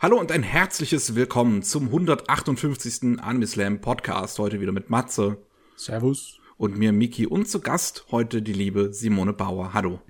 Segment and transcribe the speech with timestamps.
[0.00, 3.20] Hallo und ein herzliches Willkommen zum 158.
[3.20, 4.38] Anime Slam Podcast.
[4.38, 5.38] Heute wieder mit Matze.
[5.74, 6.38] Servus.
[6.56, 9.74] Und mir Miki und zu Gast heute die liebe Simone Bauer.
[9.74, 10.00] Hallo.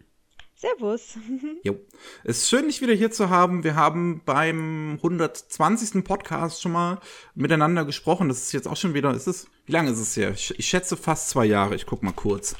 [0.55, 1.17] Servus.
[1.63, 1.81] Jo.
[2.23, 3.65] Es ist schön, dich wieder hier zu haben.
[3.65, 6.05] Wir haben beim 120.
[6.05, 7.01] Podcast schon mal
[7.35, 8.29] miteinander gesprochen.
[8.29, 10.33] Das ist jetzt auch schon wieder, ist es, wie lange ist es her?
[10.33, 11.75] Ich, ich schätze fast zwei Jahre.
[11.75, 12.57] Ich guck mal kurz.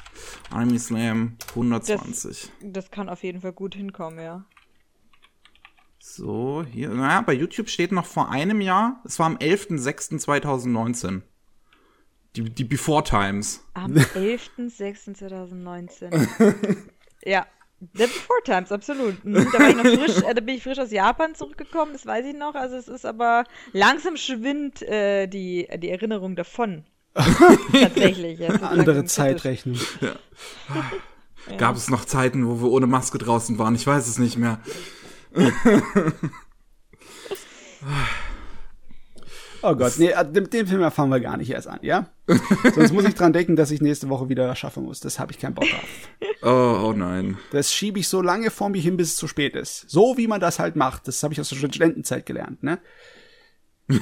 [0.49, 2.49] Anime Slam 120.
[2.61, 4.45] Das, das kann auf jeden Fall gut hinkommen, ja.
[6.19, 11.21] So, hier, naja, bei YouTube steht noch vor einem Jahr, es war am 11.06.2019.
[12.35, 13.63] Die, die Before Times.
[13.73, 16.75] Am 11.06.2019.
[17.23, 17.47] ja,
[17.93, 19.23] The Before Times, absolut.
[19.23, 22.05] Mhm, da, war ich noch frisch, äh, da bin ich frisch aus Japan zurückgekommen, das
[22.05, 22.55] weiß ich noch.
[22.55, 26.83] Also es ist aber langsam schwindt äh, die, die Erinnerung davon.
[27.13, 28.39] Tatsächlich.
[28.39, 29.79] Ja, Andere Zeitrechnung.
[30.01, 30.17] Ja.
[31.57, 33.75] Gab es noch Zeiten, wo wir ohne Maske draußen waren?
[33.75, 34.59] Ich weiß es nicht mehr.
[39.61, 42.09] oh Gott, nee, äh, den, den Film fangen wir gar nicht erst an, ja?
[42.73, 44.99] Sonst muss ich dran denken, dass ich nächste Woche wieder schaffen muss.
[44.99, 45.87] Das habe ich keinen Bock auf.
[46.41, 47.37] Oh, oh nein.
[47.51, 49.89] Das schiebe ich so lange vor mich hin, bis es zu spät ist.
[49.89, 51.07] So wie man das halt macht.
[51.07, 52.79] Das habe ich aus der Studentenzeit gelernt, ne?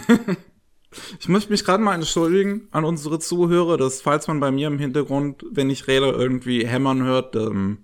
[1.20, 4.80] Ich möchte mich gerade mal entschuldigen an unsere Zuhörer, dass falls man bei mir im
[4.80, 7.80] Hintergrund, wenn ich rede, irgendwie hämmern hört, ähm,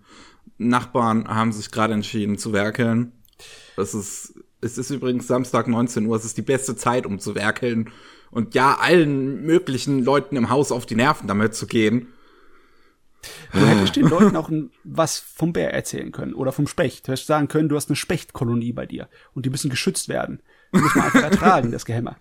[0.57, 3.11] Nachbarn haben sich gerade entschieden zu werkeln.
[3.77, 6.16] Es ist, es ist übrigens Samstag 19 Uhr.
[6.16, 7.91] Es ist die beste Zeit, um zu werkeln.
[8.31, 12.07] Und ja, allen möglichen Leuten im Haus auf die Nerven damit zu gehen.
[13.53, 14.49] Du hättest den Leuten auch
[14.83, 17.07] was vom Bär erzählen können oder vom Specht.
[17.07, 20.41] Du hättest sagen können, du hast eine Spechtkolonie bei dir und die müssen geschützt werden.
[20.73, 22.17] Die muss man einfach ertragen, das Gehämmer.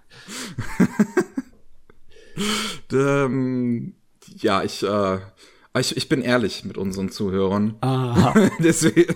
[2.92, 3.95] ähm,
[4.36, 5.19] ja, ich, äh,
[5.78, 7.77] ich, ich bin ehrlich mit unseren Zuhörern.
[7.80, 8.34] Ah.
[8.58, 9.14] Deswegen.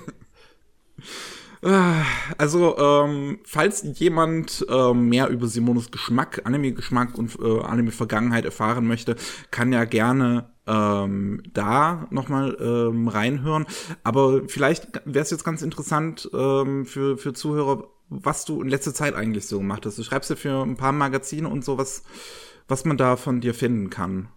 [2.39, 9.17] Also, ähm, falls jemand ähm, mehr über Simonos Geschmack, Anime-Geschmack und äh, Anime-Vergangenheit erfahren möchte,
[9.51, 13.67] kann ja gerne ähm, da nochmal ähm, reinhören.
[14.05, 18.95] Aber vielleicht wäre es jetzt ganz interessant ähm, für, für Zuhörer, was du in letzter
[18.95, 19.99] Zeit eigentlich so gemacht hast.
[19.99, 22.05] Du schreibst ja für ein paar Magazine und so, was,
[22.69, 24.29] was man da von dir finden kann.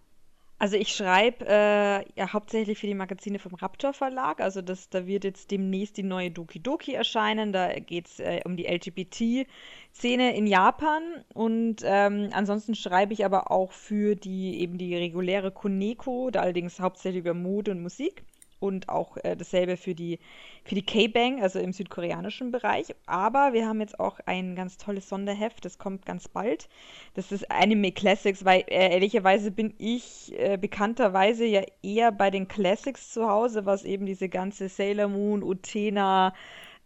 [0.61, 4.41] Also ich schreibe äh, ja hauptsächlich für die Magazine vom Raptor Verlag.
[4.41, 7.53] Also das, da wird jetzt demnächst die neue Doki Doki erscheinen.
[7.53, 11.01] Da geht es äh, um die LGBT-Szene in Japan.
[11.33, 16.81] Und ähm, ansonsten schreibe ich aber auch für die eben die reguläre Koneko, da allerdings
[16.81, 18.25] hauptsächlich über Mode und Musik
[18.59, 20.19] und auch äh, dasselbe für die,
[20.63, 22.95] für die K-Bang, also im südkoreanischen Bereich.
[23.05, 26.67] Aber wir haben jetzt auch ein ganz tolles Sonderheft, das kommt ganz bald.
[27.13, 32.47] Das ist Anime Classics, weil äh, ehrlicherweise bin ich äh, bekannterweise ja eher bei den
[32.47, 36.33] Classics zu Hause, was eben diese ganze Sailor Moon, Utena,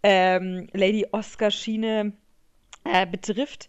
[0.04, 2.14] ähm, Lady Oscar Schiene
[2.84, 3.68] äh, betrifft.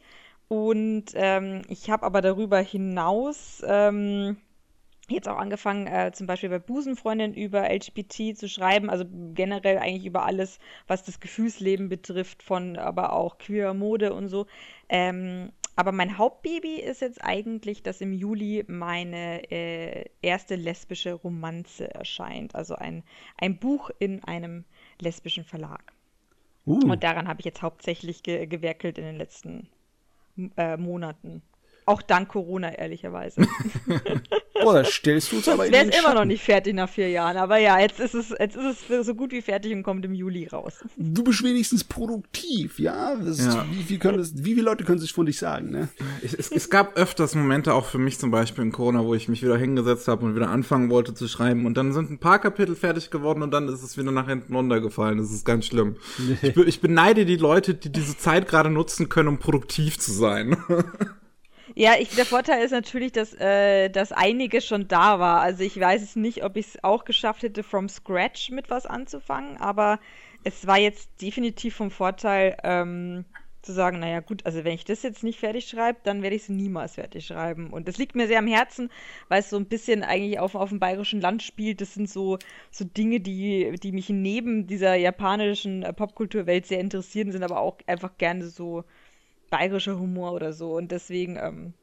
[0.49, 4.37] Und ähm, ich habe aber darüber hinaus ähm,
[5.09, 9.05] jetzt auch angefangen, äh, zum Beispiel bei Busenfreundin über LGBT zu schreiben, also
[9.35, 14.47] generell eigentlich über alles, was das Gefühlsleben betrifft, von aber auch queer Mode und so.
[14.89, 21.93] Ähm, aber mein Hauptbaby ist jetzt eigentlich, dass im Juli meine äh, erste lesbische Romanze
[21.93, 22.55] erscheint.
[22.55, 23.03] Also ein,
[23.39, 24.65] ein Buch in einem
[25.01, 25.93] lesbischen Verlag.
[26.65, 26.79] Uh.
[26.91, 29.69] Und daran habe ich jetzt hauptsächlich ge gewerkelt in den letzten
[30.57, 31.43] äh, Monaten.
[31.87, 33.43] Auch dank Corona, ehrlicherweise.
[34.67, 37.11] Oh, da stellst du es aber in wäre es immer noch nicht fertig nach vier
[37.11, 37.37] Jahren.
[37.37, 40.15] Aber ja, jetzt ist es, jetzt ist es so gut wie fertig und kommt im
[40.15, 40.85] Juli raus.
[40.97, 43.15] Du bist wenigstens produktiv, ja?
[43.15, 43.67] ja.
[43.71, 45.89] wie, viel können das, wie viele Leute können sich von dich sagen, ne?
[46.23, 49.43] Es, es, gab öfters Momente, auch für mich zum Beispiel in Corona, wo ich mich
[49.43, 51.67] wieder hingesetzt habe und wieder anfangen wollte zu schreiben.
[51.67, 54.55] Und dann sind ein paar Kapitel fertig geworden und dann ist es wieder nach hinten
[54.55, 55.19] runtergefallen.
[55.19, 55.97] Das ist ganz schlimm.
[56.43, 60.57] ich, ich beneide die Leute, die diese Zeit gerade nutzen können, um produktiv zu sein.
[61.77, 65.41] Ja, ich, der Vorteil ist natürlich, dass, äh, dass einiges schon da war.
[65.41, 68.87] Also ich weiß es nicht, ob ich es auch geschafft hätte, from scratch mit was
[68.87, 69.99] anzufangen, aber
[70.45, 73.25] es war jetzt definitiv vom Vorteil, ähm,
[73.65, 76.43] zu sagen, naja gut, also wenn ich das jetzt nicht fertig schreibe, dann werde ich
[76.43, 77.73] es niemals fertig schreiben.
[77.73, 78.91] Und das liegt mir sehr am Herzen,
[79.29, 81.81] weil es so ein bisschen eigentlich auf, auf dem bayerischen Land spielt.
[81.81, 82.39] Das sind so,
[82.71, 87.79] so Dinge, die, die mich neben dieser japanischen äh, Popkulturwelt sehr interessieren, sind aber auch
[87.87, 88.85] einfach gerne so
[89.55, 90.77] bayerischer Humor oder so.
[90.77, 91.75] Und deswegen ähm,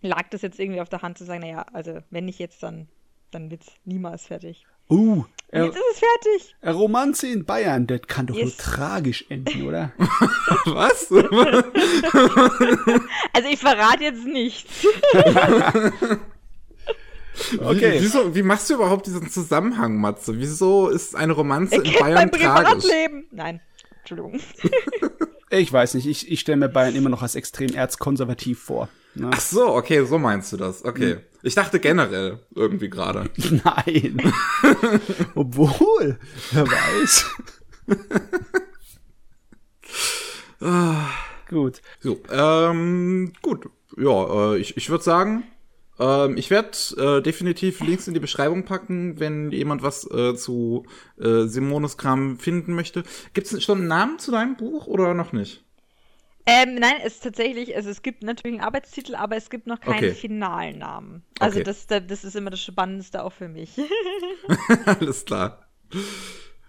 [0.00, 2.88] lag das jetzt irgendwie auf der Hand zu sagen, naja, also wenn nicht jetzt, dann,
[3.30, 4.66] dann wird es niemals fertig.
[4.90, 6.56] Uh, er, jetzt ist es fertig.
[6.60, 8.44] Eine Romanze in Bayern, das kann doch yes.
[8.44, 9.92] nur tragisch enden, oder?
[10.66, 11.10] Was?
[13.32, 14.86] also ich verrate jetzt nichts.
[17.58, 17.94] Okay.
[17.94, 20.38] Wie, wieso, wie machst du überhaupt diesen Zusammenhang, Matze?
[20.38, 22.40] Wieso ist eine Romanze in Bayern tragisch?
[22.40, 23.26] Privatleben.
[23.30, 23.60] Nein,
[24.00, 24.40] Entschuldigung.
[25.58, 28.88] Ich weiß nicht, ich, ich stelle mir Bayern immer noch als extrem erzkonservativ vor.
[29.14, 29.30] Ne?
[29.32, 30.82] Ach so, okay, so meinst du das.
[30.82, 31.18] Okay.
[31.42, 33.28] Ich dachte generell irgendwie gerade.
[33.64, 34.32] Nein.
[35.34, 36.18] Obwohl,
[36.52, 37.30] wer weiß.
[41.50, 41.82] gut.
[42.00, 43.68] So, ähm, gut.
[43.98, 45.44] Ja, äh, ich, ich würde sagen,
[46.02, 46.70] ähm, ich werde
[47.18, 50.84] äh, definitiv Links in die Beschreibung packen, wenn jemand was äh, zu
[51.20, 53.04] äh, Simones Kram finden möchte.
[53.34, 55.64] Gibt es schon einen Namen zu deinem Buch oder noch nicht?
[56.44, 59.80] Ähm, nein, es ist tatsächlich, also es gibt natürlich einen Arbeitstitel, aber es gibt noch
[59.80, 60.10] keinen Okay.
[60.10, 61.24] finalen Namen.
[61.38, 61.62] Also Okay.
[61.62, 63.70] das, das ist immer das Spannendste auch für mich.
[64.86, 65.66] Alles klar.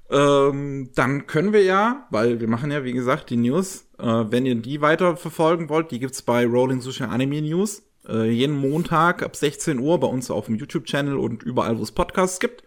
[0.10, 4.46] Ähm, dann können wir ja, weil wir machen ja, wie gesagt, die News, äh, wenn
[4.46, 7.84] ihr die weiter verfolgen wollt, die gibt's bei Rolling Sushi Anime News.
[8.08, 11.92] Äh, jeden Montag ab 16 Uhr bei uns auf dem YouTube-Channel und überall, wo es
[11.92, 12.64] Podcasts gibt.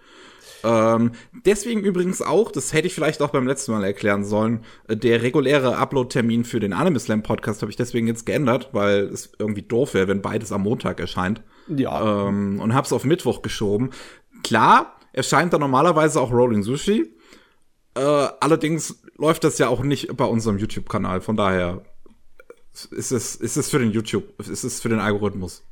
[0.65, 1.13] Ähm,
[1.45, 5.23] deswegen übrigens auch, das hätte ich vielleicht auch beim letzten Mal erklären sollen, äh, der
[5.23, 9.63] reguläre Upload-Termin für den Anime Slam Podcast habe ich deswegen jetzt geändert, weil es irgendwie
[9.63, 12.27] doof wäre, wenn beides am Montag erscheint Ja.
[12.29, 13.91] ähm, und hab's auf Mittwoch geschoben.
[14.43, 17.15] Klar, erscheint da normalerweise auch Rolling Sushi.
[17.95, 18.01] Äh,
[18.41, 21.21] allerdings läuft das ja auch nicht bei unserem YouTube-Kanal.
[21.21, 21.83] Von daher
[22.85, 25.65] ist es, ist es für den YouTube, ist es für den Algorithmus.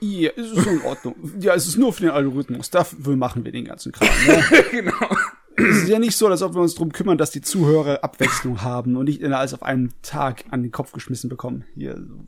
[0.00, 1.14] Ja, es ist in Ordnung.
[1.40, 2.70] Ja, es ist nur für den Algorithmus.
[2.70, 4.08] Dafür machen wir den ganzen Kram.
[4.26, 4.44] Ne?
[4.70, 5.16] genau.
[5.56, 8.62] Es ist ja nicht so, als ob wir uns drum kümmern, dass die Zuhörer Abwechslung
[8.62, 11.64] haben und nicht immer alles auf einen Tag an den Kopf geschmissen bekommen.
[11.74, 12.26] Hier, so.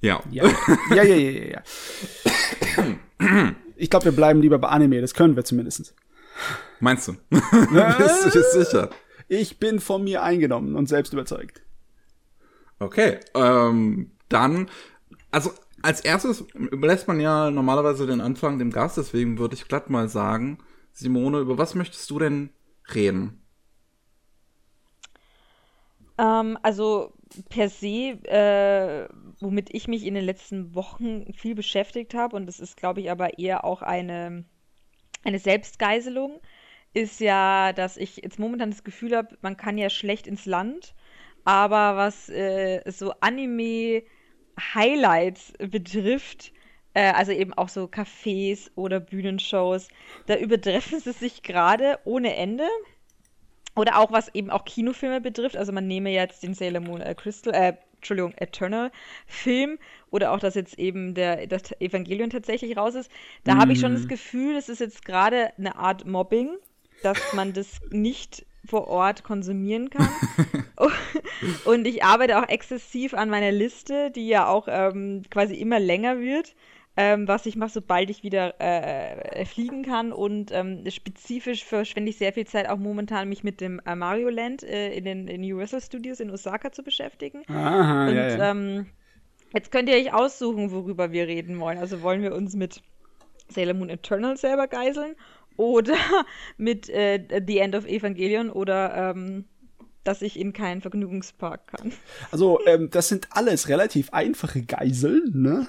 [0.00, 0.22] Ja.
[0.30, 0.44] Ja,
[0.94, 1.62] ja, ja, ja, ja.
[3.18, 3.54] ja.
[3.76, 5.00] Ich glaube, wir bleiben lieber bei Anime.
[5.00, 5.94] Das können wir zumindest.
[6.80, 7.16] Meinst du?
[7.30, 8.90] bist du dir sicher?
[9.26, 11.62] Ich bin von mir eingenommen und selbst überzeugt.
[12.80, 13.18] Okay.
[13.34, 14.70] Ähm, dann,
[15.30, 15.50] also
[15.82, 20.08] als erstes überlässt man ja normalerweise den Anfang dem Gast, deswegen würde ich glatt mal
[20.08, 20.58] sagen,
[20.92, 22.50] Simone, über was möchtest du denn
[22.94, 23.42] reden?
[26.18, 27.12] Ähm, also
[27.48, 29.08] per se, äh,
[29.40, 33.10] womit ich mich in den letzten Wochen viel beschäftigt habe, und das ist, glaube ich,
[33.10, 34.44] aber eher auch eine,
[35.24, 36.40] eine Selbstgeiselung,
[36.94, 40.94] ist ja, dass ich jetzt momentan das Gefühl habe, man kann ja schlecht ins Land,
[41.48, 46.52] aber was äh, so Anime-Highlights betrifft,
[46.92, 49.88] äh, also eben auch so Cafés oder Bühnenshows,
[50.26, 52.68] da übertreffen sie sich gerade ohne Ende.
[53.74, 55.56] Oder auch was eben auch Kinofilme betrifft.
[55.56, 58.92] Also man nehme jetzt den Sailor Moon äh, Crystal, äh, Entschuldigung, Eternal
[59.26, 59.78] Film
[60.10, 63.10] oder auch, dass jetzt eben der, das Evangelion tatsächlich raus ist.
[63.44, 66.58] Da habe ich schon das Gefühl, das ist jetzt gerade eine Art Mobbing,
[67.02, 70.08] dass man das nicht vor Ort konsumieren kann.
[71.64, 76.20] Und ich arbeite auch exzessiv an meiner Liste, die ja auch ähm, quasi immer länger
[76.20, 76.54] wird,
[76.96, 80.12] ähm, was ich mache, sobald ich wieder äh, fliegen kann.
[80.12, 84.28] Und ähm, spezifisch verschwende ich sehr viel Zeit auch momentan, mich mit dem äh, Mario
[84.28, 87.42] Land äh, in den in Universal Studios in Osaka zu beschäftigen.
[87.48, 88.50] Aha, Und ja, ja.
[88.50, 88.86] Ähm,
[89.52, 91.78] jetzt könnt ihr euch aussuchen, worüber wir reden wollen.
[91.78, 92.82] Also wollen wir uns mit
[93.48, 95.16] Sailor Moon Eternal selber geiseln
[95.58, 95.96] oder
[96.56, 99.44] mit äh, The End of Evangelion oder ähm,
[100.04, 101.92] dass ich in keinen Vergnügungspark kann.
[102.30, 105.66] Also, ähm, das sind alles relativ einfache Geiseln, ne?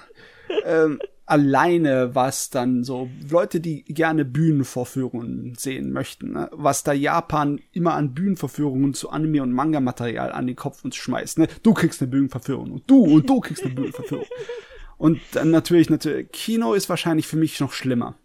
[0.65, 6.50] ähm, alleine was dann so Leute, die gerne Bühnenvorführungen sehen möchten, ne?
[6.51, 11.38] was da Japan immer an Bühnenverführungen zu Anime- und Manga-Material an den Kopf uns schmeißt.
[11.38, 11.47] Ne?
[11.62, 14.25] Du kriegst eine Bühnenverführung und du und du kriegst eine Bühnenverführung.
[14.97, 18.18] Und dann natürlich, natürlich, Kino ist wahrscheinlich für mich noch schlimmer.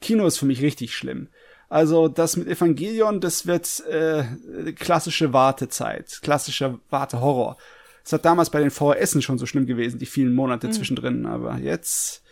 [0.00, 1.28] Kino ist für mich richtig schlimm.
[1.68, 4.24] Also das mit Evangelion, das wird äh,
[4.72, 7.56] klassische Wartezeit, klassischer Wartehorror.
[8.04, 11.58] Das hat damals bei den VHSen schon so schlimm gewesen, die vielen Monate zwischendrin, aber
[11.58, 12.22] jetzt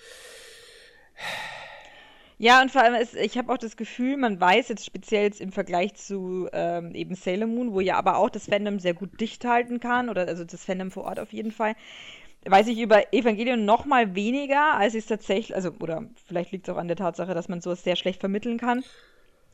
[2.38, 5.40] Ja, und vor allem, ist, ich habe auch das Gefühl, man weiß jetzt speziell jetzt
[5.40, 9.20] im Vergleich zu ähm, eben Sailor Moon, wo ja aber auch das Fandom sehr gut
[9.20, 11.74] dicht halten kann, oder also das Fandom vor Ort auf jeden Fall,
[12.46, 16.68] weiß ich über Evangelion noch mal weniger, als ich es tatsächlich, also, oder vielleicht liegt
[16.68, 18.84] es auch an der Tatsache, dass man sowas sehr schlecht vermitteln kann,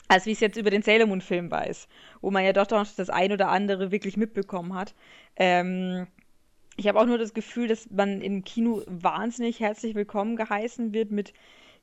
[0.08, 1.88] als wie es jetzt über den Sailor Moon Film weiß,
[2.20, 4.94] wo man ja doch noch das ein oder andere wirklich mitbekommen hat.
[5.36, 6.06] Ähm,
[6.76, 11.10] ich habe auch nur das Gefühl, dass man im Kino wahnsinnig herzlich willkommen geheißen wird
[11.10, 11.32] mit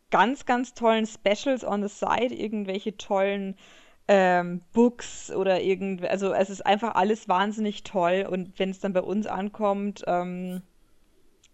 [0.10, 3.56] ganz, ganz tollen Specials on the side, irgendwelche tollen
[4.08, 8.94] ähm, Books oder irgend, also es ist einfach alles wahnsinnig toll und wenn es dann
[8.94, 10.62] bei uns ankommt, ähm,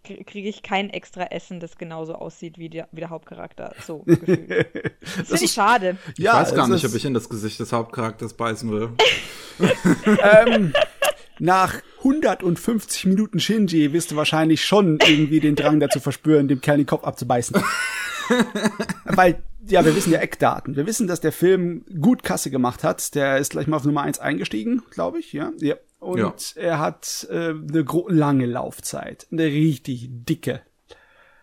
[0.03, 3.73] kriege ich kein extra Essen, das genauso aussieht wie der, wie der Hauptcharakter.
[3.85, 4.49] So gefühlt.
[5.17, 5.97] Das finde ich schade.
[6.17, 8.89] Ich weiß gar nicht, ob ich in das Gesicht des Hauptcharakters beißen will.
[10.47, 10.73] ähm,
[11.39, 16.77] nach 150 Minuten Shinji wirst du wahrscheinlich schon irgendwie den Drang dazu verspüren, dem Kerl
[16.77, 17.61] den Kopf abzubeißen.
[19.05, 20.75] Weil, ja, wir wissen ja Eckdaten.
[20.75, 23.15] Wir wissen, dass der Film gut Kasse gemacht hat.
[23.15, 25.51] Der ist gleich mal auf Nummer eins eingestiegen, glaube ich, ja.
[25.59, 25.75] ja.
[26.03, 26.33] Und Ja.
[26.61, 29.27] er hat äh, eine lange Laufzeit.
[29.31, 30.61] Eine richtig dicke.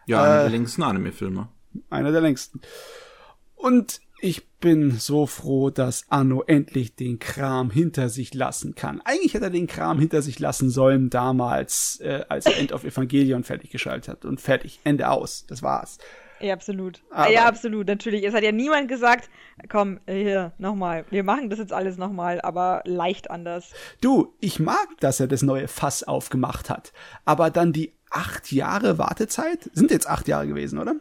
[0.06, 1.48] Ja, einer Äh, der längsten Anime-Filme.
[1.88, 2.60] Einer der längsten.
[3.54, 9.00] Und ich bin so froh, dass Anno endlich den Kram hinter sich lassen kann.
[9.04, 12.84] Eigentlich hätte er den Kram hinter sich lassen sollen damals, äh, als er End of
[12.84, 14.24] Evangelion fertiggeschaltet hat.
[14.26, 14.80] Und fertig.
[14.84, 15.46] Ende aus.
[15.46, 15.98] Das war's.
[16.40, 17.02] Ja, absolut.
[17.10, 18.24] Aber- ja, absolut, natürlich.
[18.24, 19.28] Es hat ja niemand gesagt,
[19.68, 23.72] komm, hier, nochmal, wir machen das jetzt alles nochmal, aber leicht anders.
[24.00, 26.92] Du, ich mag, dass er das neue Fass aufgemacht hat.
[27.24, 29.70] Aber dann die acht Jahre Wartezeit?
[29.72, 30.96] Sind jetzt acht Jahre gewesen, oder?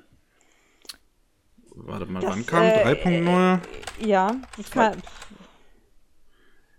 [1.76, 3.60] Warte mal, Das, wann kam äh, 3.0?
[4.06, 4.98] Ja, das kann.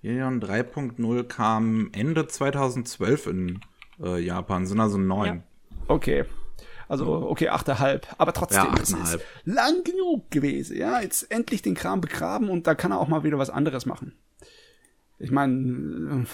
[0.02, 3.60] Ilion 3.0 kam Ende 2012 in
[4.02, 5.42] äh, Japan, sind also neun.
[5.88, 6.24] Okay.
[6.90, 8.08] Also, okay, achteinhalb.
[8.18, 10.76] Aber trotzdem, Ja, es ist lang genug gewesen.
[10.76, 13.86] Ja, jetzt endlich den Kram begraben und da kann er auch mal wieder was anderes
[13.86, 14.12] machen.
[15.20, 16.26] Ich meine, äh,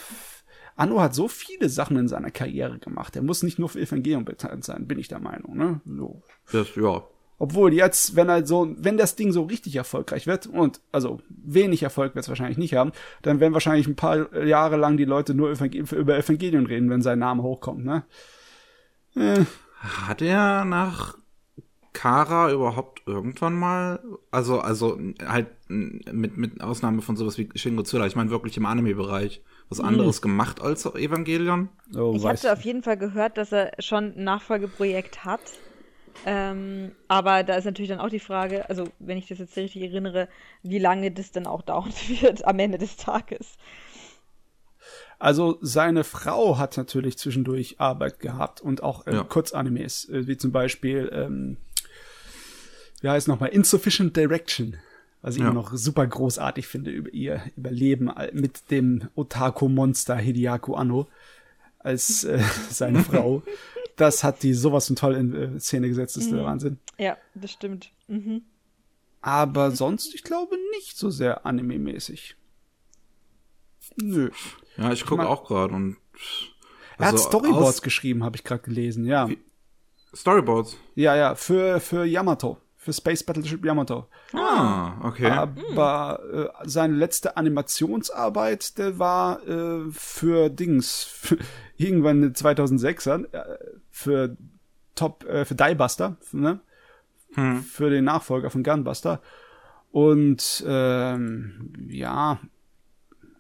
[0.75, 3.17] Anno hat so viele Sachen in seiner Karriere gemacht.
[3.17, 5.59] Er muss nicht nur für Evangelion bekannt sein, bin ich der Meinung.
[5.59, 5.83] Ne?
[5.85, 6.23] So.
[6.51, 7.05] Das, ja.
[7.39, 11.83] Obwohl jetzt, wenn er so, wenn das Ding so richtig erfolgreich wird, und also wenig
[11.83, 15.35] Erfolg wird es wahrscheinlich nicht haben, dann werden wahrscheinlich ein paar Jahre lang die Leute
[15.35, 18.05] nur Evangel über Evangelion reden, wenn sein Name hochkommt, ne?
[19.17, 19.45] Äh,
[19.81, 21.17] Hat er nach
[21.93, 28.07] Kara überhaupt irgendwann mal, also, also halt mit, mit Ausnahme von sowas wie Shin Godzilla,
[28.07, 31.71] ich meine wirklich im Anime-Bereich, was anderes gemacht als Evangelion?
[31.95, 35.41] oh, Ich hatte auf jeden Fall gehört, dass er schon ein Nachfolgeprojekt hat.
[36.25, 39.83] Ähm, aber da ist natürlich dann auch die Frage, also wenn ich das jetzt richtig
[39.83, 40.29] erinnere,
[40.63, 43.57] wie lange das dann auch dauern wird am Ende des Tages.
[45.19, 49.25] Also seine Frau hat natürlich zwischendurch Arbeit gehabt und auch äh, Ja.
[49.25, 51.57] Kurzanimes, äh, wie zum Beispiel, ähm,
[53.01, 54.77] wie heißt nochmal, Insufficient Direction,
[55.23, 55.47] was ich Ja.
[55.47, 61.09] immer noch super großartig finde über ihr Überleben äh, mit dem Otako-Monster Hideaki Anno
[61.79, 63.43] als äh, seine Frau.
[63.97, 66.79] Das hat die sowas von toll in äh, Szene gesetzt, ist der Wahnsinn.
[66.99, 67.91] Ja, das stimmt.
[68.09, 68.43] Mhm.
[69.23, 72.35] Aber sonst, ich glaube, nicht so sehr anime-mäßig.
[73.97, 74.31] Nö.
[74.77, 75.97] Ja, ich gucke auch gerade und.
[76.99, 79.29] Er hat also Storyboards geschrieben, habe ich gerade gelesen, ja.
[80.15, 80.79] Storyboards.
[80.95, 82.59] Ja, ja, für, für Yamato.
[82.77, 84.07] Für Space Battleship Yamato.
[84.33, 85.27] Ah, okay.
[85.27, 91.37] Aber äh, seine letzte Animationsarbeit, der war äh, für Dings, für,
[91.77, 93.59] irgendwann in 2006er, äh,
[93.91, 94.37] für
[94.95, 96.61] Top, äh, für Diebuster, ne?
[97.35, 97.63] Hm.
[97.63, 99.21] Für den Nachfolger von Gunbuster.
[99.91, 102.39] Und ähm, ja,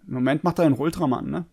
[0.07, 1.45] im Moment macht er einen Ultraman, ne?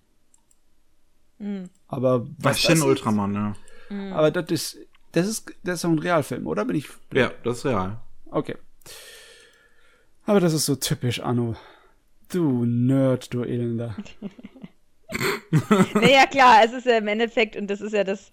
[1.88, 3.52] Aber Was was Shin das Ultraman, ja.
[3.90, 4.78] ist, aber das ist,
[5.12, 6.64] das ist, das ist ein Realfilm, oder?
[6.66, 8.00] Bin ich Ja, das ist real.
[8.32, 8.56] Okay.
[10.26, 11.56] Aber das ist so typisch, Anno.
[12.32, 13.96] Du Nerd, du Elender.
[15.94, 18.32] Naja, klar, es ist ja im Endeffekt, und das ist ja das,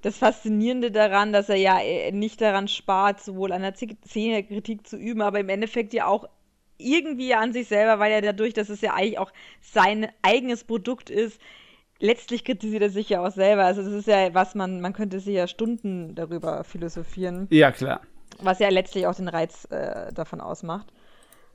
[0.00, 4.86] das Faszinierende daran, dass er ja äh, nicht daran spart, sowohl an der Z- Szenekritik
[4.86, 6.26] zu üben, aber im Endeffekt ja auch
[6.78, 11.10] irgendwie an sich selber, weil er dadurch, dass es ja eigentlich auch sein eigenes Produkt
[11.10, 11.40] ist,
[12.00, 13.64] letztlich kritisiert er sich ja auch selber.
[13.64, 18.00] Also das ist ja was, man, man könnte sich ja Stunden darüber philosophieren Ja, klar.
[18.40, 20.92] was ja letztlich auch den Reiz äh, davon ausmacht.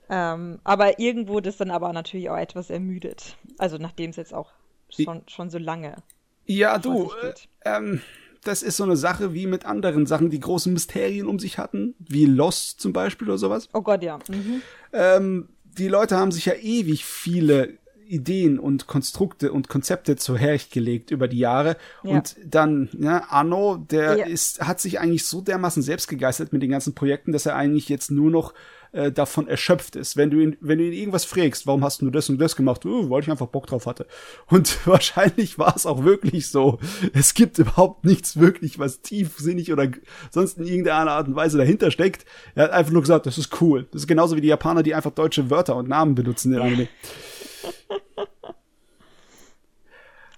[0.10, 3.38] Ähm, aber irgendwo das dann aber natürlich auch etwas ermüdet.
[3.60, 4.52] Also nachdem es jetzt auch
[4.90, 5.98] schon, schon so lange.
[6.46, 7.34] Ja, du, äh,
[7.66, 8.02] ähm,
[8.44, 11.96] das ist so eine Sache wie mit anderen Sachen, die große Mysterien um sich hatten,
[12.00, 13.70] wie Lost zum Beispiel oder sowas.
[13.74, 14.20] Oh Gott, ja.
[14.30, 14.62] Mhm.
[14.94, 17.78] Ähm, die Leute haben sich ja ewig viele
[18.08, 21.78] Ideen und Konstrukte und Konzepte zurechtgelegt über die Jahre.
[22.04, 22.12] Ja.
[22.18, 24.26] Und dann, ja, Arno, der Ja.
[24.26, 27.88] ist, hat sich eigentlich so dermaßen selbst gegeistert mit den ganzen Projekten, dass er eigentlich
[27.88, 28.54] jetzt nur noch
[28.92, 30.18] äh, davon erschöpft ist.
[30.18, 32.86] Wenn du ihn, wenn du ihn irgendwas fragst, warum hast du das und das gemacht?
[32.86, 34.08] Oh, weil ich einfach Bock drauf hatte.
[34.48, 36.80] Und wahrscheinlich war es auch wirklich so.
[37.14, 39.90] Es gibt überhaupt nichts wirklich, was tiefsinnig oder
[40.32, 42.26] sonst in irgendeiner Art und Weise dahinter steckt.
[42.56, 43.88] Er hat einfach nur gesagt, das ist cool.
[43.92, 46.88] Das ist genauso wie die Japaner, die einfach deutsche Wörter und Namen benutzen in Anime.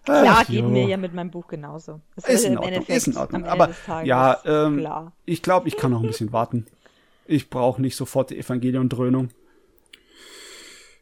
[0.04, 0.68] Klar, Ach, geht jo.
[0.70, 2.02] mir ja mit meinem Buch genauso.
[2.16, 3.46] Es Ist in Ordnung, ist in Ordnung.
[3.46, 3.70] Aber
[4.04, 5.14] ja, ähm, klar.
[5.26, 6.66] ich glaube, ich kann noch ein bisschen warten.
[7.26, 9.30] Ich brauche nicht sofort die Evangelion-Dröhnung.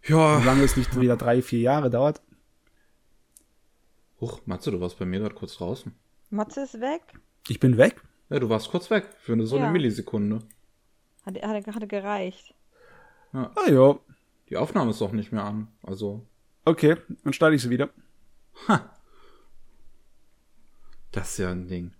[0.07, 0.39] Ja.
[0.39, 2.21] Solange es nicht wieder drei, vier Jahre dauert.
[4.21, 5.93] Huch, Matze, du warst bei mir gerade kurz draußen.
[6.29, 7.01] Matze ist weg.
[7.47, 8.01] Ich bin weg.
[8.29, 9.07] Ja, du warst kurz weg.
[9.19, 9.63] Für eine, so Ja.
[9.63, 10.39] eine Millisekunde.
[11.25, 12.53] Hat, hat, hat gereicht.
[13.31, 13.97] Ah ja,
[14.49, 15.67] Die Aufnahme ist doch nicht mehr an.
[15.83, 16.25] Also,
[16.65, 17.89] okay, dann starte ich sie wieder.
[21.11, 21.93] das ist ja ein Ding.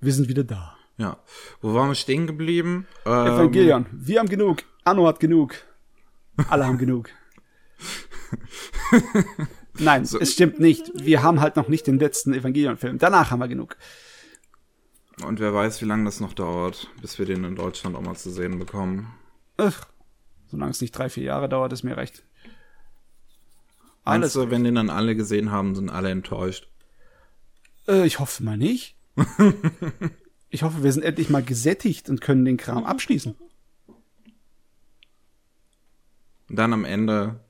[0.00, 0.76] Wir sind wieder da.
[0.96, 1.18] Ja.
[1.60, 2.86] Wo waren wir stehen geblieben?
[3.06, 4.62] Ähm, Evangelion, wir haben genug.
[4.84, 5.54] Anno hat genug.
[6.48, 7.10] Alle haben genug.
[9.78, 10.20] Nein, so.
[10.20, 10.90] es stimmt nicht.
[10.94, 12.98] Wir haben halt noch nicht den letzten Evangelion-Film.
[12.98, 13.76] Danach haben wir genug.
[15.24, 18.16] Und wer weiß, wie lange das noch dauert, bis wir den in Deutschland auch mal
[18.16, 19.12] zu sehen bekommen.
[19.56, 19.86] Ach,
[20.50, 22.24] solange es nicht drei, vier Jahre dauert, ist mir recht.
[24.04, 24.34] Alles.
[24.34, 26.68] Meinst du, wenn den dann alle gesehen haben, sind alle enttäuscht?
[27.86, 28.96] Äh, ich hoffe mal nicht.
[30.52, 33.34] ich hoffe, wir sind endlich mal gesättigt und können den Kram abschließen.
[36.50, 37.40] Und dann am Ende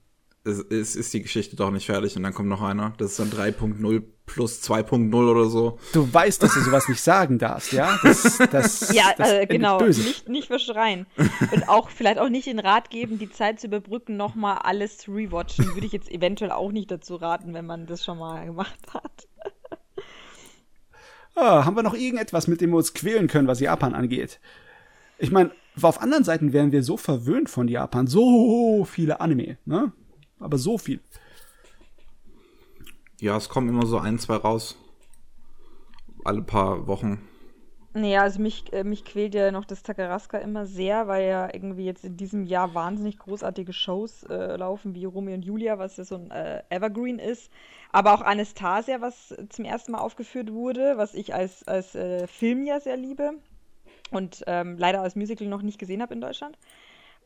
[0.44, 2.94] ist, ist, ist die Geschichte doch nicht fertig und dann kommt noch einer.
[2.98, 5.80] Das ist dann 3.0 plus 2.0 oder so.
[5.92, 7.98] Du weißt, dass du sowas nicht sagen darfst, ja?
[8.04, 9.78] Das, das, ja, das äh, genau.
[9.78, 10.02] Böse.
[10.02, 11.06] Nicht, nicht verschreien.
[11.52, 15.12] Und auch vielleicht auch nicht den Rat geben, die Zeit zu überbrücken, nochmal alles zu
[15.12, 15.74] rewatchen.
[15.74, 19.26] Würde ich jetzt eventuell auch nicht dazu raten, wenn man das schon mal gemacht hat.
[21.34, 24.40] Ah, haben wir noch irgendetwas, mit dem wir uns quälen können, was Japan angeht?
[25.18, 28.06] Ich meine, auf anderen Seiten wären wir so verwöhnt von Japan.
[28.06, 29.92] So viele Anime, ne?
[30.38, 31.00] Aber so viel.
[33.20, 34.76] Ja, es kommen immer so ein, zwei raus.
[36.24, 37.20] Alle paar Wochen.
[37.94, 41.84] Naja, also mich, äh, mich quält ja noch das Takaraska immer sehr, weil ja irgendwie
[41.84, 46.04] jetzt in diesem Jahr wahnsinnig großartige Shows äh, laufen, wie Romeo und Julia, was ja
[46.04, 47.52] so ein äh, Evergreen ist.
[47.90, 52.64] Aber auch Anastasia, was zum ersten Mal aufgeführt wurde, was ich als, als äh, Film
[52.64, 53.32] ja sehr liebe
[54.10, 56.56] und ähm, leider als Musical noch nicht gesehen habe in Deutschland.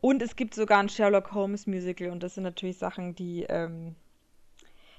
[0.01, 3.95] Und es gibt sogar ein Sherlock Holmes Musical und das sind natürlich Sachen, die, ähm,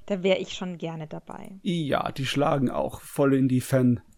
[0.05, 1.51] da wäre ich schon gerne dabei.
[1.61, 3.61] Ja, die schlagen auch voll in die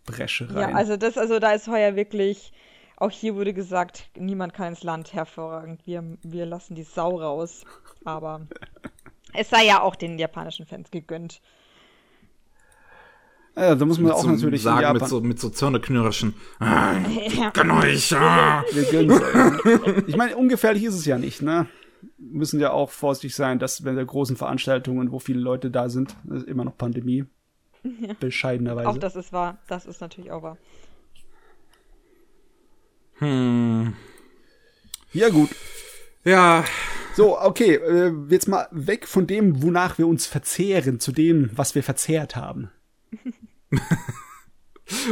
[0.10, 0.70] Fanbresche rein.
[0.70, 2.52] Ja, also das, also da ist heuer wirklich,
[2.98, 5.86] auch hier wurde gesagt, niemand kann ins Land hervorragend.
[5.86, 7.64] Wir, wir lassen die Sau raus.
[8.06, 8.48] Aber
[9.34, 11.42] es sei ja auch den japanischen Fans gegönnt.
[13.56, 15.02] Ja, da muss man mit auch so natürlich sagen, Japan.
[15.02, 16.34] mit so, mit so Zörneknirschen.
[16.60, 16.94] Ah,
[17.54, 18.16] gönn euch.
[18.16, 18.64] Ah.
[18.72, 19.22] Wir gönnen's.
[20.08, 21.68] ich meine, ungefährlich ist es ja nicht, ne?
[22.18, 26.16] Müssen ja auch vorsichtig sein, dass wenn der großen Veranstaltungen, wo viele Leute da sind,
[26.30, 27.26] ist immer noch Pandemie.
[27.84, 28.14] Ja.
[28.20, 28.90] Bescheidenerweise.
[28.90, 29.58] Auch das ist wahr.
[29.68, 30.58] Das ist natürlich auch wahr.
[33.20, 33.94] Hm.
[35.14, 35.50] Ja, gut.
[36.24, 36.64] Ja.
[37.16, 41.76] So, okay, äh, jetzt mal weg von dem, wonach wir uns verzehren, zu dem, was
[41.76, 42.70] wir verzehrt haben.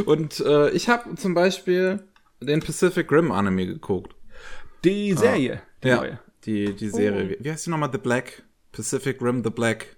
[0.06, 2.02] Und äh, ich habe zum Beispiel
[2.40, 4.14] den Pacific Rim Anime geguckt.
[4.84, 6.18] Die Serie, ah, die ja, neue.
[6.44, 7.36] Die, die Serie.
[7.38, 7.44] Oh.
[7.44, 7.90] Wie heißt die nochmal?
[7.92, 8.42] The Black?
[8.72, 9.96] Pacific Rim The Black.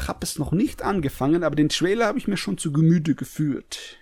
[0.00, 3.14] Ich habe es noch nicht angefangen, aber den Trailer habe ich mir schon zu Gemüte
[3.14, 3.98] geführt.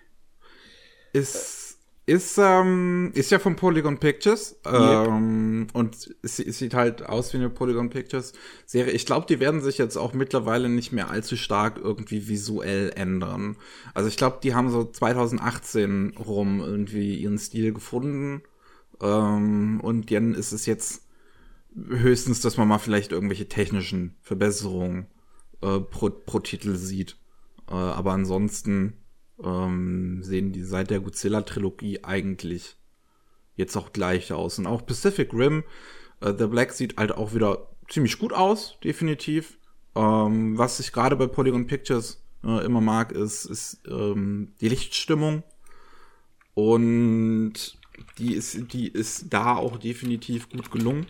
[1.13, 1.65] Ist
[2.07, 5.75] ist, ähm, ist ja von Polygon Pictures ähm, yep.
[5.75, 8.35] und es, es, sieht halt aus wie eine Polygon Pictures
[8.67, 8.93] Serie.
[8.93, 13.57] Ich glaube, die werden sich jetzt auch mittlerweile nicht mehr allzu stark irgendwie visuell ändern.
[13.95, 18.43] Also ich glaube, die haben so 2018 rum irgendwie ihren Stil gefunden
[19.01, 21.05] ähm, und dann ist es jetzt
[21.75, 25.07] höchstens, dass man mal vielleicht irgendwelche technischen Verbesserungen
[25.65, 27.17] äh, pro, pro Titel sieht.
[27.69, 29.05] Äh, aber ansonsten
[29.43, 32.77] ähm, sehen die seit der Godzilla-Trilogie eigentlich
[33.57, 34.59] jetzt auch gleich aus.
[34.59, 35.65] Und auch Pacific Rim,
[36.21, 39.59] äh, The Black sieht halt auch wieder ziemlich gut aus, definitiv.
[39.95, 45.43] Ähm, was ich gerade bei Polygon Pictures äh, immer mag, ist, ist ähm, die Lichtstimmung.
[46.55, 47.79] Und
[48.19, 51.07] die ist, die ist da auch definitiv gut gelungen.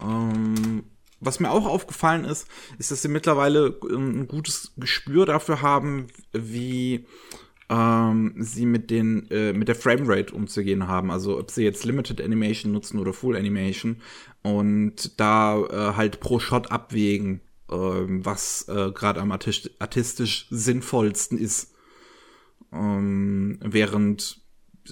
[0.00, 0.84] Ähm,
[1.20, 7.06] was mir auch aufgefallen ist, ist, dass sie mittlerweile ein gutes Gespür dafür haben, wie
[7.68, 11.10] ähm, sie mit den äh, mit der Framerate umzugehen haben.
[11.10, 14.00] Also ob sie jetzt Limited Animation nutzen oder Full Animation
[14.42, 21.38] und da äh, halt pro Shot abwägen, äh, was äh, gerade am artistisch, artistisch sinnvollsten
[21.38, 21.74] ist.
[22.72, 24.40] Ähm, während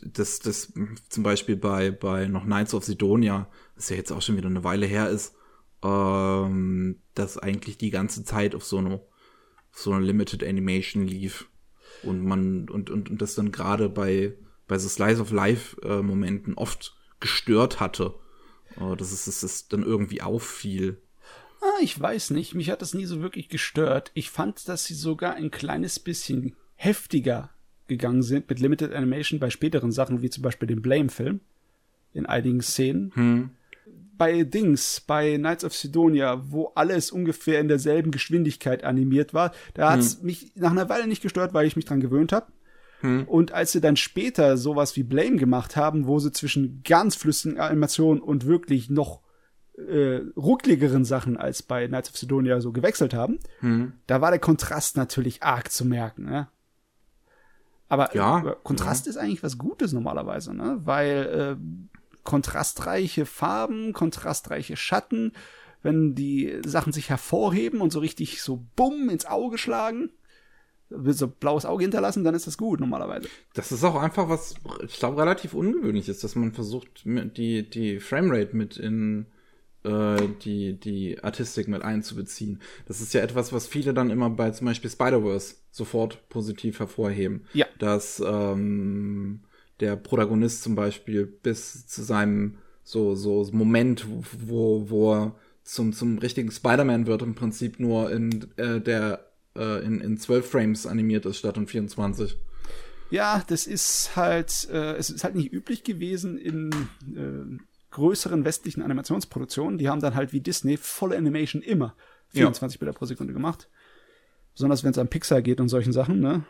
[0.03, 0.73] das, das
[1.09, 4.65] zum Beispiel bei, bei noch Knights of Sidonia, das ja jetzt auch schon wieder eine
[4.65, 5.35] Weile her ist,
[5.83, 11.49] ähm, das eigentlich die ganze Zeit auf so eine, auf so eine Limited Animation lief
[12.03, 14.35] und man und und, und das dann gerade bei
[14.67, 18.15] bei so Slice of Life äh, Momenten oft gestört hatte,
[18.77, 21.01] äh, dass es, dass es dann irgendwie auffiel.
[21.61, 24.13] Ah, ich weiß nicht, mich hat das nie so wirklich gestört.
[24.15, 27.51] Ich fand, dass sie sogar ein kleines bisschen heftiger
[27.89, 31.41] gegangen sind mit Limited Animation bei späteren Sachen, wie zum Beispiel dem Blame-Film
[32.13, 33.11] in einigen Szenen.
[33.15, 33.51] Hm
[34.19, 39.93] bei Dings, bei Knights of Sidonia, wo alles ungefähr in derselben Geschwindigkeit animiert war, da
[39.93, 40.27] hat's hm.
[40.27, 42.47] mich nach einer Weile nicht gestört, weil ich mich dran gewöhnt habe.
[43.01, 43.25] Hm.
[43.29, 47.61] Und als sie dann später sowas wie Blame gemacht haben, wo sie zwischen ganz flüssigen
[47.61, 49.21] Animationen und wirklich noch
[49.77, 53.93] äh, ruckligeren Sachen als bei Knights of Sidonia so gewechselt haben, hm.
[54.07, 56.25] da war der Kontrast natürlich arg zu merken.
[56.25, 56.49] Ne?
[57.89, 59.11] Aber ja, äh, Kontrast ja.
[59.11, 60.81] ist eigentlich was Gutes normalerweise, ne?
[60.85, 61.98] weil äh,
[62.29, 65.33] kontrastreiche Farben, kontrastreiche Schatten.
[65.83, 70.11] wenn die Sachen sich hervorheben und so richtig so bumm ins Auge schlagen,
[70.91, 73.29] so blaues Auge hinterlassen, dann ist das gut normalerweise.
[73.55, 78.01] Das ist auch einfach was, ich glaube, relativ ungewöhnlich ist, dass man versucht, die, die
[78.01, 79.27] Framerate mit in
[79.85, 82.61] äh, die, die Artistik mit einzubeziehen.
[82.87, 87.47] Das ist ja etwas, was viele dann immer bei zum Beispiel Spider-Verse sofort positiv hervorheben.
[87.55, 87.67] Ja.
[87.79, 89.45] Dass ähm,
[89.81, 94.07] der Protagonist zum Beispiel bis zu seinem so, so Moment,
[94.47, 99.85] wo, wo er zum, zum richtigen Spider-Man wird, im Prinzip nur in äh, der äh,
[99.85, 102.37] in, in 12 Frames animiert ist statt in 24.
[103.11, 106.71] Ja, das ist halt, äh, es ist halt nicht üblich gewesen in
[107.15, 109.79] äh, größeren westlichen Animationsproduktionen.
[109.79, 111.95] Die haben dann halt wie Disney volle Animation immer
[112.29, 112.81] 24 ja.
[112.81, 113.69] Bilder pro Sekunde gemacht.
[114.55, 116.45] Besonders wenn es an Pixar geht und solchen Sachen, ne?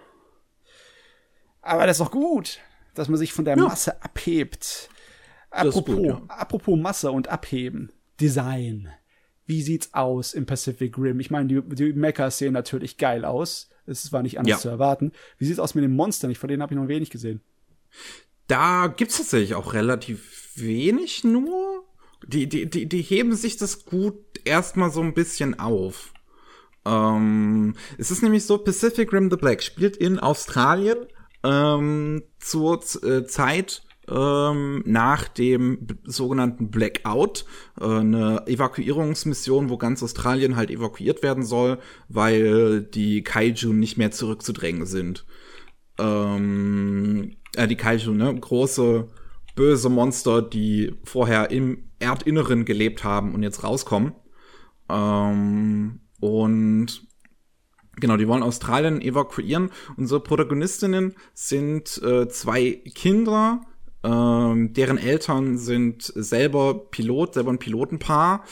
[1.63, 2.59] Aber das ist doch gut,
[2.99, 3.65] dass man sich von der ja.
[3.65, 4.91] Masse abhebt.
[5.51, 6.23] Apropos, gut, ja.
[6.29, 7.91] apropos Masse und Abheben.
[8.21, 8.91] Design
[9.49, 11.19] wie sieht's aus im Pacific Rim?
[11.21, 13.71] Ich meine, die, die Mechas sehen natürlich geil aus.
[13.87, 14.59] Es war nicht anders ja.
[14.59, 15.13] zu erwarten.
[15.39, 16.31] Wie sieht's aus mit den Monstern?
[16.31, 17.41] Ich, von denen habe ich noch wenig gesehen.
[18.47, 21.85] Da gibt's tatsächlich auch relativ wenig nur.
[22.27, 26.13] Die, die, die, die heben sich das gut erstmal so ein bisschen auf.
[26.85, 30.99] Ähm, es ist nämlich so, Pacific Rim the Black spielt in Australien
[31.45, 37.45] ähm, zur äh, Zeit ähm, nach dem sogenannten Blackout,
[37.81, 44.11] äh, eine Evakuierungsmission, wo ganz Australien halt evakuiert werden soll, weil die Kaiju nicht mehr
[44.11, 45.27] zurückzudrängen sind.
[45.99, 48.35] Ähm, äh, die Kaiju, ne?
[48.35, 49.09] Große,
[49.55, 54.13] böse Monster, die vorher im Erdinneren gelebt haben und jetzt rauskommen.
[54.89, 57.08] Ähm, und
[58.01, 59.71] Genau, die wollen Australien evakuieren.
[59.97, 63.63] Unsere Protagonistinnen sind äh, zwei Kinder,
[64.05, 68.45] ähm, deren Eltern sind selber Pilot, selber ein Pilotenpaar.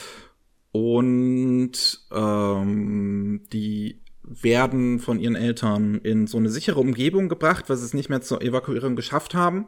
[0.73, 7.85] Und ähm, die werden von ihren Eltern in so eine sichere Umgebung gebracht, weil sie
[7.85, 9.67] es nicht mehr zur Evakuierung geschafft haben.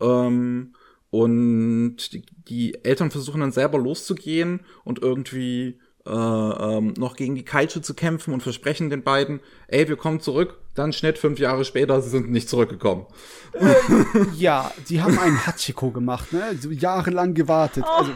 [0.00, 0.74] Ähm,
[1.10, 7.44] und die, die Eltern versuchen dann selber loszugehen und irgendwie äh, ähm, noch gegen die
[7.44, 10.58] Kaiju zu kämpfen und versprechen den beiden, ey, wir kommen zurück.
[10.74, 13.06] Dann Schnitt fünf Jahre später, sie sind nicht zurückgekommen.
[13.52, 13.74] Äh,
[14.36, 16.56] ja, sie haben einen Hachiko gemacht, ne?
[16.58, 17.84] So jahrelang gewartet.
[17.86, 17.90] Oh.
[17.90, 18.12] Also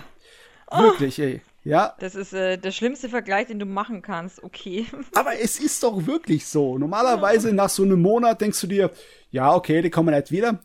[0.76, 1.42] wirklich, ey.
[1.64, 1.94] Ja.
[1.98, 4.86] Das ist äh, der schlimmste Vergleich, den du machen kannst, okay.
[5.14, 6.78] Aber es ist doch wirklich so.
[6.78, 8.90] Normalerweise nach so einem Monat denkst du dir,
[9.30, 10.60] ja, okay, die kommen jetzt wieder.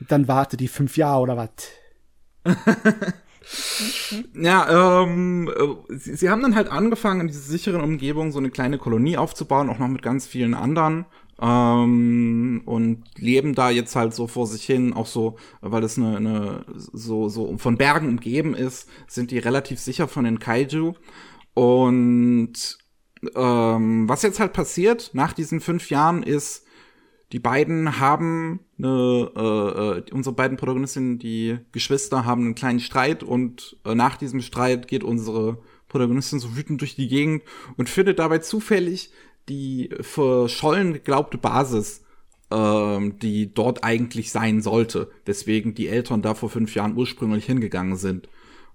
[0.00, 1.50] Dann warte die fünf Jahre oder was.
[4.34, 5.50] Ja, ähm,
[5.88, 9.70] sie, sie, haben dann halt angefangen, in dieser sicheren Umgebung so eine kleine Kolonie aufzubauen,
[9.70, 11.06] auch noch mit ganz vielen anderen.
[11.40, 16.16] Ähm, und leben da jetzt halt so vor sich hin, auch so, weil es eine,
[16.16, 20.94] eine so, so von Bergen umgeben ist, sind die relativ sicher von den Kaiju.
[21.54, 22.78] Und
[23.34, 26.65] ähm, was jetzt halt passiert nach diesen fünf Jahren ist,
[27.32, 33.22] die beiden haben eine, äh, äh, unsere beiden Protagonistinnen, die Geschwister, haben einen kleinen Streit
[33.22, 35.58] und äh, nach diesem Streit geht unsere
[35.88, 37.42] Protagonistin so wütend durch die Gegend
[37.76, 39.10] und findet dabei zufällig
[39.48, 42.04] die verschollen geglaubte Basis,
[42.50, 47.96] ähm, die dort eigentlich sein sollte, weswegen die Eltern da vor fünf Jahren ursprünglich hingegangen
[47.96, 48.28] sind.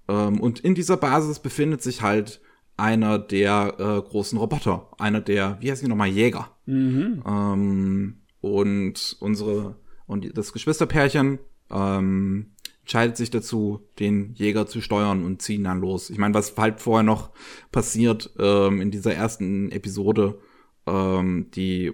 [0.07, 2.41] Ähm, und in dieser Basis befindet sich halt
[2.75, 6.49] einer der äh, großen Roboter, einer der, wie heißt die nochmal, Jäger.
[6.65, 7.23] Mhm.
[7.25, 9.75] Ähm, und unsere
[10.07, 12.51] und das Geschwisterpärchen ähm,
[12.81, 16.09] entscheidet sich dazu, den Jäger zu steuern und ziehen dann los.
[16.09, 17.29] Ich meine, was halt vorher noch
[17.71, 20.39] passiert ähm, in dieser ersten Episode,
[20.85, 21.93] ähm, die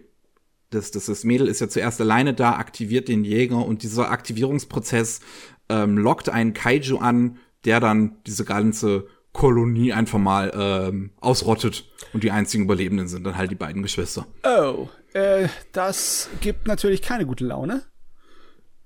[0.69, 5.21] das, das, das Mädel ist ja zuerst alleine da, aktiviert den Jäger und dieser Aktivierungsprozess
[5.69, 9.07] ähm, lockt einen Kaiju an, der dann diese ganze
[9.37, 14.25] Kolonie einfach mal ähm, ausrottet und die einzigen Überlebenden sind dann halt die beiden Geschwister.
[14.43, 17.83] Oh, äh, das gibt natürlich keine gute Laune.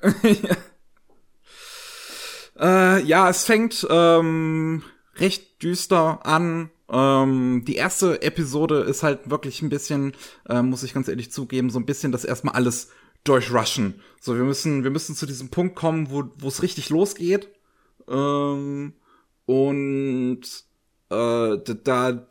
[0.03, 0.57] ja.
[2.59, 4.83] Äh, ja, es fängt ähm,
[5.15, 6.69] recht düster an.
[6.91, 10.13] Ähm, die erste Episode ist halt wirklich ein bisschen,
[10.47, 12.89] äh, muss ich ganz ehrlich zugeben, so ein bisschen das erstmal alles
[13.23, 14.01] durchrushen.
[14.19, 17.47] So, wir müssen, wir müssen zu diesem Punkt kommen, wo wo es richtig losgeht.
[18.07, 18.93] Ähm,
[19.51, 20.41] und
[21.09, 22.27] äh, da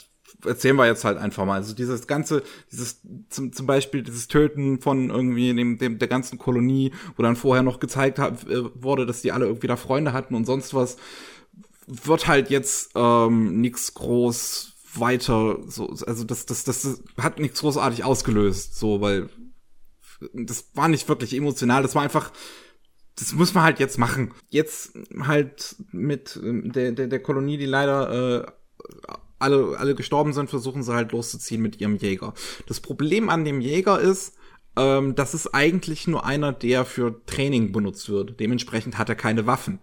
[0.47, 1.57] erzählen wir jetzt halt einfach mal.
[1.57, 6.39] Also dieses ganze, dieses zum, zum Beispiel dieses Töten von irgendwie dem, dem der ganzen
[6.39, 10.13] Kolonie, wo dann vorher noch gezeigt hat, äh, wurde, dass die alle irgendwie da Freunde
[10.13, 10.97] hatten und sonst was,
[11.87, 18.03] wird halt jetzt ähm, nichts groß weiter so also das das das hat nichts großartig
[18.03, 19.29] ausgelöst so weil
[20.33, 22.33] das war nicht wirklich emotional das war einfach
[23.17, 27.67] das muss man halt jetzt machen jetzt halt mit ähm, der der, der Kolonie die
[27.67, 28.53] leider äh,
[29.41, 32.35] alle, alle gestorben sind, versuchen sie halt loszuziehen mit ihrem Jäger.
[32.67, 34.37] Das Problem an dem Jäger ist,
[34.77, 38.39] ähm, das ist eigentlich nur einer, der für Training benutzt wird.
[38.39, 39.81] Dementsprechend hat er keine Waffen.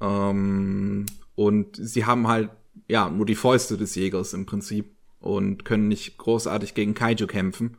[0.00, 2.50] Ähm, und sie haben halt,
[2.88, 7.76] ja, nur die Fäuste des Jägers im Prinzip und können nicht großartig gegen Kaiju kämpfen.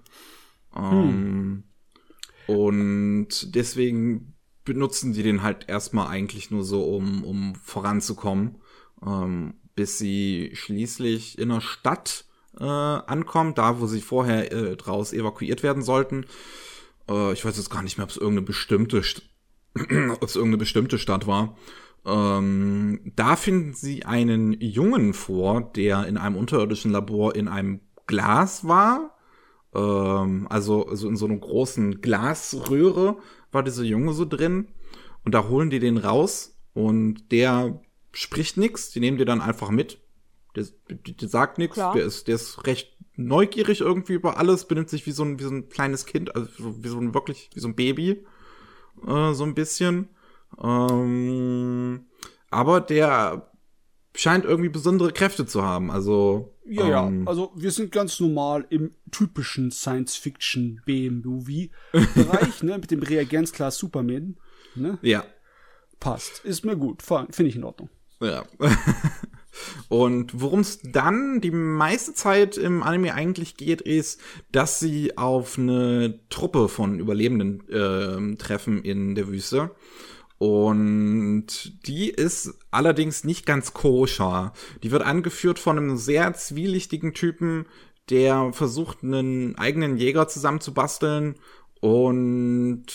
[0.75, 1.63] Ähm,
[2.47, 2.55] hm.
[2.55, 4.34] Und deswegen
[4.65, 8.57] benutzen die den halt erstmal eigentlich nur so, um, um voranzukommen,
[9.05, 12.25] ähm, bis sie schließlich in einer Stadt
[12.59, 16.25] äh, ankommen, da wo sie vorher äh, draus evakuiert werden sollten.
[17.09, 18.97] Äh, ich weiß jetzt gar nicht mehr, ob es irgendeine bestimmte,
[19.75, 21.55] ob es irgendeine bestimmte Stadt war.
[22.05, 28.67] Ähm, da finden sie einen Jungen vor, der in einem unterirdischen Labor in einem Glas
[28.67, 29.14] war.
[29.75, 33.17] Ähm, also, also in so einer großen Glasröhre
[33.51, 34.69] war dieser Junge so drin.
[35.23, 38.91] Und da holen die den raus und der spricht nichts.
[38.91, 39.99] Die nehmen die dann einfach mit.
[40.55, 41.75] Der, der, der sagt nichts.
[41.75, 45.43] Der ist, der ist recht neugierig irgendwie über alles, benimmt sich wie so ein, wie
[45.43, 46.49] so ein kleines Kind, also
[46.83, 48.25] wie so ein wirklich, wie so ein Baby.
[49.05, 50.09] Äh, so ein bisschen.
[50.61, 52.05] Ähm,
[52.49, 53.51] aber der
[54.15, 55.91] scheint irgendwie besondere Kräfte zu haben.
[55.91, 57.27] Also ja, ähm, ja.
[57.27, 64.37] Also wir sind ganz normal im typischen Science-Fiction B-Movie-Bereich, ne, mit dem Reagenzglas Superman.
[64.75, 64.97] Ne?
[65.01, 65.23] Ja.
[65.99, 66.43] Passt.
[66.43, 67.01] Ist mir gut.
[67.01, 67.89] Finde ich in Ordnung.
[68.19, 68.43] Ja.
[69.87, 74.19] Und worum es dann die meiste Zeit im Anime eigentlich geht, ist,
[74.51, 79.71] dass sie auf eine Truppe von Überlebenden äh, treffen in der Wüste.
[80.37, 84.53] Und die ist allerdings nicht ganz koscher.
[84.83, 87.65] Die wird angeführt von einem sehr zwielichtigen Typen,
[88.09, 91.35] der versucht, einen eigenen Jäger zusammenzubasteln
[91.79, 92.85] und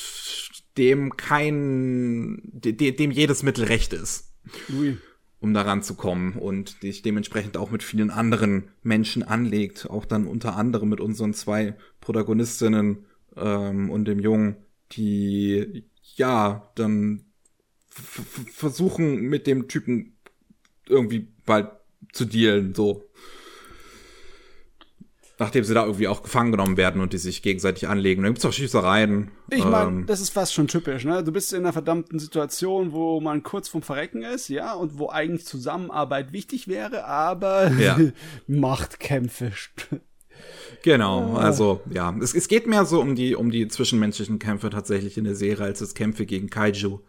[0.76, 4.32] dem kein, de, dem jedes Mittel recht ist.
[4.72, 4.98] Ui
[5.40, 10.26] um daran zu kommen und dich dementsprechend auch mit vielen anderen Menschen anlegt, auch dann
[10.26, 14.56] unter anderem mit unseren zwei Protagonistinnen ähm, und dem Jungen,
[14.92, 17.24] die ja dann
[17.90, 20.16] versuchen mit dem Typen
[20.86, 21.70] irgendwie bald
[22.12, 23.10] zu dealen, so
[25.40, 28.22] nachdem sie da irgendwie auch gefangen genommen werden und die sich gegenseitig anlegen.
[28.22, 29.30] Dann gibt's auch Schießereien.
[29.50, 31.24] Ich meine, ähm, das ist fast schon typisch, ne?
[31.24, 35.08] Du bist in einer verdammten Situation, wo man kurz vom Verrecken ist, ja, und wo
[35.08, 37.98] eigentlich Zusammenarbeit wichtig wäre, aber ja.
[38.46, 39.52] Machtkämpfe.
[40.82, 41.40] Genau, ah.
[41.40, 45.24] also ja, es, es geht mehr so um die um die zwischenmenschlichen Kämpfe tatsächlich in
[45.24, 47.00] der Serie als es Kämpfe gegen Kaiju.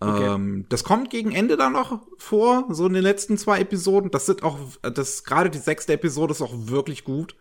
[0.00, 4.10] Ähm, das kommt gegen Ende dann noch vor, so in den letzten zwei Episoden.
[4.10, 7.36] Das sind auch, das gerade die sechste Episode ist auch wirklich gut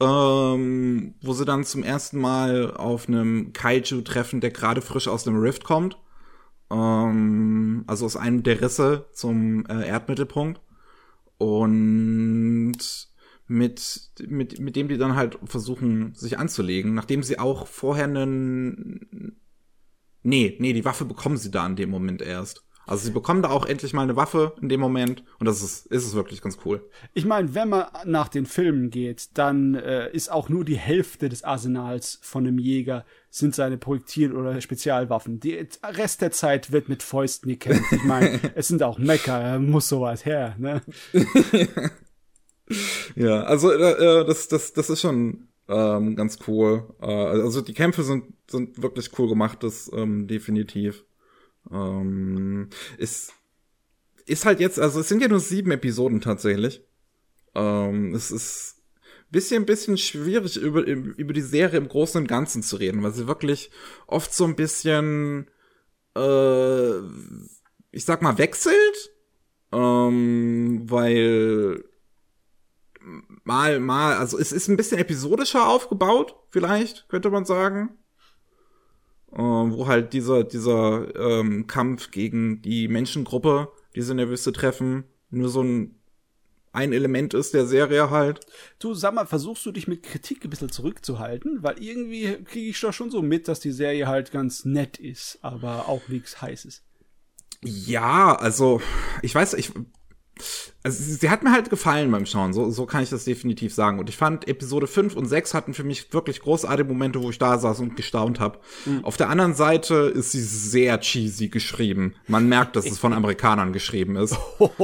[0.00, 5.24] ähm, wo sie dann zum ersten Mal auf einem Kaiju treffen, der gerade frisch aus
[5.24, 5.98] dem Rift kommt.
[6.70, 10.60] Ähm, also aus einem der Risse zum äh, Erdmittelpunkt.
[11.38, 12.78] Und
[13.48, 19.40] mit, mit, mit dem die dann halt versuchen, sich anzulegen, nachdem sie auch vorher einen.
[20.26, 22.64] Nee, nee, die Waffe bekommen sie da in dem Moment erst.
[22.84, 25.86] Also sie bekommen da auch endlich mal eine Waffe in dem Moment und das ist,
[25.86, 26.88] ist es wirklich ganz cool.
[27.14, 31.28] Ich meine, wenn man nach den Filmen geht, dann äh, ist auch nur die Hälfte
[31.28, 35.38] des Arsenals von einem Jäger sind seine Projektil- oder Spezialwaffen.
[35.38, 37.92] Der Rest der Zeit wird mit Fäusten gekämpft.
[37.92, 40.82] Ich meine, es sind auch Mecker, muss sowas her, ne?
[43.14, 46.94] ja, also äh, äh, das, das, das ist schon ähm, ganz cool.
[47.00, 51.04] Äh, also die Kämpfe sind, sind wirklich cool gemacht, das ähm, definitiv.
[51.70, 53.32] Ähm, ist,
[54.26, 56.82] ist halt jetzt, also es sind ja nur sieben Episoden tatsächlich.
[57.54, 58.76] Ähm, es ist
[59.30, 63.26] bisschen, bisschen schwierig über, über die Serie im Großen und Ganzen zu reden, weil sie
[63.26, 63.70] wirklich
[64.06, 65.50] oft so ein bisschen,
[66.16, 66.98] äh,
[67.90, 69.12] ich sag mal, wechselt.
[69.72, 71.84] Ähm, weil
[73.46, 77.96] mal, mal, also es ist ein bisschen episodischer aufgebaut, vielleicht, könnte man sagen
[79.32, 84.52] äh, wo halt dieser, dieser ähm, Kampf gegen die Menschengruppe, die sie in der Wüste
[84.52, 85.92] treffen, nur so ein
[86.72, 88.40] ein Element ist der Serie halt.
[88.78, 91.62] Du, sag mal, versuchst du dich mit Kritik ein bisschen zurückzuhalten?
[91.62, 95.38] Weil irgendwie kriege ich doch schon so mit, dass die Serie halt ganz nett ist,
[95.40, 96.82] aber auch nichts Heißes.
[97.64, 98.82] Ja, also,
[99.22, 99.72] ich weiß, ich
[100.86, 103.98] also sie hat mir halt gefallen beim Schauen, so, so kann ich das definitiv sagen.
[103.98, 107.38] Und ich fand, Episode 5 und 6 hatten für mich wirklich großartige Momente, wo ich
[107.38, 108.60] da saß und gestaunt habe.
[108.84, 109.04] Mhm.
[109.04, 112.14] Auf der anderen Seite ist sie sehr cheesy geschrieben.
[112.28, 114.36] Man merkt, dass es von Amerikanern geschrieben ist.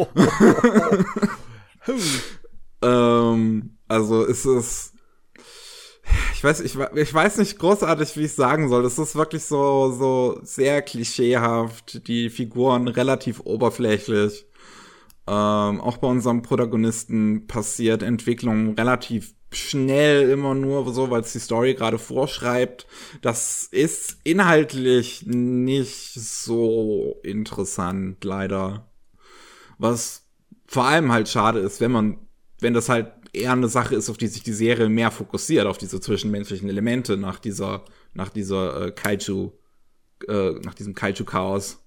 [2.83, 4.95] ähm, also es ist.
[6.35, 8.85] Ich weiß, ich, ich weiß nicht großartig, wie ich sagen soll.
[8.85, 14.47] Es ist wirklich so, so sehr klischeehaft, die Figuren relativ oberflächlich.
[15.27, 21.39] Ähm, auch bei unserem Protagonisten passiert Entwicklung relativ schnell immer nur so, weil es die
[21.39, 22.87] Story gerade vorschreibt.
[23.21, 28.91] Das ist inhaltlich nicht so interessant, leider.
[29.79, 30.27] Was
[30.67, 32.19] vor allem halt schade ist, wenn man,
[32.61, 35.79] wenn das halt eher eine Sache ist, auf die sich die Serie mehr fokussiert, auf
[35.79, 39.53] diese zwischenmenschlichen Elemente nach dieser, nach dieser äh, Kaiju,
[40.29, 41.79] äh, nach diesem Kaiju-Chaos.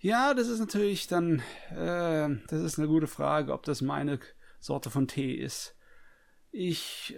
[0.00, 4.18] Ja, das ist natürlich dann, äh, das ist eine gute Frage, ob das meine
[4.58, 5.76] Sorte von Tee ist.
[6.52, 7.14] Ich,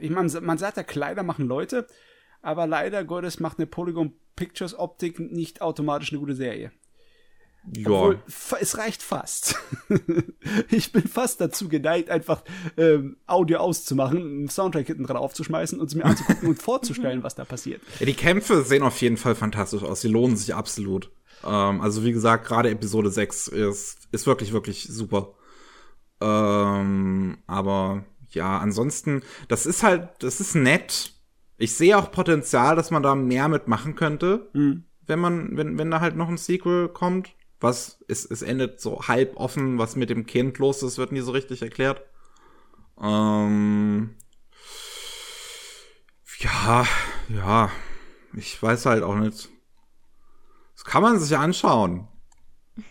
[0.00, 1.86] ich meine, man sagt ja, Kleider machen Leute,
[2.40, 6.72] aber leider Gottes macht eine Polygon Pictures Optik nicht automatisch eine gute Serie.
[7.76, 7.90] Ja.
[7.90, 8.22] Obwohl,
[8.60, 9.56] es reicht fast.
[10.70, 12.42] ich bin fast dazu geneigt, einfach
[12.78, 17.34] ähm, Audio auszumachen, einen Soundtrack hinten dran aufzuschmeißen und es mir anzugucken und vorzustellen, was
[17.34, 17.82] da passiert.
[17.98, 20.00] Ja, die Kämpfe sehen auf jeden Fall fantastisch aus.
[20.00, 21.10] Sie lohnen sich absolut.
[21.44, 25.34] Ähm, also wie gesagt, gerade Episode 6 ist, ist wirklich, wirklich super.
[26.20, 31.12] Ähm, aber ja, ansonsten, das ist halt, das ist nett.
[31.56, 34.84] Ich sehe auch Potenzial, dass man da mehr mitmachen könnte, mhm.
[35.06, 37.34] wenn man, wenn, wenn da halt noch ein Sequel kommt.
[37.62, 41.20] Was, es, es endet so halb offen, was mit dem Kind los ist, wird nie
[41.20, 42.02] so richtig erklärt.
[42.98, 44.14] Ähm,
[46.38, 46.86] ja,
[47.28, 47.70] ja,
[48.34, 49.50] ich weiß halt auch nicht.
[50.80, 52.08] Das kann man sich anschauen.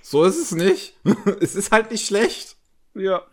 [0.03, 0.93] So ist es nicht.
[1.41, 2.55] es ist halt nicht schlecht.
[2.93, 3.23] Ja.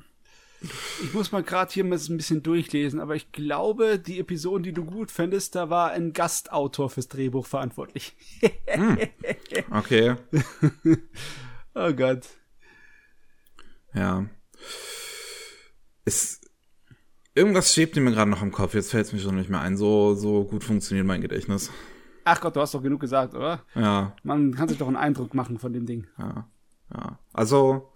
[1.02, 4.72] Ich muss mal gerade hier mal ein bisschen durchlesen, aber ich glaube, die Episoden, die
[4.72, 8.16] du gut fändest, da war ein Gastautor fürs Drehbuch verantwortlich.
[8.66, 8.98] hm.
[9.70, 10.16] Okay.
[11.74, 12.22] oh Gott.
[13.92, 14.24] Ja.
[16.06, 16.40] Es,
[17.34, 19.76] irgendwas schwebt mir gerade noch im Kopf, jetzt fällt es mir schon nicht mehr ein.
[19.76, 21.70] So, so gut funktioniert mein Gedächtnis.
[22.28, 23.62] Ach Gott, du hast doch genug gesagt, oder?
[23.76, 24.16] Ja.
[24.24, 26.08] Man kann sich doch einen Eindruck machen von dem Ding.
[26.18, 26.48] Ja.
[26.92, 27.20] Ja.
[27.32, 27.92] Also,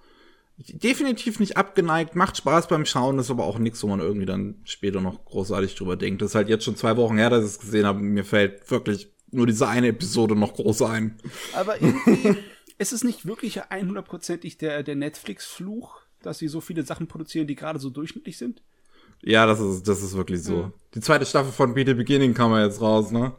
[0.57, 4.61] definitiv nicht abgeneigt, macht Spaß beim Schauen, ist aber auch nichts, wo man irgendwie dann
[4.63, 6.23] später noch großartig drüber denkt.
[6.23, 7.99] Das ist halt jetzt schon zwei Wochen her, dass ich es gesehen habe.
[7.99, 11.19] Mir fällt wirklich nur diese eine Episode noch groß ein.
[11.55, 12.37] Aber irgendwie
[12.79, 17.57] ist es nicht wirklich einhundertprozentig der, der Netflix-Fluch, dass sie so viele Sachen produzieren, die
[17.57, 18.63] gerade so durchschnittlich sind?
[19.23, 20.57] Ja, das ist, das ist wirklich so.
[20.57, 20.73] Mhm.
[20.95, 23.33] Die zweite Staffel von Be the Beginning kam ja jetzt raus, ne?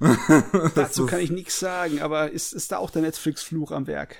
[0.74, 4.16] Dazu kann ich nichts sagen, aber ist, ist da auch der Netflix-Fluch am Werk?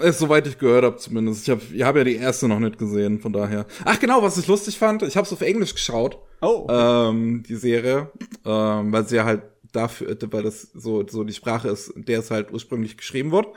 [0.00, 1.42] Ist soweit ich gehört habe zumindest.
[1.42, 3.66] Ich habe ich hab ja die erste noch nicht gesehen, von daher.
[3.84, 6.18] Ach genau, was ich lustig fand, ich habe es auf Englisch geschaut.
[6.40, 6.66] Oh.
[6.70, 8.10] Ähm, die Serie,
[8.44, 12.30] ähm, weil sie ja halt dafür, weil das so so die Sprache ist, der es
[12.30, 13.48] halt ursprünglich geschrieben wird.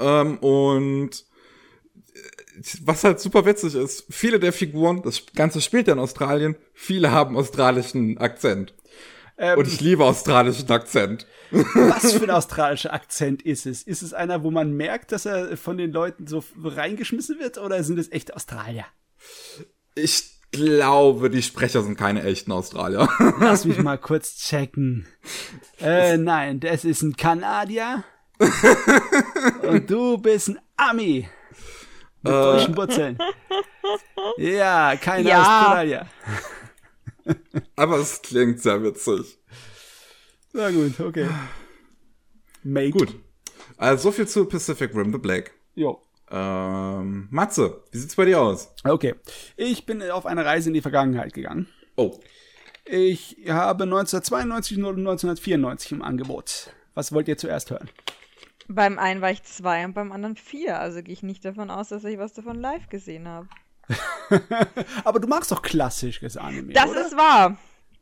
[0.00, 1.24] Ähm, und
[2.84, 7.10] was halt super witzig ist, viele der Figuren, das Ganze spielt ja in Australien, viele
[7.10, 8.74] haben australischen Akzent.
[9.38, 11.26] Ähm, und ich liebe australischen Akzent.
[11.50, 13.82] Was für ein australischer Akzent ist es?
[13.82, 17.82] Ist es einer, wo man merkt, dass er von den Leuten so reingeschmissen wird, oder
[17.84, 18.84] sind es echt Australier?
[19.94, 23.08] Ich glaube, die Sprecher sind keine echten Australier.
[23.40, 25.06] Lass mich mal kurz checken.
[25.80, 28.04] Äh, nein, das ist ein Kanadier.
[29.62, 31.28] und du bist ein Ami.
[32.22, 32.36] Mit äh.
[32.36, 33.18] deutschen Wurzeln.
[34.36, 35.40] Ja, keine ja.
[35.40, 36.06] Australier.
[37.76, 39.38] Aber es klingt sehr witzig.
[40.52, 41.28] Na gut, okay.
[42.62, 42.90] Mate.
[42.90, 43.14] Gut.
[43.76, 45.52] Also so viel zu Pacific Rim the Black.
[45.74, 46.02] Jo.
[46.30, 48.74] Ähm, Matze, wie sieht's bei dir aus?
[48.84, 49.14] Okay.
[49.56, 51.68] Ich bin auf eine Reise in die Vergangenheit gegangen.
[51.96, 52.20] Oh.
[52.84, 56.70] Ich habe 1992 und 1994 im Angebot.
[56.94, 57.88] Was wollt ihr zuerst hören?
[58.68, 60.78] Beim einen war ich zwei und beim anderen vier.
[60.78, 63.48] Also gehe ich nicht davon aus, dass ich was davon live gesehen habe.
[65.04, 66.74] Aber du magst doch klassisches Anime.
[66.74, 67.06] Das oder?
[67.06, 67.56] ist wahr.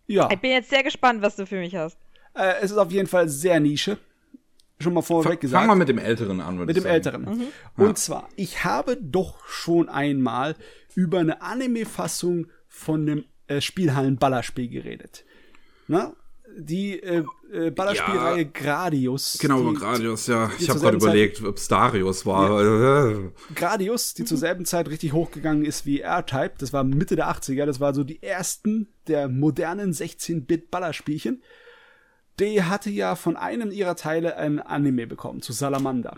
[0.07, 0.29] Ja.
[0.31, 1.97] Ich bin jetzt sehr gespannt, was du für mich hast.
[2.35, 3.99] Äh, es ist auf jeden Fall sehr Nische.
[4.79, 5.63] Schon mal vorweg gesagt.
[5.63, 6.59] Fangen wir mit dem Älteren an.
[6.59, 6.95] Mit dem sagen.
[6.95, 7.23] Älteren.
[7.23, 7.47] Mhm.
[7.77, 7.95] Und ja.
[7.95, 10.55] zwar, ich habe doch schon einmal
[10.95, 15.25] über eine Anime-Fassung von einem äh, Spielhallen-Ballerspiel geredet.
[15.89, 16.15] Na?
[16.59, 19.39] Die äh, äh, Ballerspielreihe ja, Gradius.
[19.41, 20.51] Genau, die, Gradius, ja.
[20.59, 22.63] Ich habe gerade überlegt, ob es Darius war.
[22.63, 23.21] Ja.
[23.55, 26.55] Gradius, die zur selben Zeit richtig hochgegangen ist wie R-Type.
[26.59, 27.67] Das war Mitte der 80er.
[27.67, 31.43] Das war so die ersten der modernen 16-Bit-Ballerspielchen.
[32.41, 36.17] Die hatte ja von einem ihrer Teile ein Anime bekommen, zu Salamander.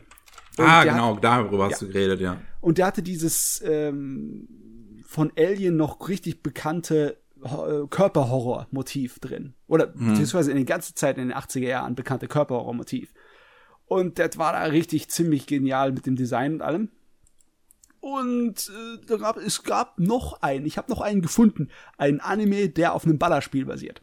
[0.57, 1.87] Und ah, genau, hat, darüber hast ja.
[1.87, 2.41] du geredet, ja.
[2.61, 4.49] Und der hatte dieses ähm,
[5.05, 9.55] von Alien noch richtig bekannte Körperhorror-Motiv drin.
[9.67, 10.09] Oder hm.
[10.09, 13.13] beziehungsweise in der ganzen Zeit in den 80er Jahren bekannte Körperhorror-Motiv.
[13.87, 16.91] Und das war da richtig ziemlich genial mit dem Design und allem.
[18.01, 18.71] Und
[19.09, 23.05] äh, gab, es gab noch einen, ich habe noch einen gefunden, einen Anime, der auf
[23.05, 24.03] einem Ballerspiel basiert.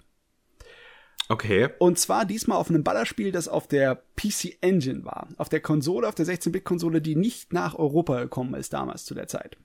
[1.28, 1.70] Okay.
[1.80, 5.28] Und zwar diesmal auf einem Ballerspiel, das auf der PC Engine war.
[5.38, 9.28] Auf der Konsole, auf der 16-Bit-Konsole, die nicht nach Europa gekommen ist damals zu der
[9.28, 9.58] Zeit.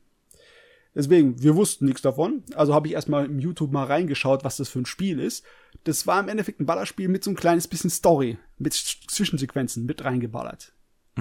[0.94, 2.42] Deswegen, wir wussten nichts davon.
[2.54, 5.44] Also habe ich erstmal im YouTube mal reingeschaut, was das für ein Spiel ist.
[5.84, 10.04] Das war im Endeffekt ein Ballerspiel mit so ein kleines bisschen Story, mit Zwischensequenzen mit
[10.04, 10.72] reingeballert.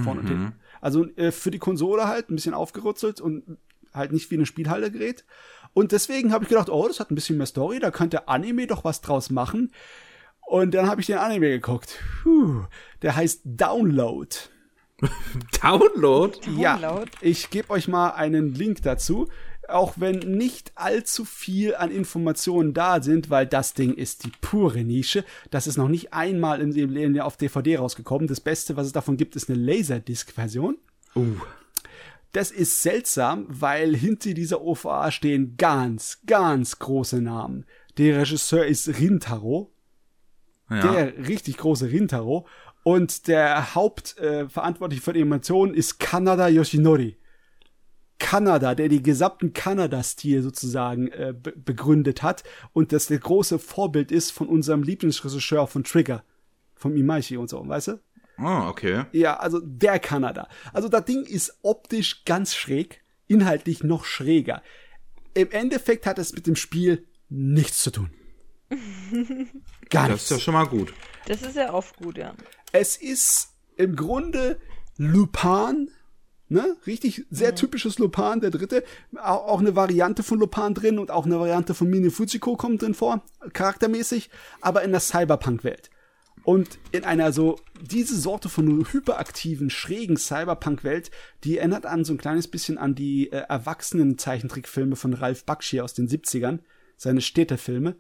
[0.03, 0.53] Vorne und hinten.
[0.82, 3.57] Also äh, für die Konsole halt ein bisschen aufgerutzelt und
[3.93, 5.26] halt nicht wie ein Spielhaltergerät.
[5.74, 8.67] Und deswegen habe ich gedacht, oh, das hat ein bisschen mehr Story, da könnte Anime
[8.67, 9.72] doch was draus machen.
[10.47, 11.99] Und dann habe ich den Anime geguckt.
[12.24, 12.63] Puh,
[13.01, 14.36] der heißt Download.
[15.61, 16.38] Download?
[16.57, 17.11] Ja, Download?
[17.22, 19.28] ich gebe euch mal einen Link dazu.
[19.70, 24.84] Auch wenn nicht allzu viel an Informationen da sind, weil das Ding ist die pure
[24.84, 25.24] Nische.
[25.51, 28.28] Das ist noch nicht einmal in dem Leben auf DVD rausgekommen.
[28.28, 30.78] Das Beste, was es davon gibt, ist eine Laserdisc-Version.
[31.15, 31.36] Uh.
[32.32, 37.65] Das ist seltsam, weil hinter dieser OVA stehen ganz, ganz große Namen.
[37.97, 39.72] Der Regisseur ist Rintaro,
[40.70, 40.91] Ja.
[40.91, 42.47] der richtig große Rintaro.
[42.84, 47.17] Und der Hauptverantwortliche äh, für die Animation ist Kanada Yoshinori.
[48.20, 52.43] Kanada, der die gesamten Kanada-Stil sozusagen äh, be begründet hat
[52.74, 56.24] und das der große Vorbild ist von unserem Lieblingsregisseur von Trigger,
[56.76, 57.99] vom Imaishi und so, weißt du?
[58.41, 59.05] Oh, okay.
[59.11, 60.47] Ja, also der Kanada.
[60.74, 64.61] Also das Ding ist optisch ganz schräg, inhaltlich noch schräger.
[65.34, 68.09] Im Endeffekt hat es mit dem Spiel nichts zu tun.
[69.89, 70.24] Gar Das nichts.
[70.26, 70.93] ist ja schon mal gut.
[71.26, 72.34] Das ist ja oft gut, ja.
[72.72, 74.59] Es ist im Grunde
[74.97, 75.89] Lupin,
[76.50, 76.76] ne?
[76.86, 78.84] Richtig sehr typisches Lupin, der dritte.
[79.16, 82.82] Auch, auch eine Variante von Lupin drin und auch eine Variante von Mine Fujiko kommt
[82.82, 83.24] drin vor,
[83.54, 84.30] charaktermäßig,
[84.62, 85.89] aber in der Cyberpunk-Welt.
[86.43, 91.12] Und in einer so, diese Sorte von hyperaktiven, schrägen Cyberpunk-Welt,
[91.43, 95.82] die erinnert an so ein kleines bisschen an die äh, erwachsenen Zeichentrickfilme von Ralph Bakshi
[95.82, 96.60] aus den 70ern,
[96.97, 97.95] seine Städtefilme.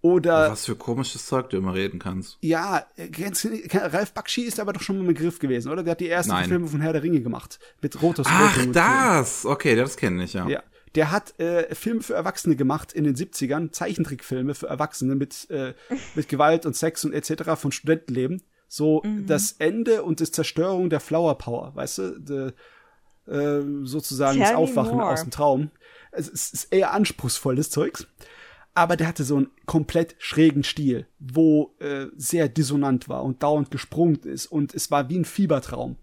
[0.00, 2.38] Oder Was für komisches Zeug du immer reden kannst.
[2.40, 5.70] ja, äh, kennst du nicht- Ralf Bakshi ist aber doch schon mal im Begriff gewesen,
[5.72, 5.82] oder?
[5.82, 6.48] Der hat die ersten Nein.
[6.48, 7.58] Filme von Herr der Ringe gemacht.
[7.82, 9.44] Mit Rotos Ach, Rotem und das!
[9.44, 10.42] Okay, das kenne ich, ja.
[10.42, 10.52] Film.
[10.52, 10.62] Ja.
[10.94, 15.74] Der hat äh, Filme für Erwachsene gemacht in den 70ern, Zeichentrickfilme für Erwachsene mit, äh,
[16.14, 17.56] mit Gewalt und Sex und etc.
[17.60, 18.42] von Studentenleben.
[18.68, 22.20] So das Ende und die Zerstörung der Flower Power, weißt du?
[22.20, 22.52] De,
[23.26, 25.70] äh, sozusagen das Tell me Aufwachen aus dem Traum.
[26.12, 28.06] Es ist, ist eher anspruchsvolles Zeugs.
[28.78, 33.72] Aber der hatte so einen komplett schrägen Stil, wo äh, sehr dissonant war und dauernd
[33.72, 35.96] gesprungen ist und es war wie ein Fiebertraum.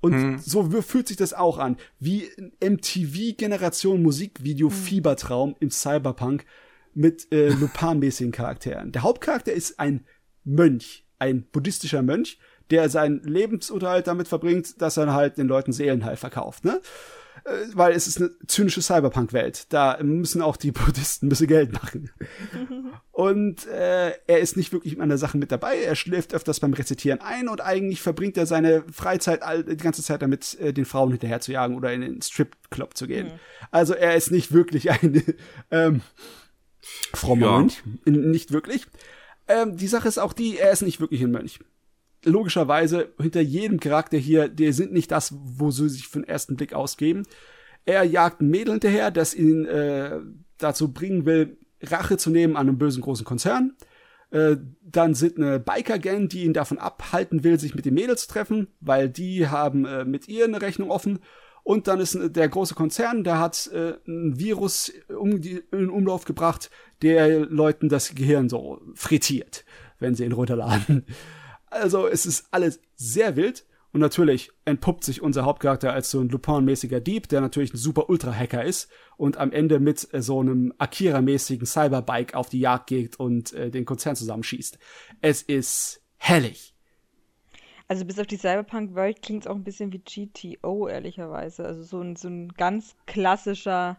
[0.00, 6.46] Und so w- fühlt sich das auch an, wie ein MTV-Generation Musikvideo Fiebertraum im Cyberpunk
[6.94, 8.90] mit äh, Lupin-mäßigen Charakteren.
[8.92, 10.06] Der Hauptcharakter ist ein
[10.44, 12.38] Mönch, ein buddhistischer Mönch,
[12.70, 16.80] der seinen Lebensunterhalt damit verbringt, dass er halt den Leuten Seelenheil verkauft, ne?
[17.44, 19.66] Äh, Weil es ist eine zynische Cyberpunk-Welt.
[19.72, 22.10] Da müssen auch die Buddhisten ein bisschen Geld machen.
[23.12, 25.76] Und äh, er ist nicht wirklich an der Sache mit dabei.
[25.78, 30.02] Er schläft öfters beim Rezitieren ein und eigentlich verbringt er seine Freizeit all, die ganze
[30.02, 33.30] Zeit damit, äh, den Frauen hinterher zu jagen oder in den Stripclub zu gehen.
[33.70, 35.22] Also er ist nicht wirklich ein
[35.70, 36.00] ähm,
[37.12, 37.58] frommer Ja.
[37.58, 37.82] Mönch.
[38.04, 38.86] Nicht wirklich.
[39.46, 41.60] Ähm, die Sache ist auch die, er ist nicht wirklich ein Mönch.
[42.24, 46.56] Logischerweise, hinter jedem Charakter hier, die sind nicht das, wo sie sich für den ersten
[46.56, 47.24] Blick ausgeben.
[47.84, 50.20] Er jagt ein Mädel hinterher, das ihn äh,
[50.58, 53.74] dazu bringen will, Rache zu nehmen an einem bösen großen Konzern.
[54.30, 58.28] Äh, dann sind eine Biker-Gang, die ihn davon abhalten will, sich mit den Mädels zu
[58.28, 61.20] treffen, weil die haben äh, mit ihr eine Rechnung offen.
[61.62, 66.24] Und dann ist der große Konzern, der hat äh, ein Virus um die, in Umlauf
[66.24, 66.70] gebracht,
[67.00, 69.64] der Leuten das Gehirn so frittiert,
[69.98, 71.06] wenn sie ihn runterladen.
[71.74, 73.66] Also es ist alles sehr wild.
[73.92, 78.10] Und natürlich entpuppt sich unser Hauptcharakter als so ein Lupin-mäßiger Dieb, der natürlich ein super
[78.10, 83.20] Ultra-Hacker ist und am Ende mit äh, so einem Akira-mäßigen Cyberbike auf die Jagd geht
[83.20, 84.80] und äh, den Konzern zusammenschießt.
[85.20, 86.74] Es ist hellig.
[87.86, 91.64] Also bis auf die Cyberpunk-Welt klingt es auch ein bisschen wie GTO, ehrlicherweise.
[91.64, 93.96] Also so ein, so ein ganz klassischer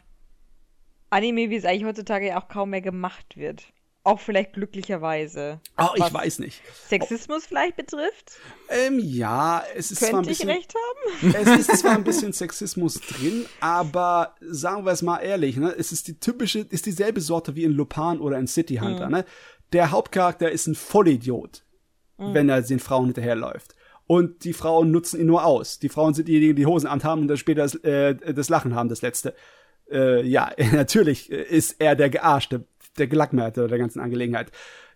[1.10, 3.72] Anime, wie es eigentlich heutzutage ja auch kaum mehr gemacht wird.
[4.06, 5.60] Auch vielleicht glücklicherweise.
[5.80, 6.62] Oh, ich weiß nicht.
[6.88, 8.34] Sexismus vielleicht betrifft?
[8.70, 11.36] Ähm, ja, es ist zwar ein Könnte ich bisschen, recht haben?
[11.58, 15.92] es ist zwar ein bisschen Sexismus drin, aber sagen wir es mal ehrlich, ne, es
[15.92, 19.26] ist die typische, ist dieselbe Sorte wie in Lupin oder in City Hunter, ne?
[19.74, 21.66] Der Hauptcharakter ist ein Vollidiot,
[22.18, 23.74] wenn er den Frauen hinterherläuft.
[24.06, 25.80] Und die Frauen nutzen ihn nur aus.
[25.80, 28.88] Die Frauen sind diejenigen, die Hosen anhaben und dann später das, äh, das Lachen haben,
[28.88, 29.34] das letzte.
[29.90, 32.68] Äh, ja, natürlich ist er der Gearschte,
[32.98, 34.52] der Gelackmeierte der ganzen Angelegenheit.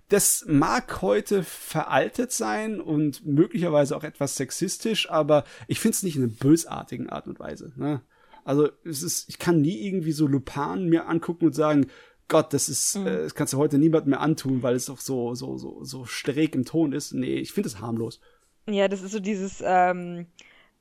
[0.10, 6.16] Das mag heute veraltet sein und möglicherweise auch etwas sexistisch, aber ich finde es nicht
[6.16, 7.74] in einer bösartigen Art und Weise.
[7.76, 8.02] Ne?
[8.44, 11.88] Also es ist, ich kann nie irgendwie so Lupin mir angucken und sagen,
[12.28, 13.08] Gott, das ist, Mhm.
[13.08, 16.06] äh, das kannst du heute niemand mehr antun, weil es auch so, so, so, so
[16.06, 17.14] schräg im Ton ist.
[17.14, 18.20] Nee, ich finde es harmlos.
[18.68, 20.28] Ja, das ist so dieses, ähm,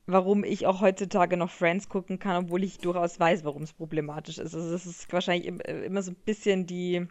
[0.09, 4.39] warum ich auch heutzutage noch Friends gucken kann, obwohl ich durchaus weiß, warum es problematisch
[4.39, 4.55] ist.
[4.55, 7.07] Also das ist wahrscheinlich äh, immer so ein bisschen die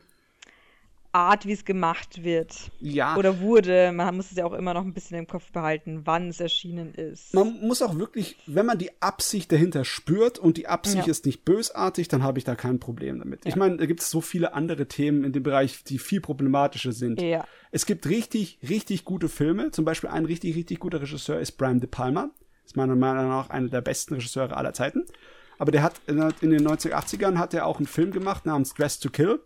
[1.14, 2.70] Art, wie es gemacht wird.
[2.80, 3.16] Ja.
[3.16, 3.92] Oder wurde.
[3.92, 6.94] Man muss es ja auch immer noch ein bisschen im Kopf behalten, wann es erschienen
[6.94, 7.34] ist.
[7.34, 11.12] Man muss auch wirklich, wenn man die Absicht dahinter spürt und die Absicht Ja.
[11.12, 13.46] ist nicht bösartig, dann habe ich da kein Problem damit.
[13.46, 16.92] Ich meine, da gibt es so viele andere Themen in dem Bereich, die viel problematischer
[16.92, 17.22] sind.
[17.22, 17.46] Ja.
[17.72, 19.72] Es gibt richtig, richtig gute Filme.
[19.72, 22.32] Zum Beispiel ein richtig, richtig guter Regisseur ist Brian De Palma.
[22.68, 25.06] Ist meiner Meinung nach einer der besten Regisseure aller Zeiten.
[25.58, 26.18] Aber der hat in
[26.52, 29.40] den 1980ern hat er auch einen Film gemacht namens Dress to Kill.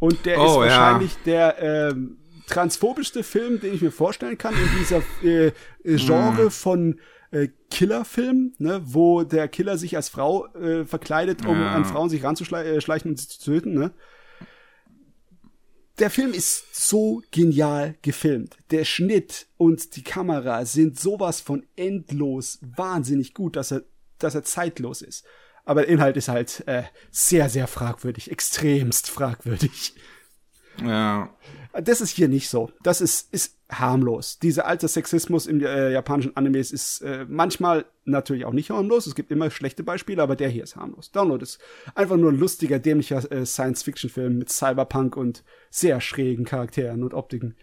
[0.00, 0.68] Und der ist Oh, ja.
[0.70, 2.18] wahrscheinlich der ähm,
[2.48, 5.52] transphobischste Film, den ich mir vorstellen kann in dieser äh, äh,
[5.96, 6.98] Genre von
[7.30, 11.72] äh, Killerfilm, ne, wo der Killer sich als Frau äh, verkleidet, um Ja.
[11.72, 13.74] an Frauen sich ranzuschleichen und sie zu töten.
[13.74, 13.92] Ne?
[15.98, 18.56] Der Film ist so genial gefilmt.
[18.70, 23.84] Der Schnitt und die Kamera sind sowas von endlos wahnsinnig gut, dass er,
[24.18, 25.24] dass er zeitlos ist.
[25.64, 29.94] Aber der Inhalt ist halt äh, sehr, sehr fragwürdig, extremst fragwürdig.
[30.82, 31.32] Ja.
[31.82, 32.70] Das ist hier nicht so.
[32.82, 34.38] Das ist, ist harmlos.
[34.38, 39.06] Dieser alte Sexismus im äh, japanischen Animes ist äh, manchmal natürlich auch nicht harmlos.
[39.08, 41.10] Es gibt immer schlechte Beispiele, aber der hier ist harmlos.
[41.10, 41.58] Download ist
[41.96, 47.56] einfach nur ein lustiger, dämlicher äh, Science-Fiction-Film mit Cyberpunk und sehr schrägen Charakteren und Optiken.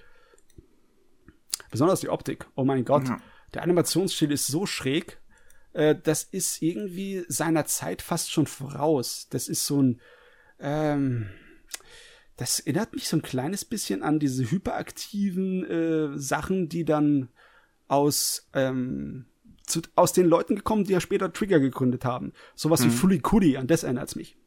[1.70, 2.48] Besonders die Optik.
[2.56, 3.08] Oh mein Gott.
[3.08, 3.18] Ja.
[3.54, 5.22] Der Animationsstil ist so schräg.
[5.72, 9.28] Äh, das ist irgendwie seiner Zeit fast schon voraus.
[9.30, 10.02] Das ist so ein,
[10.60, 11.30] ähm,
[12.42, 17.30] das erinnert mich so ein kleines bisschen an diese hyperaktiven äh, Sachen, die dann
[17.88, 19.26] aus, ähm,
[19.68, 22.34] zu, aus den Leuten gekommen, die ja später Trigger gegründet haben.
[22.56, 24.38] Sowas wie Furikuri, an das erinnert es mich.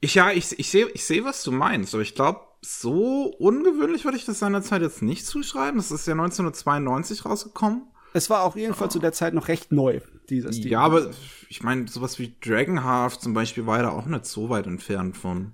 [0.00, 4.06] Ich, ja, ich, ich sehe, ich sehe, was du meinst, aber ich glaube, so ungewöhnlich
[4.06, 5.76] würde ich das seinerzeit jetzt nicht zuschreiben.
[5.76, 7.82] Das ist ja 1992 rausgekommen.
[8.14, 10.00] Es war auf jeden Fall zu der Zeit noch recht neu,
[10.30, 10.70] dieser Stil.
[10.70, 11.10] Ja, aber
[11.50, 15.18] ich meine, sowas wie Dragonheart zum Beispiel war ja da auch nicht so weit entfernt
[15.18, 15.52] von.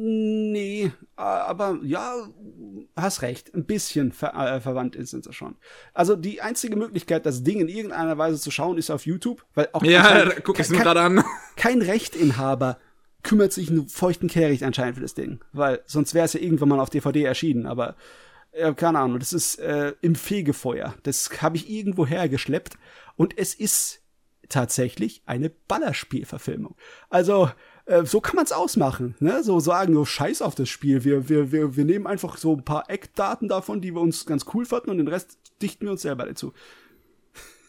[0.00, 2.14] Nee, aber ja,
[2.94, 3.52] hast recht.
[3.54, 5.56] Ein bisschen ver äh, verwandt sind sie schon.
[5.92, 9.68] Also die einzige Möglichkeit, das Ding in irgendeiner Weise zu schauen, ist auf YouTube, weil
[9.72, 11.24] auch Ja, da guck kein- mir gerade an.
[11.56, 12.78] kein Rechtinhaber
[13.24, 16.68] kümmert sich einen feuchten Kehricht anscheinend für das Ding, weil sonst wäre es ja irgendwann
[16.68, 17.96] mal auf DVD erschienen, aber
[18.52, 20.94] äh, keine Ahnung, das ist äh, im Fegefeuer.
[21.02, 22.78] Das habe ich irgendwo hergeschleppt
[23.16, 24.02] und es ist
[24.48, 26.76] tatsächlich eine Ballerspielverfilmung.
[27.10, 27.50] Also
[27.88, 29.42] äh, so kann man es ausmachen, ne?
[29.42, 31.04] So sagen, so scheiß auf das Spiel.
[31.04, 34.44] Wir, wir, wir, wir nehmen einfach so ein paar Eckdaten davon, die wir uns ganz
[34.52, 36.52] cool fanden und den Rest dichten wir uns selber dazu.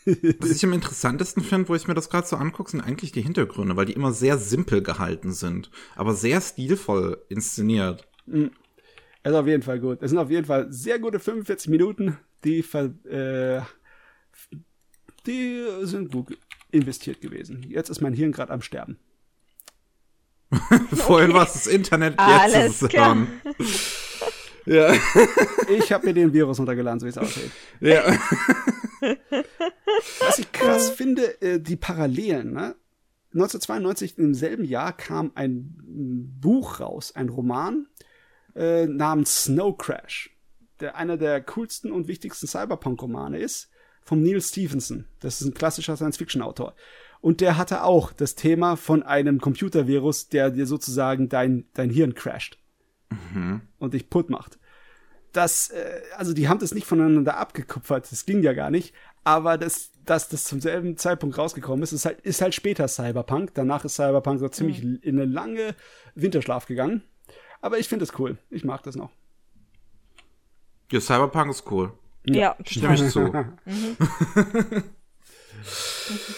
[0.05, 3.21] Was ich am interessantesten finde, wo ich mir das gerade so angucke, sind eigentlich die
[3.21, 8.07] Hintergründe, weil die immer sehr simpel gehalten sind, aber sehr stilvoll inszeniert.
[9.23, 10.01] ist auf jeden Fall gut.
[10.01, 13.61] Das sind auf jeden Fall sehr gute 45 Minuten, die, ver, äh,
[15.25, 16.37] die sind gut
[16.71, 17.65] investiert gewesen.
[17.69, 18.97] Jetzt ist mein Hirn gerade am Sterben.
[20.93, 23.15] Vorhin war es das Internet, jetzt Alles ist es klar.
[23.15, 23.27] dran.
[24.65, 24.93] Ja.
[25.69, 27.51] Ich habe mir den Virus runtergeladen, so wie es aussieht.
[27.79, 28.03] ja.
[30.19, 32.75] Was ich krass finde, äh, die Parallelen, ne?
[33.33, 35.75] 1992, im selben Jahr, kam ein
[36.41, 37.87] Buch raus, ein Roman
[38.55, 40.35] äh, namens Snow Crash,
[40.79, 43.69] der einer der coolsten und wichtigsten Cyberpunk-Romane ist,
[44.01, 45.05] vom Neil Stephenson.
[45.19, 46.73] Das ist ein klassischer Science-Fiction-Autor.
[47.21, 52.13] Und der hatte auch das Thema von einem Computervirus, der dir sozusagen dein, dein Hirn
[52.15, 52.57] crasht
[53.79, 54.57] und dich putt macht.
[55.33, 58.93] Das, äh, also die haben das nicht voneinander abgekupfert, das ging ja gar nicht,
[59.23, 63.53] aber das, dass das zum selben Zeitpunkt rausgekommen ist, ist halt, ist halt später Cyberpunk.
[63.53, 65.75] Danach ist Cyberpunk so ziemlich in eine lange
[66.15, 67.03] Winterschlaf gegangen.
[67.61, 68.37] Aber ich finde es cool.
[68.49, 69.11] Ich mag das noch.
[70.91, 71.91] ja, Cyberpunk ist cool.
[72.25, 73.31] Ja, Stimme ich zu.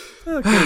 [0.26, 0.58] Okay,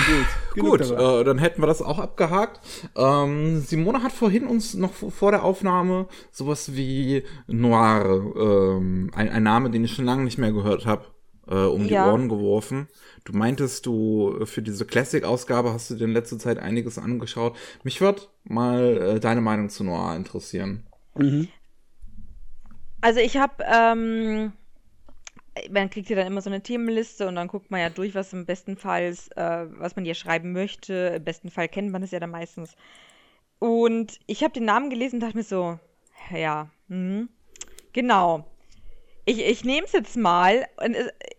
[0.55, 0.79] gut.
[0.81, 2.59] Gut, äh, dann hätten wir das auch abgehakt.
[2.95, 9.43] Ähm, Simone hat vorhin uns noch vor der Aufnahme sowas wie Noir, ähm, ein, ein
[9.43, 11.05] Name, den ich schon lange nicht mehr gehört habe,
[11.47, 12.11] äh, um die Ja.
[12.11, 12.87] Ohren geworfen.
[13.23, 17.55] Du meintest, du für diese Classic-Ausgabe hast du dir in letzter Zeit einiges angeschaut.
[17.83, 20.85] Mich wird mal äh, deine Meinung zu Noir interessieren.
[23.01, 24.53] Also ich habe, ähm,
[25.69, 28.33] man kriegt ja dann immer so eine Themenliste und dann guckt man ja durch, was
[28.33, 31.13] im besten Fall, äh, was man hier schreiben möchte.
[31.17, 32.75] Im besten Fall kennt man es ja dann meistens.
[33.59, 35.79] Und ich habe den Namen gelesen und dachte mir so,
[36.33, 37.29] ja, mhm,
[37.93, 38.45] genau.
[39.25, 40.67] Ich, ich nehme es jetzt mal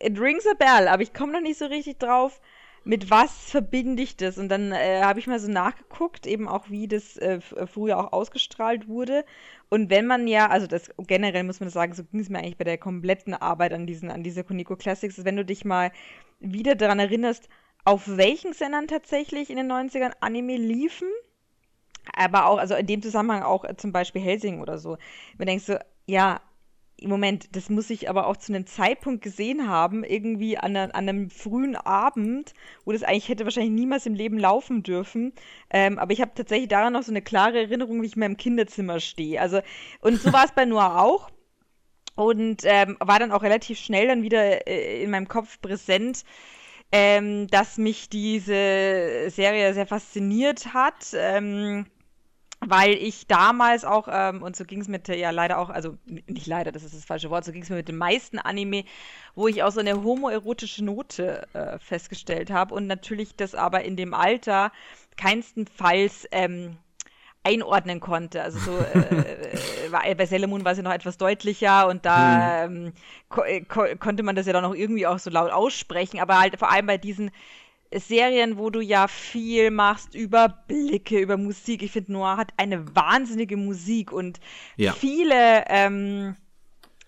[0.02, 2.40] it rings a bell, aber ich komme noch nicht so richtig drauf,
[2.86, 4.38] mit was verbinde ich das?
[4.38, 7.98] Und dann äh, habe ich mal so nachgeguckt, eben auch wie das äh, äh, früher
[7.98, 9.24] auch ausgestrahlt wurde.
[9.68, 12.56] Und wenn man ja, also das generell muss man sagen, so ging es mir eigentlich
[12.56, 15.90] bei der kompletten Arbeit an diesen, an dieser Koniko Classics, wenn du dich mal
[16.38, 17.48] wieder daran erinnerst,
[17.84, 21.08] auf welchen Sendern tatsächlich in den 90ern Anime liefen,
[22.14, 24.96] aber auch, also in dem Zusammenhang auch äh, zum Beispiel Helsing oder so.
[25.36, 25.76] Wenn du denkst so,
[26.06, 26.40] ja,
[27.02, 31.28] Moment, das muss ich aber auch zu einem Zeitpunkt gesehen haben, irgendwie an, an, einem
[31.28, 32.54] frühen Abend,
[32.86, 35.34] wo das eigentlich hätte wahrscheinlich niemals im Leben laufen dürfen.
[35.68, 38.38] Ähm, aber ich habe tatsächlich daran noch so eine klare Erinnerung, wie ich in meinem
[38.38, 39.40] Kinderzimmer stehe.
[39.40, 39.60] Also,
[40.00, 41.30] und so war es bei Noah auch.
[42.14, 46.24] Und ähm, war dann auch relativ schnell dann wieder äh, in meinem Kopf präsent,
[46.92, 51.12] ähm, dass mich diese Serie sehr fasziniert hat.
[51.14, 51.84] Ähm,
[52.68, 56.46] weil ich damals auch, ähm, und so ging es mit, ja leider auch, also nicht
[56.46, 58.84] leider, das ist das falsche Wort, so ging es mir mit den meisten Anime,
[59.34, 63.96] wo ich auch so eine homoerotische Note äh, festgestellt habe und natürlich das aber in
[63.96, 64.72] dem Alter
[65.16, 66.76] keinstenfalls ähm,
[67.46, 68.42] einordnen konnte.
[68.42, 72.64] Also so äh, war, bei Sailor Moon war es ja noch etwas deutlicher und da
[72.64, 72.86] hm.
[72.86, 72.92] ähm,
[73.28, 76.58] ko ko konnte man das ja dann auch irgendwie auch so laut aussprechen, aber halt
[76.58, 77.30] vor allem bei diesen
[77.92, 81.82] Serien, wo du ja viel machst über Blicke, über Musik.
[81.82, 84.40] Ich finde, Noir hat eine wahnsinnige Musik und
[84.76, 84.92] ja.
[84.92, 86.36] viele, ähm,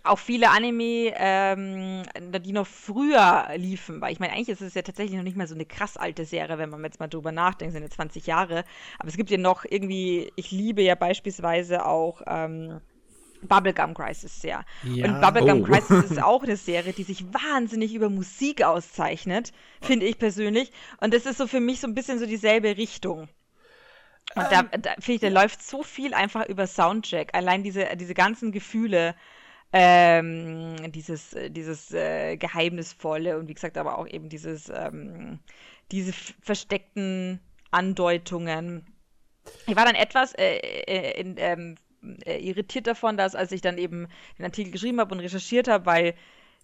[0.05, 2.03] auch viele Anime, ähm,
[2.45, 5.49] die noch früher liefen, weil ich meine, eigentlich ist es ja tatsächlich noch nicht mal
[5.49, 8.65] so eine krass alte Serie, wenn man jetzt mal drüber nachdenkt, sind ja 20 Jahre.
[8.99, 12.81] Aber es gibt ja noch irgendwie, ich liebe ja beispielsweise auch ähm,
[13.43, 14.65] Bubblegum Crisis sehr.
[14.85, 15.07] Ja.
[15.07, 15.65] Und Bubblegum oh.
[15.65, 20.73] Crisis ist auch eine Serie, die sich wahnsinnig über Musik auszeichnet, finde ich persönlich.
[21.01, 23.29] Und das ist so für mich so ein bisschen so dieselbe Richtung.
[24.35, 24.69] Und ähm.
[24.71, 27.35] da, da finde ich, da läuft so viel einfach über Soundcheck.
[27.35, 29.15] Allein diese, diese ganzen Gefühle,
[29.73, 35.41] ähm, dieses, dieses äh, Geheimnisvolle und wie gesagt, aber auch eben dieses, ähm,
[35.91, 38.87] diese versteckten Andeutungen.
[39.67, 41.88] Ich war dann etwas äh, äh in, ähm, äh,
[42.25, 46.15] irritiert davon, dass als ich dann eben den Artikel geschrieben habe und recherchiert habe, weil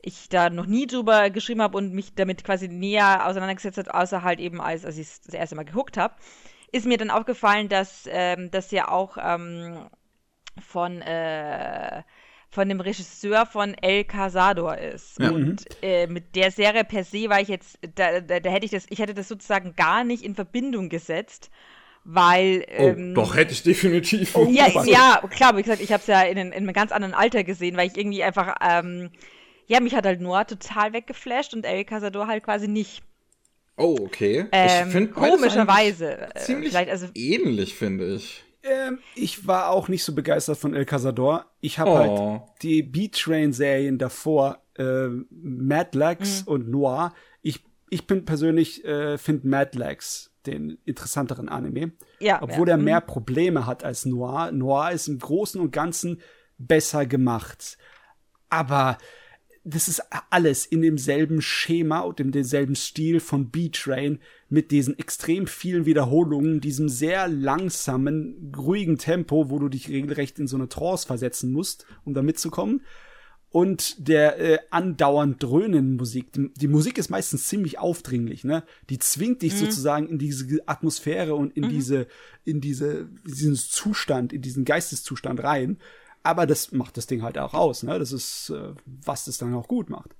[0.03, 4.23] ich da noch nie drüber geschrieben habe und mich damit quasi näher auseinandergesetzt habe, außer
[4.23, 6.15] halt eben als, als ich es das erste Mal geguckt habe,
[6.73, 9.87] ist mir dann aufgefallen, dass ähm, das ja auch ähm,
[10.61, 12.03] von äh,
[12.55, 15.19] von dem Regisseur von El Casador ist.
[15.19, 15.31] Ja.
[15.31, 15.77] Und mhm.
[15.83, 18.87] äh, mit der Serie per se war ich jetzt, da, da, da, hätte ich das,
[18.89, 21.51] ich hätte das sozusagen gar nicht in Verbindung gesetzt
[22.05, 22.65] weil.
[22.79, 24.37] Oh, ähm, doch, hätte ich definitiv.
[24.37, 27.15] Oh, ja, ja, klar, wie gesagt, ich habe es ja in, in, einem ganz anderen
[27.15, 28.55] Alter gesehen, weil ich irgendwie einfach.
[28.61, 29.11] Ähm,
[29.67, 33.03] ja, mich hat halt Noir total weggeflasht und El Casador halt quasi nicht.
[33.77, 34.47] Oh, okay.
[34.53, 36.35] Ähm, ich finde komischerweise.
[36.35, 38.45] Äh, ziemlich also, ähnlich, finde ich.
[38.63, 41.47] Ähm, ich war auch nicht so begeistert von El Casador.
[41.61, 42.31] Ich habe halt oh.
[42.31, 46.53] halt die B-Train-Serien davor, äh, Mad Lex mhm.
[46.53, 47.15] und Noir.
[47.43, 51.93] Ich, ich bin persönlich, äh, finde Mad Lex den interessanteren Anime.
[52.21, 52.43] Ja.
[52.43, 52.75] Obwohl ja.
[52.75, 53.07] er mehr mhm.
[53.07, 54.53] Probleme hat als Noir.
[54.53, 56.21] Noir ist im Großen und Ganzen
[56.59, 57.79] besser gemacht.
[58.49, 58.99] Aber
[59.65, 64.21] das ist alles in demselben Schema und in demselben Stil von B-Train
[64.51, 70.47] mit diesen extrem vielen Wiederholungen, diesem sehr langsamen, ruhigen Tempo, wo du dich regelrecht in
[70.47, 72.83] so eine Trance versetzen musst, um da mitzukommen
[73.55, 76.33] und der äh, andauernd dröhnenden Musik.
[76.33, 78.65] Die, die, Musik ist meistens ziemlich aufdringlich, ne?
[78.91, 79.59] Die zwingt dich mhm.
[79.59, 81.69] sozusagen in diese Atmosphäre und in mhm.
[81.69, 82.07] diese,
[82.45, 85.79] in diese, diesen Zustand, in diesen Geisteszustand rein.
[86.25, 87.97] Aber das macht das Ding halt auch aus, ne?
[87.97, 90.17] Das ist, äh, was das dann auch gut macht.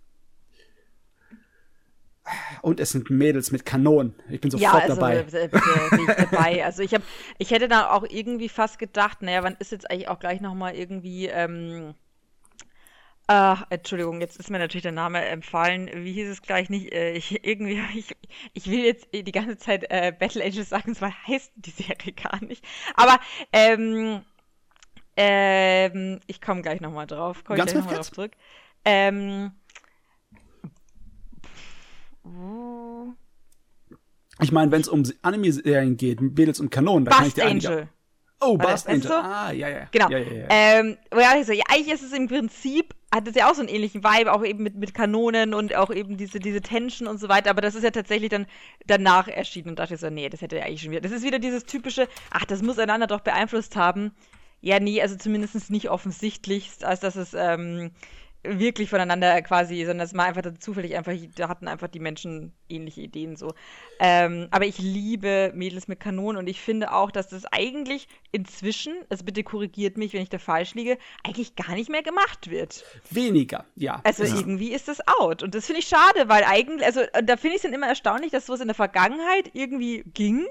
[2.63, 4.15] Und es sind Mädels mit Kanonen.
[4.31, 5.17] Ich bin sofort ja, also, dabei.
[5.17, 5.51] Äh, bitte,
[5.91, 6.65] bin ich dabei.
[6.65, 7.03] Also ich habe,
[7.39, 10.55] ich hätte da auch irgendwie fast gedacht, naja, wann ist jetzt eigentlich auch gleich noch
[10.55, 11.97] mal irgendwie ähm,
[13.27, 15.89] Ach, Entschuldigung, jetzt ist mir natürlich der Name empfallen.
[15.95, 16.93] Wie hieß es gleich nicht?
[16.93, 18.15] Äh, ich, irgendwie, ich,
[18.53, 22.43] ich will jetzt die ganze Zeit äh, Battle Angels sagen, zwar heißt die Serie gar
[22.45, 22.65] nicht.
[22.95, 23.19] Aber
[23.53, 24.23] ähm,
[25.17, 27.45] ähm, ich komme gleich nochmal drauf.
[27.45, 28.33] Komm Ganz ich nochmal drauf zurück.
[28.85, 29.53] Ähm,
[34.41, 37.89] ich meine, wenn es um Anime-Serien geht, Mädels und Kanonen, da kann ich dir Angel.
[38.41, 39.09] Oh, Bast Angel.
[39.09, 39.15] So?
[39.15, 39.89] Ah, ja, ja.
[39.91, 40.11] Genau.
[40.11, 40.47] Ja, ja, ja.
[40.51, 43.61] Ähm, ja, ich so, ja, eigentlich ist es im Prinzip, hat es ja auch so
[43.61, 47.19] einen ähnlichen Vibe, auch eben mit, mit Kanonen und auch eben diese, diese Tension und
[47.19, 48.47] so weiter, aber das ist ja tatsächlich dann
[48.87, 51.01] danach erschienen und dachte ich so, nee, das hätte ja eigentlich schon wieder.
[51.01, 54.13] Das ist wieder dieses typische, ach, das muss einander doch beeinflusst haben.
[54.61, 57.91] Ja, nee, also zumindest nicht offensichtlich, als dass es ähm,
[58.45, 63.01] wirklich voneinander quasi, sondern es war einfach zufällig einfach, da hatten einfach die Menschen ähnliche
[63.01, 63.55] Ideen so.
[63.99, 68.95] Ähm, aber ich liebe Mädels mit Kanonen und ich finde auch, dass das eigentlich inzwischen,
[69.09, 72.85] also bitte korrigiert mich, wenn ich da falsch liege, eigentlich gar nicht mehr gemacht wird.
[73.11, 74.01] Weniger, ja.
[74.05, 74.35] Also ja.
[74.35, 77.57] irgendwie ist das out und das finde ich schade, weil eigentlich, also da finde ich
[77.57, 80.47] es dann immer erstaunlich, dass sowas in der Vergangenheit irgendwie ging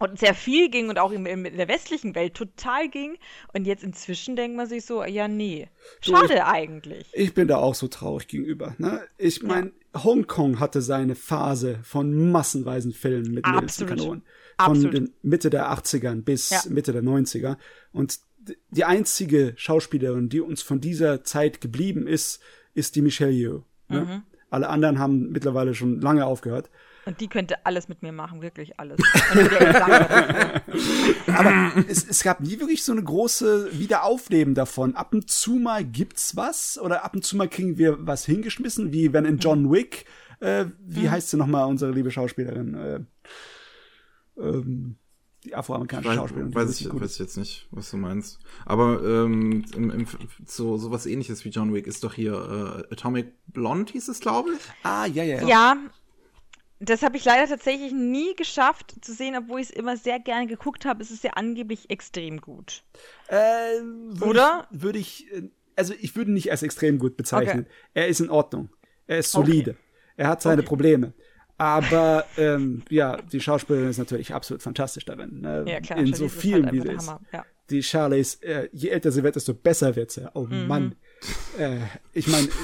[0.00, 3.18] und sehr viel ging und auch in, in, der westlichen Welt total ging.
[3.52, 5.68] Und jetzt inzwischen denkt man sich so, ja, nee,
[6.00, 7.06] schade so, ich, eigentlich.
[7.12, 8.74] Ich bin da auch so traurig gegenüber.
[8.78, 9.02] Ne?
[9.18, 10.04] Ich meine, ja.
[10.04, 14.22] Hongkong hatte seine Phase von massenweisen Filmen mit Kanonen.
[14.58, 16.62] Von den Mitte der 80ern bis ja.
[16.68, 17.56] Mitte der 90er.
[17.92, 18.20] Und
[18.70, 22.40] die einzige Schauspielerin, die uns von dieser Zeit geblieben ist,
[22.74, 23.64] ist die Michelle Yeoh.
[23.88, 24.00] Ne?
[24.00, 24.22] Mhm.
[24.48, 26.70] Alle anderen haben mittlerweile schon lange aufgehört.
[27.06, 29.00] Und die könnte alles mit mir machen, wirklich alles.
[31.26, 34.94] Aber es, es, gab nie wirklich so eine große Wiederaufleben davon.
[34.94, 38.92] Ab und zu mal gibt's was oder ab und zu mal kriegen wir was hingeschmissen,
[38.92, 40.04] wie wenn in John Wick,
[40.40, 41.10] äh, wie mhm.
[41.10, 42.74] heißt sie nochmal, unsere liebe Schauspielerin?
[42.74, 43.00] Äh,
[44.38, 44.96] ähm,
[45.44, 46.54] die afroamerikanische Schauspielerin.
[46.54, 48.40] Weiß ich, weiß ich jetzt nicht, was du meinst.
[48.66, 50.06] Aber ähm, im, im,
[50.44, 54.20] so, so was ähnliches wie John Wick ist doch hier äh, Atomic Blonde hieß es,
[54.20, 54.60] glaube ich.
[54.82, 55.40] Ah, ja, ja.
[55.40, 55.76] Ja, ja
[56.80, 60.46] das habe ich leider tatsächlich nie geschafft zu sehen, obwohl ich es immer sehr gerne
[60.46, 61.02] geguckt habe.
[61.02, 62.82] Es ist ja angeblich extrem gut.
[63.28, 64.66] Äh, würd Oder?
[64.70, 67.66] Würde ich, äh, also ich würde ihn nicht als extrem gut bezeichnen.
[67.66, 67.74] Okay.
[67.92, 68.70] Er ist in Ordnung.
[69.06, 69.72] Er ist solide.
[69.72, 69.80] Okay.
[70.16, 70.68] Er hat seine okay.
[70.68, 71.12] Probleme.
[71.58, 75.42] Aber ähm, ja, die Schauspielerin ist natürlich absolut fantastisch darin.
[75.42, 75.66] Ne?
[75.68, 77.12] Ja, klar, in so vielen, halt wie sie ist.
[77.30, 77.44] Ja.
[77.68, 80.26] Die Charlie ist, äh, je älter sie wird, desto besser wird sie.
[80.32, 80.66] Oh mhm.
[80.66, 80.94] Mann.
[81.58, 81.80] Äh,
[82.14, 82.48] ich meine.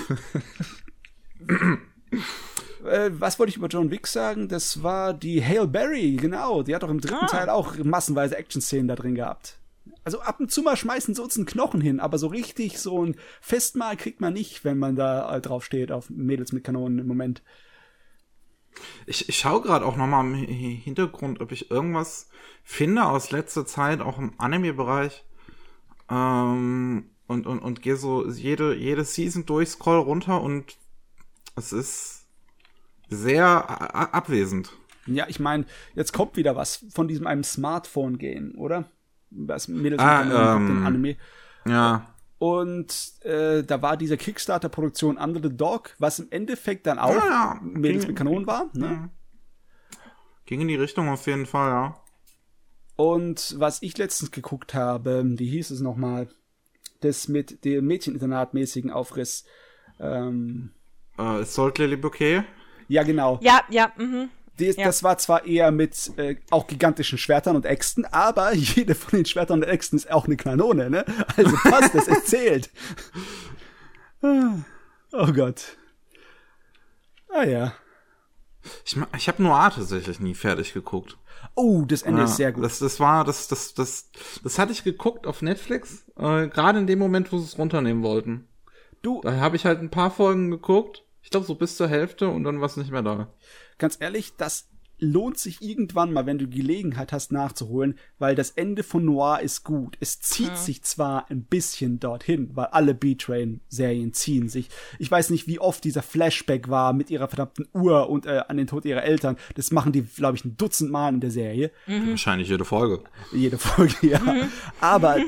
[2.86, 4.48] Äh, was wollte ich über John Wick sagen?
[4.48, 6.62] Das war die Hale Berry, genau.
[6.62, 7.26] Die hat doch im dritten ah.
[7.26, 9.58] Teil auch massenweise Action-Szenen da drin gehabt.
[10.04, 13.04] Also ab und zu mal schmeißen sie uns einen Knochen hin, aber so richtig so
[13.04, 17.00] ein Festmahl kriegt man nicht, wenn man da äh, drauf steht, auf Mädels mit Kanonen
[17.00, 17.42] im Moment.
[19.06, 22.28] Ich, ich schaue gerade auch nochmal im Hintergrund, ob ich irgendwas
[22.62, 25.24] finde aus letzter Zeit, auch im Anime-Bereich.
[26.10, 30.76] Ähm, und, und, und gehe so jede, jede Season durch, scroll runter und
[31.56, 32.15] es ist
[33.08, 34.72] sehr abwesend.
[35.06, 38.84] Ja, ich meine, jetzt kommt wieder was von diesem einem Smartphone-Game, oder?
[39.30, 41.16] Was Mädels ah, ähm, den Anime.
[41.64, 42.12] Ja.
[42.38, 47.26] Und äh, da war diese Kickstarter-Produktion Under the Dog, was im Endeffekt dann auch ja,
[47.26, 47.60] ja.
[47.62, 48.70] Mädels ging, mit Kanonen war.
[48.74, 49.10] Ne?
[50.44, 52.00] Ging in die Richtung auf jeden Fall, ja.
[52.96, 56.28] Und was ich letztens geguckt habe, wie hieß es nochmal?
[57.00, 59.44] Das mit dem Mädcheninternat-mäßigen Aufriss.
[60.00, 60.70] Ähm,
[61.18, 62.44] äh, Salt Lily Bouquet?
[62.88, 63.38] Ja, genau.
[63.42, 64.30] Ja, ja, mhm.
[64.58, 64.84] Die, ja.
[64.84, 69.26] Das war zwar eher mit äh, auch gigantischen Schwertern und Äxten, aber jede von den
[69.26, 71.04] Schwertern und Äxten ist auch eine Kanone, ne?
[71.36, 72.70] Also passt, das erzählt.
[74.22, 75.76] oh Gott.
[77.28, 77.72] Ah ja.
[78.84, 81.18] Ich, ich habe Noir tatsächlich nie fertig geguckt.
[81.54, 82.64] Oh, das Ende ja, ist sehr gut.
[82.64, 84.10] Das, das war, das, das, das,
[84.42, 88.02] das hatte ich geguckt auf Netflix, äh, gerade in dem Moment, wo sie es runternehmen
[88.02, 88.48] wollten.
[89.02, 89.20] Du.
[89.22, 92.44] Da habe ich halt ein paar Folgen geguckt ich glaube, so bis zur Hälfte und
[92.44, 93.26] dann war es nicht mehr da.
[93.78, 94.68] Ganz ehrlich, das
[94.98, 99.64] lohnt sich irgendwann mal, wenn du Gelegenheit hast, nachzuholen, weil das Ende von Noir ist
[99.64, 99.96] gut.
[100.00, 100.56] Es zieht ja.
[100.56, 104.68] sich zwar ein bisschen dorthin, weil alle B-Train-Serien ziehen sich.
[104.98, 108.56] Ich weiß nicht, wie oft dieser Flashback war mit ihrer verdammten Uhr und äh, an
[108.56, 109.36] den Tod ihrer Eltern.
[109.54, 111.70] Das machen die, glaube ich, ein Dutzend Mal in der Serie.
[111.86, 112.10] Mhm.
[112.10, 113.02] Wahrscheinlich jede Folge.
[113.32, 114.18] Jede Folge, ja.
[114.18, 114.48] Mhm.
[114.80, 115.18] Aber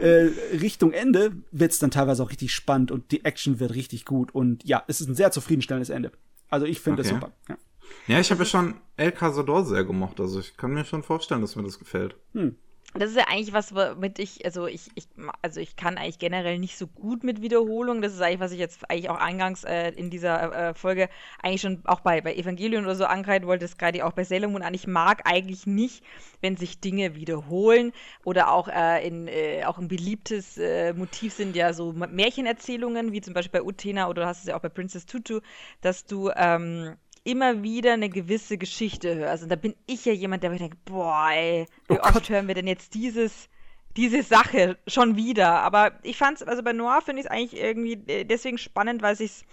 [0.00, 0.30] äh,
[0.60, 4.34] Richtung Ende wird's dann teilweise auch richtig spannend und die Action wird richtig gut.
[4.34, 6.12] Und ja, es ist ein sehr zufriedenstellendes Ende.
[6.48, 7.10] Also ich finde okay.
[7.10, 7.32] das super.
[7.48, 7.56] Ja.
[8.06, 10.20] Ja, ich habe ja schon El Cazador sehr gemocht.
[10.20, 12.16] Also ich kann mir schon vorstellen, dass mir das gefällt.
[12.32, 12.56] Hm.
[12.94, 15.06] Das ist ja eigentlich was, womit ich, also ich, ich,
[15.42, 18.02] also ich kann eigentlich generell nicht so gut mit Wiederholung.
[18.02, 21.08] Das ist eigentlich, was ich jetzt eigentlich auch eingangs äh, in dieser äh, Folge
[21.40, 24.50] eigentlich schon auch bei, bei Evangelion oder so angreifen wollte, das gerade auch bei Sailor
[24.50, 24.74] Moon an.
[24.74, 26.02] Ich mag eigentlich nicht,
[26.40, 27.92] wenn sich Dinge wiederholen
[28.24, 33.20] oder auch, äh, in, äh, auch ein beliebtes äh, Motiv sind ja so Märchenerzählungen, wie
[33.20, 35.40] zum Beispiel bei Utena oder du hast es ja auch bei Princess Tutu,
[35.80, 39.42] dass du ähm, immer wieder eine gewisse Geschichte hörst.
[39.42, 42.48] Und da bin ich ja jemand, der mir denkt, boah, ey, wie oh oft hören
[42.48, 43.48] wir denn jetzt dieses,
[43.96, 45.60] diese Sache schon wieder?
[45.60, 49.02] Aber ich fand es, also bei Noir finde ich es eigentlich irgendwie äh, deswegen spannend,
[49.02, 49.44] weil sich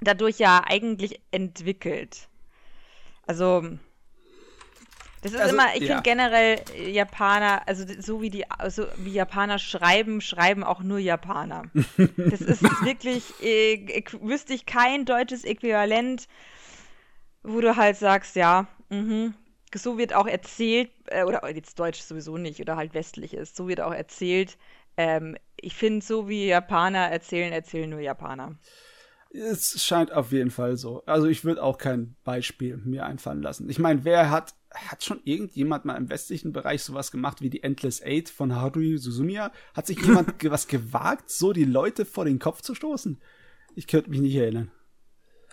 [0.00, 2.28] dadurch ja eigentlich entwickelt.
[3.26, 3.64] Also,
[5.22, 5.86] das ist also, immer, ich ja.
[5.86, 6.60] finde generell
[6.92, 11.64] Japaner, also so wie die, also wie Japaner schreiben, schreiben auch nur Japaner.
[12.16, 16.28] das ist wirklich, äh, wüsste ich kein deutsches Äquivalent
[17.46, 19.32] wo du halt sagst, ja, mh,
[19.74, 23.68] so wird auch erzählt, äh, oder jetzt Deutsch sowieso nicht, oder halt westlich ist, so
[23.68, 24.56] wird auch erzählt,
[24.96, 28.56] ähm, ich finde, so wie Japaner erzählen, erzählen nur Japaner.
[29.30, 31.02] Es scheint auf jeden Fall so.
[31.04, 33.68] Also ich würde auch kein Beispiel mir einfallen lassen.
[33.68, 37.62] Ich meine, wer hat, hat schon irgendjemand mal im westlichen Bereich sowas gemacht wie die
[37.62, 39.52] Endless Eight von Haruhi Suzumiya?
[39.74, 43.20] Hat sich jemand was gewagt, so die Leute vor den Kopf zu stoßen?
[43.74, 44.70] Ich könnte mich nicht erinnern.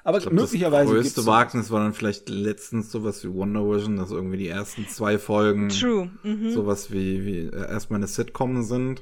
[0.03, 0.93] Aber glaub, möglicherweise.
[0.93, 1.33] Das größte sowas.
[1.33, 5.69] Wagnis war dann vielleicht letztens sowas wie Wonder Vision, dass irgendwie die ersten zwei Folgen
[5.69, 6.09] True.
[6.23, 6.51] Mhm.
[6.51, 9.01] sowas wie, wie äh, erstmal eine Sitcom sind.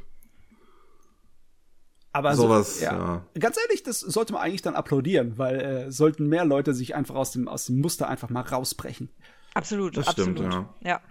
[2.14, 3.26] Aber so- sowas, ja.
[3.39, 7.16] Ganz ehrlich, das sollte man eigentlich dann applaudieren, weil äh, sollten mehr Leute sich einfach
[7.16, 9.10] aus dem, aus dem Muster einfach mal rausbrechen.
[9.54, 10.54] Absolut, Das stimmt, absolut.
[10.82, 10.89] ja.
[10.89, 11.02] ja.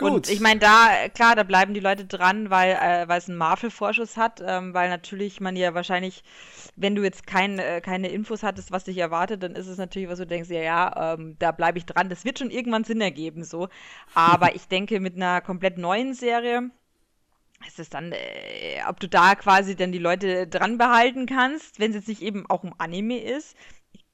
[0.00, 0.10] Gut.
[0.10, 3.38] Und ich meine, da, klar, da bleiben die Leute dran, weil, äh, weil es einen
[3.38, 6.22] Marvel-Vorschuss hat, ähm, weil natürlich man ja wahrscheinlich,
[6.74, 10.08] wenn du jetzt kein, äh, keine Infos hattest, was dich erwartet, dann ist es natürlich,
[10.08, 12.08] was du denkst, ja, ja, ähm, da bleibe ich dran.
[12.08, 13.68] Das wird schon irgendwann Sinn ergeben, so.
[14.14, 16.70] Aber ich denke, mit einer komplett neuen Serie
[17.66, 18.16] ist es dann, äh,
[18.88, 22.48] ob du da quasi dann die Leute dran behalten kannst, wenn es jetzt nicht eben
[22.48, 23.56] auch um Anime ist.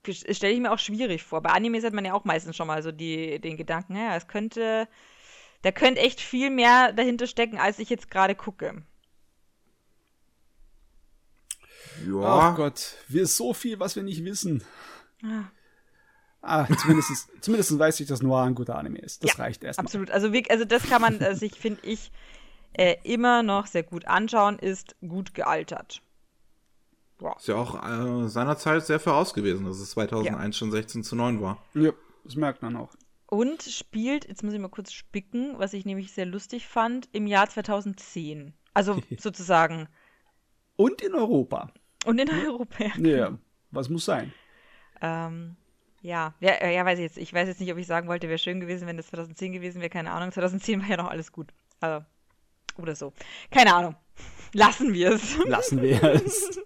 [0.09, 1.43] Stelle ich mir auch schwierig vor.
[1.43, 4.29] Bei Animes hat man ja auch meistens schon mal so die, den Gedanken, ja, es
[4.29, 4.89] könnte,
[5.67, 8.85] da könnte echt viel mehr dahinter stecken, als ich jetzt gerade gucke.
[12.07, 14.63] Ja, Ach Gott, wir ist so viel, was wir nicht wissen.
[15.25, 15.51] Ah.
[16.41, 19.25] Ah, zumindest, zumindest weiß ich, dass Noir ein guter Anime ist.
[19.25, 19.87] Das Ja, reicht erstmal.
[19.87, 20.13] Absolut.
[20.13, 22.13] Also, also das kann man äh, sich, finde ich,
[22.75, 26.01] äh, immer noch sehr gut anschauen, ist gut gealtert.
[27.39, 31.43] ist ja auch äh, seinerzeit sehr voraus gewesen, dass es 2001 schon 16 zu 9
[31.43, 31.61] war.
[31.75, 31.91] Ja,
[32.23, 32.95] das merkt man auch.
[33.29, 37.27] Und spielt, jetzt muss ich mal kurz spicken, was ich nämlich sehr lustig fand, im
[37.27, 38.55] Jahr 2010.
[38.73, 39.89] Also sozusagen.
[40.77, 41.73] Und in Europa.
[42.05, 42.85] Und in Europa.
[42.85, 43.17] ja.
[43.17, 43.39] Ja,
[43.71, 44.33] was muss sein?
[45.01, 45.57] Ähm,
[46.03, 47.19] ja, ja, äh, ja, weiß ich jetzt.
[47.19, 49.81] Ich weiß jetzt nicht, ob ich sagen wollte, wäre schön gewesen, wenn das 2010 gewesen
[49.81, 49.91] wäre.
[49.91, 50.31] Keine Ahnung.
[50.31, 51.53] 2010 war ja noch alles gut.
[51.81, 52.05] Also,
[52.79, 53.13] oder so.
[53.51, 53.97] Keine Ahnung.
[54.53, 55.37] Lassen wir es.
[55.47, 56.61] Lassen wir es.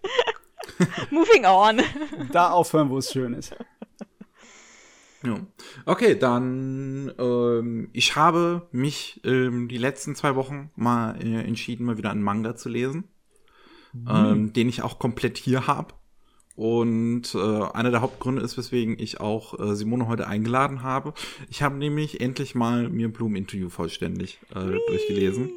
[1.10, 1.80] Moving on.
[2.32, 3.54] da aufhören, wo es schön ist.
[5.22, 5.36] Ja.
[5.84, 11.98] Okay, dann ähm, ich habe mich ähm, die letzten zwei Wochen mal äh, entschieden, mal
[11.98, 13.04] wieder einen Manga zu lesen,
[14.08, 15.94] ähm, den ich auch komplett hier habe.
[16.56, 17.38] Und äh,
[17.72, 21.14] einer der Hauptgründe ist, weswegen ich auch äh, Simone heute eingeladen habe.
[21.48, 25.50] Ich habe nämlich endlich mal mir Bloom Interview vollständig äh, durchgelesen.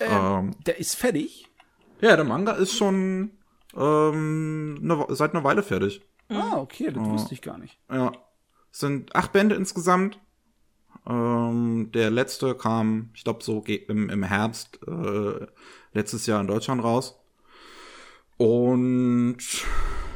[0.00, 1.48] Ähm, Der ist fertig.
[2.00, 3.30] ja, der Manga ist schon
[3.76, 6.00] ähm, Wo- seit einer Weile fertig.
[6.28, 7.78] Ah, okay, das wusste ich gar nicht.
[7.90, 8.12] Ja.
[8.72, 10.18] Es sind acht Bände insgesamt.
[11.08, 15.46] Ähm, der letzte kam, ich glaube, so im, im Herbst äh,
[15.92, 17.18] letztes Jahr in Deutschland raus.
[18.36, 19.38] Und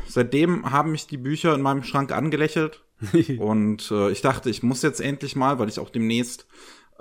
[0.07, 2.83] seitdem haben mich die Bücher in meinem Schrank angelächelt.
[3.39, 6.47] Und äh, ich dachte, ich muss jetzt endlich mal, weil ich auch demnächst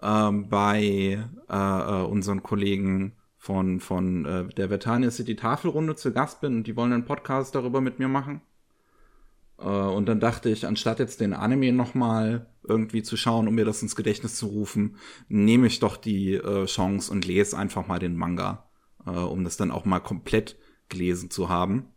[0.02, 6.42] ähm, bei äh, äh, unseren Kollegen von, von äh, der Vertania City Tafelrunde zu Gast
[6.42, 8.42] bin und die wollen einen Podcast darüber mit mir machen.
[9.60, 13.66] Äh, und dann dachte ich, anstatt jetzt den Anime nochmal irgendwie zu schauen, um mir
[13.66, 14.98] das ins Gedächtnis zu rufen,
[15.28, 18.70] nehme ich doch die äh, Chance und lese einfach mal den Manga,
[19.06, 20.58] äh, um das dann auch mal komplett
[20.90, 21.88] gelesen zu haben.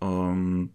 [0.00, 0.74] Ähm,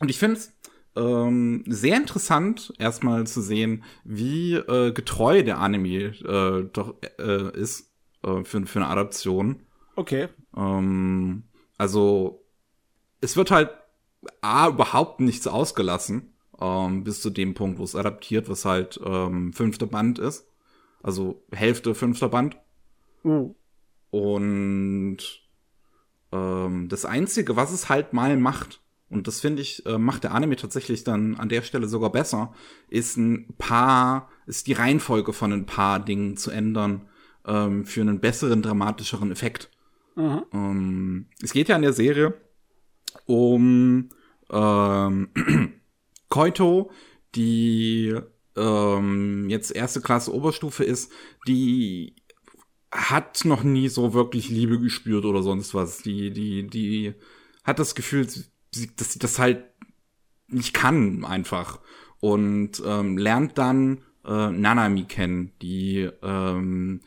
[0.00, 0.52] und ich finde es
[0.96, 7.90] ähm, sehr interessant, erstmal zu sehen, wie äh, getreu der Anime äh, doch äh, ist
[8.24, 9.62] für, für eine Adaption.
[9.96, 10.28] Okay.
[10.56, 11.42] Ähm,
[11.76, 12.46] also,
[13.20, 13.70] es wird halt
[14.40, 19.52] A, überhaupt nichts ausgelassen, ähm, bis zu dem Punkt, wo es adaptiert, was halt ähm,
[19.52, 20.46] fünfter Band ist.
[21.02, 22.56] Also Hälfte fünfter Band.
[23.24, 23.54] Oh.
[24.10, 25.18] Und
[26.32, 30.32] ähm, das Einzige, was es halt mal macht, und das finde ich, äh, macht der
[30.32, 32.54] Anime tatsächlich dann an der Stelle sogar besser,
[32.88, 37.08] ist ein paar, ist die Reihenfolge von ein paar Dingen zu ändern
[37.46, 39.70] ähm, für einen besseren, dramatischeren Effekt.
[40.16, 40.46] Aha.
[40.52, 42.34] Ähm, es geht ja in der Serie
[43.26, 44.08] um
[44.50, 45.28] ähm,
[46.28, 46.90] Koito,
[47.34, 48.14] die
[48.56, 51.10] ähm, jetzt erste Klasse Oberstufe ist,
[51.46, 52.14] die
[52.90, 56.02] hat noch nie so wirklich Liebe gespürt oder sonst was.
[56.02, 57.14] Die, die, die
[57.64, 59.64] hat das Gefühl, dass sie das halt
[60.48, 61.80] nicht kann einfach.
[62.20, 67.00] Und ähm, lernt dann äh, Nanami kennen, die ähm,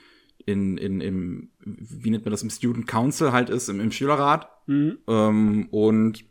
[0.45, 4.49] in, in, im, wie nennt man das, im Student Council halt ist, im, im Schülerrat.
[4.67, 4.99] Mhm.
[5.07, 6.25] Ähm, und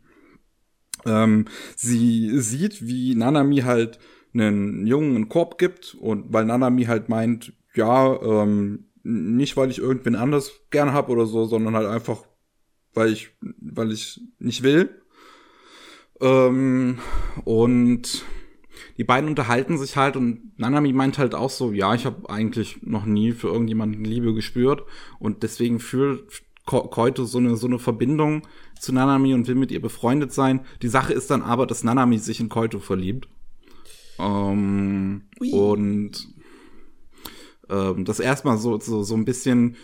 [1.05, 3.99] ähm, sie sieht, wie Nanami halt
[4.33, 9.79] einen Jungen einen Korb gibt und weil Nanami halt meint, ja, ähm, nicht weil ich
[9.79, 12.23] irgendwen anders gern hab oder so, sondern halt einfach,
[12.93, 14.89] weil ich, weil ich nicht will.
[16.21, 16.97] Ähm,
[17.43, 18.25] und
[18.97, 22.77] die beiden unterhalten sich halt und Nanami meint halt auch so, ja, ich habe eigentlich
[22.81, 24.83] noch nie für irgendjemanden Liebe gespürt
[25.19, 28.41] und deswegen fühlt Ko Koito so eine, so eine Verbindung
[28.79, 30.65] zu Nanami und will mit ihr befreundet sein.
[30.81, 33.27] Die Sache ist dann aber, dass Nanami sich in Koito verliebt.
[34.17, 36.27] Ähm, und
[37.69, 39.75] ähm, das erstmal so, so, so ein bisschen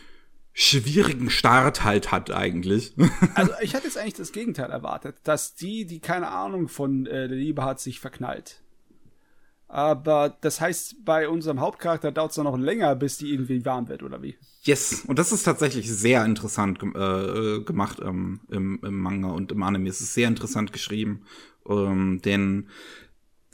[0.54, 2.94] schwierigen Start halt hat eigentlich.
[3.36, 7.28] Also ich hatte jetzt eigentlich das Gegenteil erwartet, dass die, die keine Ahnung von äh,
[7.28, 8.62] der Liebe hat, sich verknallt.
[9.74, 14.04] Aber das heißt, bei unserem Hauptcharakter dauert es noch länger, bis die irgendwie warm wird,
[14.04, 14.36] oder wie?
[14.64, 19.54] Yes, und das ist tatsächlich sehr interessant ge äh, gemacht ähm, im, im Manga und
[19.54, 19.88] im Anime.
[19.88, 21.24] Es ist sehr interessant geschrieben,
[21.70, 22.68] ähm, denn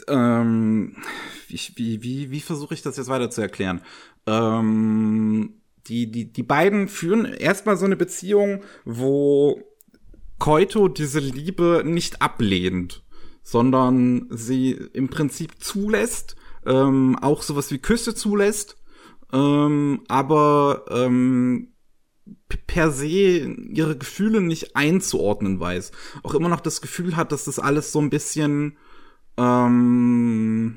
[0.08, 0.96] ähm,
[1.50, 3.82] wie, wie, wie, wie versuche ich das jetzt weiter zu erklären?
[4.26, 9.62] Ähm, die, die, die beiden führen erstmal so eine Beziehung, wo
[10.40, 13.04] Koito diese Liebe nicht ablehnt,
[13.48, 16.36] sondern sie im Prinzip zulässt,
[16.66, 18.76] ähm, auch sowas wie Küsse zulässt,
[19.32, 21.70] ähm, aber ähm,
[22.68, 25.94] per se ihre Gefühle nicht einzuordnen weiß.
[26.24, 28.76] Auch immer noch das Gefühl hat, dass das alles so ein bisschen
[29.38, 30.76] ähm,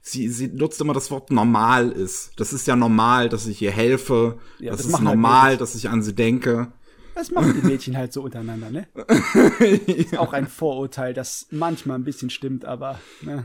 [0.00, 2.30] sie, sie nutzt immer das Wort normal ist.
[2.36, 4.38] Das ist ja normal, dass ich ihr helfe.
[4.60, 6.72] Ja, das, das ist halt normal, halt dass ich an sie denke.
[7.14, 8.86] Das machen die Mädchen halt so untereinander, ne?
[9.86, 12.98] ist auch ein Vorurteil, das manchmal ein bisschen stimmt, aber.
[13.20, 13.44] Ne?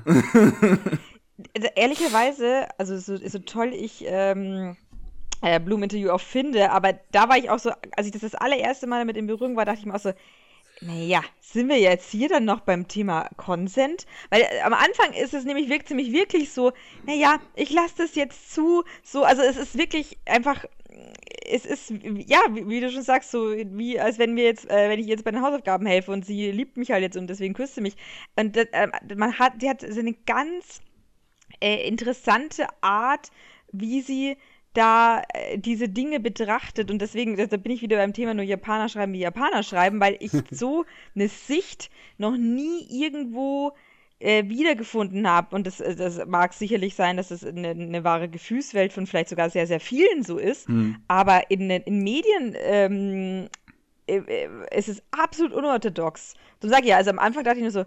[1.55, 4.75] Also, ehrlicherweise, also so, so toll ich ähm,
[5.41, 8.35] äh, Bloom Interview auch finde, aber da war ich auch so, als ich das das
[8.35, 10.13] allererste Mal mit in Berührung war, dachte ich mir auch so,
[10.81, 14.05] naja, sind wir jetzt hier dann noch beim Thema Consent?
[14.29, 16.71] Weil äh, am Anfang ist es nämlich wirkt ziemlich wirklich so,
[17.05, 20.65] naja, ich lasse das jetzt zu, so, also es ist wirklich einfach,
[21.45, 24.89] es ist, ja, wie, wie, du schon sagst, so wie, als wenn wir jetzt, äh,
[24.89, 27.53] wenn ich jetzt bei den Hausaufgaben helfe und sie liebt mich halt jetzt und deswegen
[27.53, 27.95] küsst sie mich.
[28.35, 30.81] Und das, äh, man hat, die hat so eine ganz
[31.61, 33.31] äh, interessante Art,
[33.71, 34.37] wie sie
[34.77, 38.89] da äh, diese Dinge betrachtet und deswegen, da bin ich wieder beim Thema nur Japaner
[38.89, 43.73] schreiben wie Japaner schreiben, weil ich so eine Sicht noch nie irgendwo
[44.19, 45.55] äh, wiedergefunden habe.
[45.55, 49.29] Und das, äh, das mag sicherlich sein, dass es eine, eine, wahre Gefühlswelt von vielleicht
[49.29, 50.67] sogar sehr, sehr vielen so ist.
[50.67, 50.97] Hm.
[51.07, 53.49] Aber in, in Medien ähm, äh, äh,
[54.07, 56.33] es ist absolut unorthodox.
[56.61, 57.85] So sag ich ja, also am Anfang dachte ich nur so,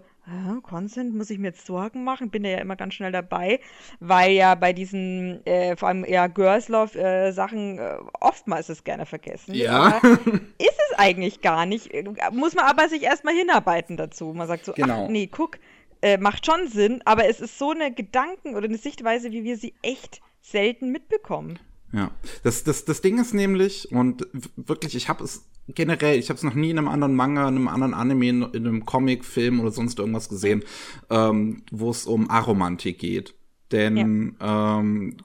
[0.61, 2.29] Consent, muss ich mir jetzt Sorgen machen?
[2.29, 3.59] Bin ja immer ganz schnell dabei,
[3.99, 8.85] weil ja bei diesen, äh, vor allem ja Girls Love äh, Sachen äh, oftmals ist
[8.85, 9.55] gerne vergessen.
[9.55, 9.97] Ja.
[10.59, 11.91] ist es eigentlich gar nicht.
[12.31, 14.33] Muss man aber sich erstmal hinarbeiten dazu.
[14.33, 15.05] Man sagt so, genau.
[15.05, 15.57] ach nee, guck,
[16.01, 19.57] äh, macht schon Sinn, aber es ist so eine Gedanken- oder eine Sichtweise, wie wir
[19.57, 21.59] sie echt selten mitbekommen.
[21.93, 22.11] Ja,
[22.43, 26.43] das, das, das Ding ist nämlich, und wirklich, ich habe es generell, ich habe es
[26.43, 29.59] noch nie in einem anderen Manga, in einem anderen Anime, in, in einem Comic, Film
[29.59, 30.63] oder sonst irgendwas gesehen,
[31.09, 33.35] ähm, wo es um Aromantik geht.
[33.71, 34.79] Denn ja.
[34.79, 35.17] ähm,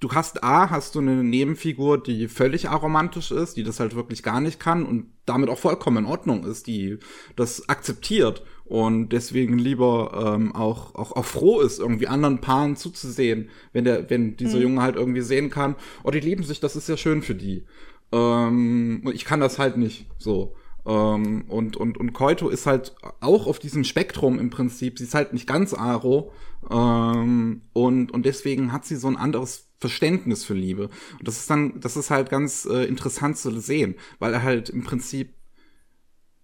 [0.00, 4.22] du hast A, hast du eine Nebenfigur, die völlig aromantisch ist, die das halt wirklich
[4.22, 6.98] gar nicht kann und damit auch vollkommen in Ordnung ist, die
[7.36, 13.50] das akzeptiert und deswegen lieber ähm, auch, auch, auch froh ist, irgendwie anderen Paaren zuzusehen,
[13.72, 14.62] wenn der, wenn dieser mhm.
[14.62, 17.64] Junge halt irgendwie sehen kann, oh, die lieben sich, das ist ja schön für die.
[18.12, 20.54] Ähm, ich kann das halt nicht so.
[20.84, 24.98] Ähm, und, und, und Koito ist halt auch auf diesem Spektrum im Prinzip.
[24.98, 26.32] Sie ist halt nicht ganz Aro.
[26.70, 30.88] Ähm, und, und deswegen hat sie so ein anderes Verständnis für Liebe.
[31.18, 34.68] Und das ist dann, das ist halt ganz äh, interessant zu sehen, weil er halt
[34.68, 35.34] im Prinzip,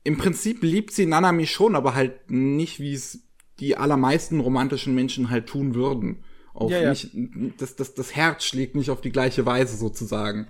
[0.05, 3.21] im Prinzip liebt sie Nanami schon, aber halt nicht, wie es
[3.61, 6.25] die allermeisten romantischen Menschen halt tun würden.
[6.55, 6.91] Auch ja, ja.
[6.91, 7.11] nicht,
[7.59, 10.49] das, das, das Herz schlägt nicht auf die gleiche Weise sozusagen.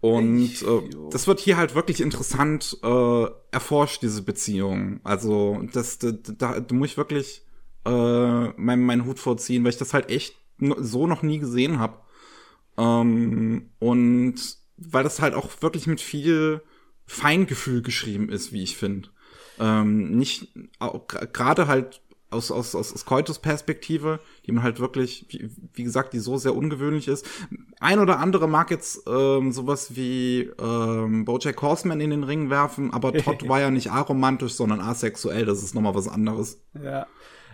[0.00, 5.00] Und äh, das wird hier halt wirklich interessant äh, erforscht, diese Beziehung.
[5.04, 7.42] Also, das, da, da, da muss ich wirklich
[7.84, 10.36] äh, meinen mein Hut vorziehen, weil ich das halt echt
[10.78, 12.00] so noch nie gesehen habe.
[12.76, 14.34] Ähm, und
[14.76, 16.62] weil das halt auch wirklich mit viel
[17.06, 19.08] Feingefühl geschrieben ist, wie ich finde.
[19.58, 20.52] Ähm, nicht,
[21.08, 26.12] gerade halt aus, aus, aus, aus Koitos Perspektive, die man halt wirklich, wie, wie gesagt,
[26.12, 27.26] die so sehr ungewöhnlich ist.
[27.80, 32.92] Ein oder andere mag jetzt ähm, sowas wie ähm, Bojack Horseman in den Ring werfen,
[32.92, 36.60] aber Todd war ja nicht aromantisch, sondern asexuell, das ist nochmal was anderes.
[36.74, 37.06] Ja.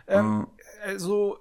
[0.06, 0.46] Ähm,
[0.82, 1.38] äh, also,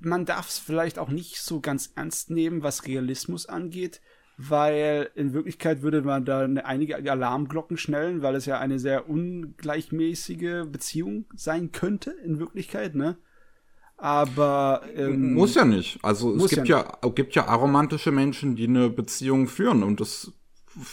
[0.00, 4.00] man darf es vielleicht auch nicht so ganz ernst nehmen, was Realismus angeht
[4.36, 10.66] weil in Wirklichkeit würde man da einige Alarmglocken schnellen, weil es ja eine sehr ungleichmäßige
[10.66, 13.18] Beziehung sein könnte in Wirklichkeit, ne?
[13.96, 16.00] Aber ähm, muss ja nicht.
[16.02, 20.32] Also es gibt ja, ja gibt ja aromantische Menschen, die eine Beziehung führen und das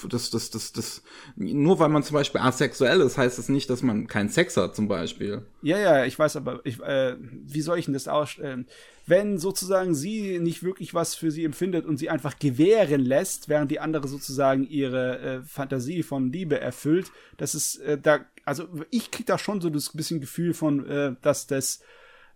[0.09, 1.03] das, das, das, das,
[1.35, 4.75] nur weil man zum Beispiel asexuell ist, heißt das nicht, dass man keinen Sex hat,
[4.75, 5.43] zum Beispiel.
[5.61, 8.67] Ja, ja, ich weiß aber, ich, äh, wie soll ich denn das ausstellen?
[9.05, 13.71] Wenn sozusagen sie nicht wirklich was für sie empfindet und sie einfach gewähren lässt, während
[13.71, 19.11] die andere sozusagen ihre äh, Fantasie von Liebe erfüllt, das ist äh, da, also ich
[19.11, 21.81] krieg da schon so das bisschen Gefühl von, äh, dass das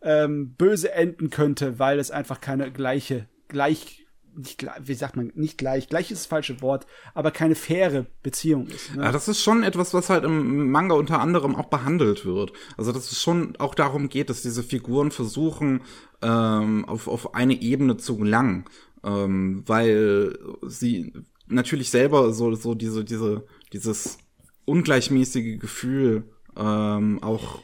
[0.02, 4.03] ähm, böse enden könnte, weil es einfach keine gleiche, gleich
[4.36, 8.68] nicht wie sagt man, nicht gleich, gleich ist das falsche Wort, aber keine faire Beziehung
[8.68, 8.96] ist.
[8.96, 9.04] Ne?
[9.04, 12.54] Ja, das ist schon etwas, was halt im Manga unter anderem auch behandelt wird.
[12.78, 15.82] Also dass es schon auch darum geht, dass diese Figuren versuchen,
[16.22, 18.66] ähm, auf, auf eine Ebene zu gelangen,
[19.04, 21.14] ähm, weil sie
[21.48, 24.18] natürlich selber so, so diese, diese, dieses
[24.66, 27.62] ungleichmäßige Gefühl ähm, auch,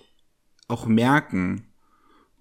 [0.67, 1.65] auch merken.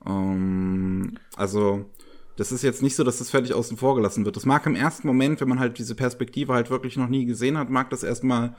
[0.05, 1.91] Ähm, also
[2.39, 4.37] das ist jetzt nicht so, dass das völlig außen vor gelassen wird.
[4.37, 7.59] Das mag im ersten Moment, wenn man halt diese Perspektive halt wirklich noch nie gesehen
[7.59, 8.55] hat, mag das erstmal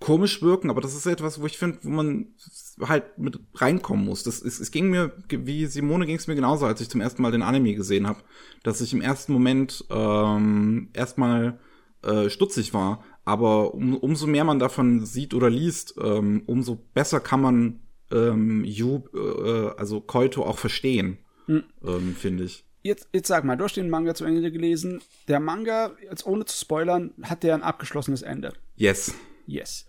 [0.00, 2.34] komisch wirken, aber das ist etwas, wo ich finde, wo man
[2.80, 4.24] halt mit reinkommen muss.
[4.24, 7.22] Das ist, es ging mir, wie Simone ging es mir genauso, als ich zum ersten
[7.22, 8.18] Mal den Anime gesehen habe,
[8.64, 11.60] dass ich im ersten Moment ähm, erstmal
[12.02, 17.20] äh, stutzig war, aber um, umso mehr man davon sieht oder liest, ähm, umso besser
[17.20, 21.62] kann man ähm, Yu, äh, also Koito auch verstehen, mhm.
[21.86, 22.64] ähm, finde ich.
[22.82, 25.00] Jetzt, jetzt sag mal, du hast den Manga zu Ende gelesen.
[25.28, 28.52] Der Manga, jetzt ohne zu spoilern, hat der ein abgeschlossenes Ende?
[28.76, 29.14] Yes.
[29.46, 29.86] Yes.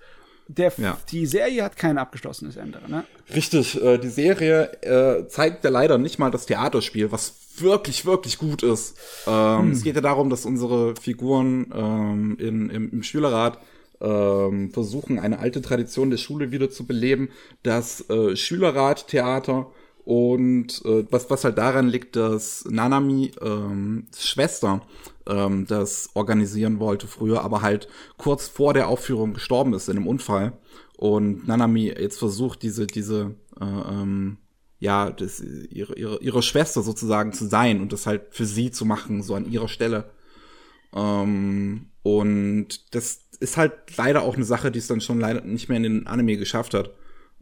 [0.48, 0.98] Der, ja.
[1.10, 3.06] Die Serie hat kein abgeschlossenes Ende, ne?
[3.34, 8.38] Richtig, äh, die Serie äh, zeigt ja leider nicht mal das Theaterspiel, was wirklich, wirklich
[8.38, 8.98] gut ist.
[9.26, 9.72] Ähm, hm.
[9.72, 13.60] Es geht ja darum, dass unsere Figuren ähm, in, im, im Schülerrat
[14.02, 17.30] ähm, versuchen, eine alte Tradition der Schule wieder zu beleben,
[17.64, 19.72] das äh, Schülerrat-Theater
[20.06, 24.82] und äh, was, was halt daran liegt, dass Nanami ähm, Schwester
[25.28, 27.88] ähm, das organisieren wollte früher, aber halt
[28.18, 30.54] kurz vor der Aufführung gestorben ist in einem Unfall.
[30.98, 34.38] Und Nanami jetzt versucht, diese, diese, äh, ähm,
[34.80, 38.86] ja, das, ihre, ihre, ihre Schwester sozusagen zu sein und das halt für sie zu
[38.86, 40.12] machen, so an ihrer Stelle.
[40.94, 45.70] Ähm, und das ist halt leider auch eine Sache, die es dann schon leider nicht
[45.70, 46.92] mehr in den Anime geschafft hat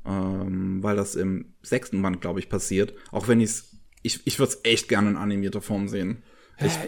[0.05, 2.93] ähm, weil das im sechsten Band, glaube ich, passiert.
[3.11, 6.23] Auch wenn ich's, ich ich würde es echt gerne in animierter Form sehen.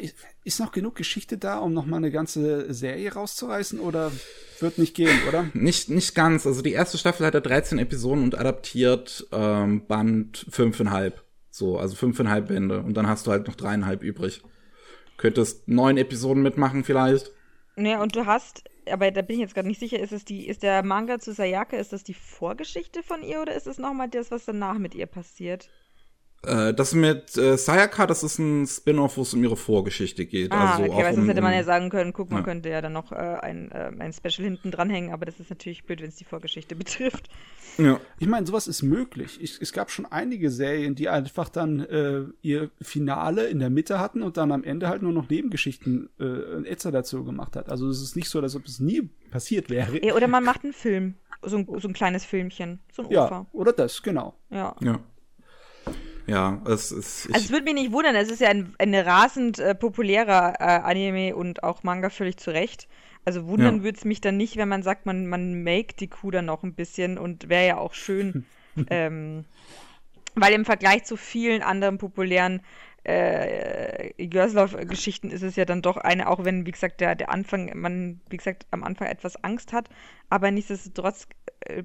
[0.02, 4.12] Ich, ist noch genug Geschichte da, um noch mal eine ganze Serie rauszureißen oder
[4.60, 5.48] wird nicht gehen, oder?
[5.54, 6.46] Nicht, nicht ganz.
[6.46, 11.24] Also die erste Staffel hat ja 13 Episoden und adaptiert ähm, Band fünfeinhalb.
[11.50, 12.82] So, also fünfeinhalb Bände.
[12.82, 14.44] Und dann hast du halt noch dreieinhalb übrig.
[15.18, 17.32] Könntest neun Episoden mitmachen vielleicht.
[17.76, 20.48] Ja, und du hast aber da bin ich jetzt gerade nicht sicher, ist es die,
[20.48, 24.10] ist der Manga zu Sayaka, ist das die Vorgeschichte von ihr oder ist es nochmal
[24.10, 25.70] das, was danach mit ihr passiert?
[26.46, 30.52] Äh, das mit äh, Sayaka, das ist ein Spin-off, wo es um ihre Vorgeschichte geht.
[30.52, 32.44] Ah, also okay, weil sonst um, hätte man ja sagen können, guck, man ja.
[32.44, 35.86] könnte ja dann noch äh, ein, äh, ein Special hinten dranhängen, aber das ist natürlich
[35.86, 37.30] blöd, wenn es die Vorgeschichte betrifft.
[37.78, 38.00] Ja.
[38.20, 39.40] Ich meine, sowas ist möglich.
[39.42, 44.00] Ich, es gab schon einige Serien, die einfach dann äh, ihr Finale in der Mitte
[44.00, 47.70] hatten und dann am Ende halt nur noch Nebengeschichten äh, Etzer dazu gemacht hat.
[47.70, 50.06] Also es ist nicht so, als ob es nie passiert wäre.
[50.06, 51.16] Ja, oder man macht einen Film.
[51.42, 52.80] So ein, so ein kleines Filmchen.
[52.92, 53.14] So ein Ufer.
[53.14, 54.36] Ja, oder das, genau.
[54.50, 54.76] Ja.
[54.82, 55.00] ja.
[56.26, 57.28] Ja, es ist.
[57.34, 60.64] Also es würde mich nicht wundern, es ist ja ein, ein rasend äh, populärer äh,
[60.64, 62.88] Anime und auch Manga völlig zu Recht.
[63.26, 63.84] Also wundern ja.
[63.84, 66.64] würde es mich dann nicht, wenn man sagt, man, man make die Kuh dann noch
[66.64, 68.46] ein bisschen und wäre ja auch schön.
[68.90, 69.46] ähm,
[70.36, 72.62] weil im Vergleich zu vielen anderen populären
[73.04, 77.72] äh, Görslauf-Geschichten ist es ja dann doch eine, auch wenn, wie gesagt, der, der Anfang,
[77.78, 79.90] man, wie gesagt, am Anfang etwas Angst hat,
[80.30, 81.28] aber nichtsdestotrotz
[81.62, 81.84] äh,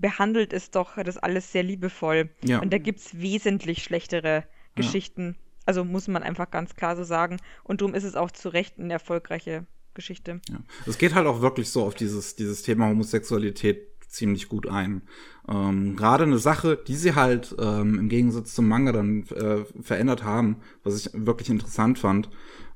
[0.00, 2.30] behandelt es doch das alles sehr liebevoll.
[2.42, 2.60] Ja.
[2.60, 4.44] Und da gibt es wesentlich schlechtere
[4.74, 5.36] Geschichten.
[5.38, 5.46] Ja.
[5.66, 7.36] Also muss man einfach ganz klar so sagen.
[7.64, 10.40] Und darum ist es auch zu Recht eine erfolgreiche Geschichte.
[10.48, 10.58] Ja.
[10.86, 15.02] Es geht halt auch wirklich so auf dieses, dieses Thema Homosexualität ziemlich gut ein.
[15.48, 20.24] Ähm, Gerade eine Sache, die sie halt ähm, im Gegensatz zum Manga dann äh, verändert
[20.24, 22.28] haben, was ich wirklich interessant fand.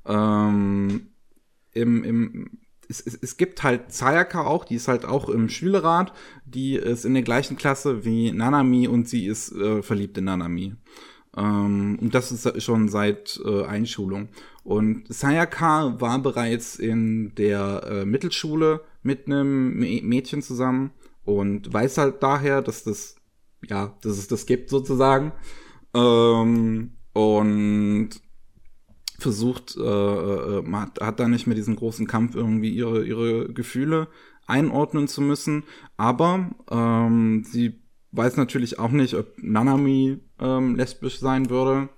[0.07, 1.09] Ähm,
[1.72, 2.51] im, im
[2.89, 6.12] es, es, es gibt halt Sayaka auch, die ist halt auch im Schülerrat,
[6.45, 10.75] die ist in der gleichen Klasse wie Nanami und sie ist äh, verliebt in Nanami.
[11.37, 14.29] Ähm, und das ist schon seit äh, Einschulung.
[14.63, 20.92] Und Sayaka war bereits in der äh, Mittelschule mit einem Mädchen zusammen
[21.25, 23.17] und weiß halt daher, dass das,
[23.68, 25.33] ja, dass es das gibt sozusagen.
[25.95, 28.11] Ähm, und
[29.25, 34.07] versucht, äh, äh, hat, hat da nicht mehr diesen großen Kampf irgendwie ihre, ihre Gefühle
[34.46, 35.64] einordnen zu müssen.
[35.96, 37.80] Aber ähm, sie
[38.13, 41.88] weiß natürlich auch nicht, ob Nanami ähm, lesbisch sein würde.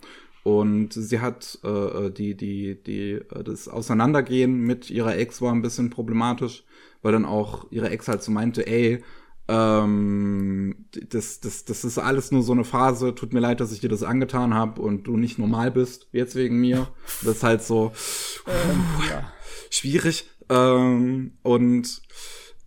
[0.45, 5.91] Und sie hat äh, die, die, die, das Auseinandergehen mit ihrer Ex war ein bisschen
[5.91, 6.65] problematisch,
[7.03, 9.03] weil dann auch ihre Ex halt so meinte, ey,
[9.49, 13.15] ähm, das, das, das ist alles nur so eine Phase.
[13.15, 16.35] Tut mir leid, dass ich dir das angetan habe und du nicht normal bist, jetzt
[16.35, 16.89] wegen mir.
[17.23, 17.93] Das ist halt so
[18.47, 19.33] ähm, ja.
[19.71, 20.29] schwierig.
[20.49, 22.03] Ähm, und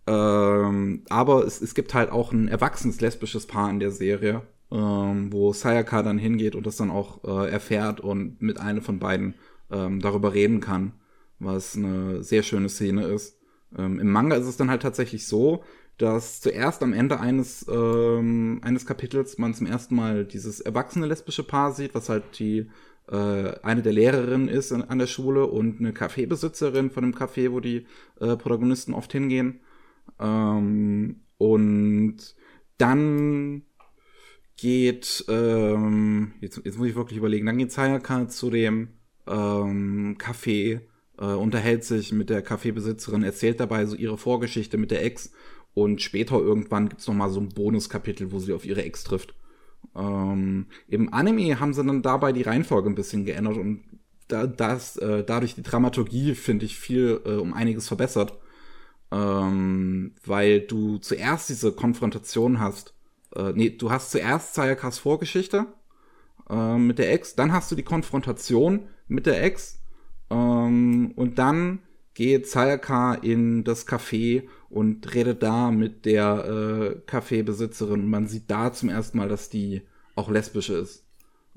[0.06, 4.42] ähm, aber es, es gibt halt auch ein erwachsenes lesbisches Paar in der Serie,
[4.72, 8.98] ähm, wo Sayaka dann hingeht und das dann auch äh, erfährt und mit einer von
[8.98, 9.34] beiden
[9.70, 10.94] ähm, darüber reden kann,
[11.38, 13.38] was eine sehr schöne Szene ist.
[13.76, 15.62] Ähm, Im Manga ist es dann halt tatsächlich so,
[16.00, 21.44] dass zuerst am Ende eines, ähm, eines Kapitels man zum ersten Mal dieses erwachsene lesbische
[21.44, 22.70] Paar sieht, was halt die
[23.08, 27.60] äh, eine der Lehrerinnen ist an, der Schule und eine Kaffeebesitzerin von dem Café, wo
[27.60, 27.86] die
[28.18, 29.60] äh, Protagonisten oft hingehen.
[30.18, 32.16] Ähm, und
[32.78, 33.62] dann
[34.56, 38.88] geht, ähm, jetzt, jetzt muss ich wirklich überlegen, dann geht Sayaka zu dem
[39.26, 40.80] ähm, Café,
[41.18, 45.32] äh, unterhält sich mit der Kaffeebesitzerin, erzählt dabei so ihre Vorgeschichte mit der Ex
[45.74, 49.34] und später irgendwann gibt's noch mal so ein Bonuskapitel, wo sie auf ihre Ex trifft.
[49.94, 53.84] Ähm, Im Anime haben sie dann dabei die Reihenfolge ein bisschen geändert und
[54.28, 58.38] da, das, äh, dadurch die Dramaturgie, finde ich, viel äh, um einiges verbessert.
[59.12, 62.94] Ähm, weil du zuerst diese Konfrontation hast.
[63.34, 65.66] Äh, nee, du hast zuerst Sayakas Vorgeschichte
[66.48, 69.80] äh, mit der Ex, dann hast du die Konfrontation mit der Ex
[70.30, 71.80] ähm, und dann
[72.14, 78.08] geht Sayaka in das Café und redet da mit der äh, Kaffeebesitzerin.
[78.08, 79.82] Man sieht da zum ersten Mal, dass die
[80.14, 81.04] auch lesbisch ist.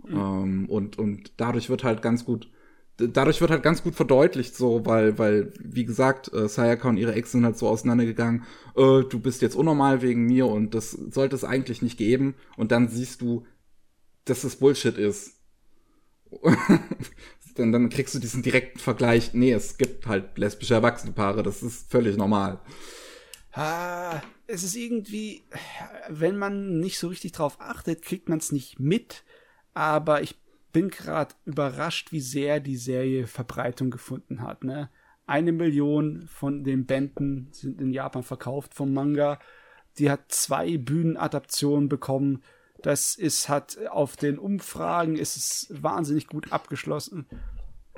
[0.03, 0.15] Mhm.
[0.15, 2.49] Ähm, und, und dadurch wird halt ganz gut,
[2.97, 7.13] dadurch wird halt ganz gut verdeutlicht, so, weil, weil, wie gesagt, äh, Sayaka und ihre
[7.13, 8.43] Ex sind halt so auseinandergegangen,
[8.75, 12.35] äh, du bist jetzt unnormal wegen mir und das sollte es eigentlich nicht geben.
[12.57, 13.45] Und dann siehst du,
[14.25, 15.35] dass es Bullshit ist.
[17.55, 21.63] Dann, dann kriegst du diesen direkten Vergleich, nee, es gibt halt lesbische erwachsene Paare, das
[21.63, 22.59] ist völlig normal.
[23.53, 25.43] Ah, es ist irgendwie,
[26.09, 29.23] wenn man nicht so richtig drauf achtet, kriegt man es nicht mit.
[29.73, 30.35] Aber ich
[30.71, 34.63] bin gerade überrascht, wie sehr die Serie Verbreitung gefunden hat.
[34.63, 34.89] Ne?
[35.25, 39.39] Eine Million von den Bänden sind in Japan verkauft vom Manga.
[39.99, 42.43] Die hat zwei Bühnenadaptionen bekommen.
[42.83, 47.25] Das ist, hat auf den Umfragen ist es wahnsinnig gut abgeschlossen.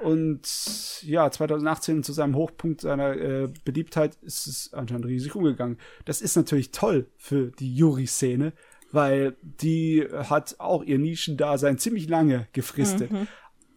[0.02, 5.80] Und ja, 2018 zu seinem Hochpunkt seiner äh, Beliebtheit ist es anscheinend riesig umgegangen.
[6.06, 8.54] Das ist natürlich toll für die Yuri-Szene,
[8.92, 13.12] weil die hat auch ihr Nischendasein ziemlich lange gefristet.
[13.12, 13.28] Mhm.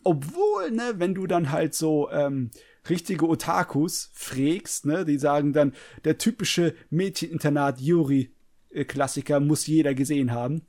[0.04, 2.50] Obwohl, ne, wenn du dann halt so ähm,
[2.90, 5.72] richtige Otakus frägst, ne, die sagen dann,
[6.04, 10.66] der typische Mädcheninternat Yuri-Klassiker muss jeder gesehen haben.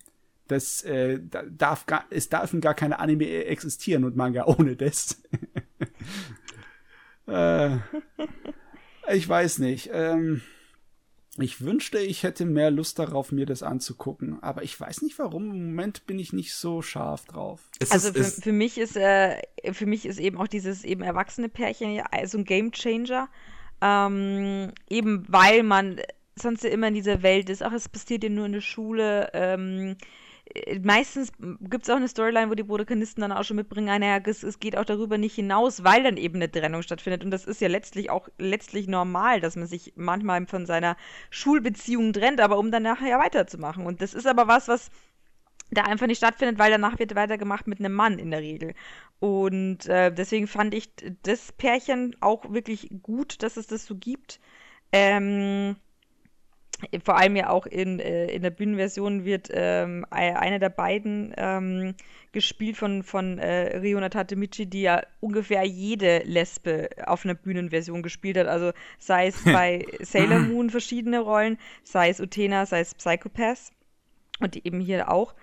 [0.49, 1.19] Das äh,
[1.51, 5.21] darf gar, es dürfen gar keine Anime existieren und Manga ohne das.
[7.27, 7.77] äh,
[9.13, 9.91] ich weiß nicht.
[9.93, 10.41] Ähm,
[11.38, 14.41] ich wünschte, ich hätte mehr Lust darauf, mir das anzugucken.
[14.41, 15.51] Aber ich weiß nicht warum.
[15.51, 17.61] Im Moment bin ich nicht so scharf drauf.
[17.77, 19.39] Es also ist, für, für, mich ist äh,
[19.71, 23.30] für mich ist eben auch dieses eben erwachsene Pärchen ja so ein Game Changer.
[23.81, 26.01] Ähm, eben weil man
[26.35, 27.61] sonst ja immer in dieser Welt ist.
[27.61, 29.30] Ach, es passiert ja nur in der Schule.
[29.34, 29.95] Ähm, äh,
[30.81, 31.31] meistens
[31.61, 34.59] gibt es auch eine Storyline, wo die Protagonisten dann auch schon mitbringen, naja, es, es,
[34.59, 37.23] geht auch darüber nicht hinaus, weil dann eben eine Trennung stattfindet.
[37.23, 40.97] Und das ist ja letztlich auch letztlich normal, dass man sich manchmal von seiner
[41.30, 43.85] Schulbeziehung trennt, aber um dann nachher weiterzumachen.
[43.85, 44.89] Und das ist aber was, was
[45.71, 48.73] da einfach nicht stattfindet, weil danach wird weitergemacht mit einem Mann in der Regel.
[49.19, 50.89] Und äh, deswegen fand ich
[51.23, 54.39] das Pärchen auch wirklich gut, dass es das so gibt.
[54.91, 55.76] Ähm,
[57.03, 61.95] vor allem ja auch in, äh, in der Bühnenversion wird ähm, einer der beiden ähm,
[62.31, 68.38] gespielt von, von äh, Rio Natatemichi, die ja ungefähr jede Lesbe auf einer Bühnenversion gespielt
[68.38, 68.47] hat.
[68.47, 73.72] Also sei es bei Sailor Moon verschiedene Rollen, sei es Utena, sei es Psychopath
[74.39, 75.34] und eben hier auch.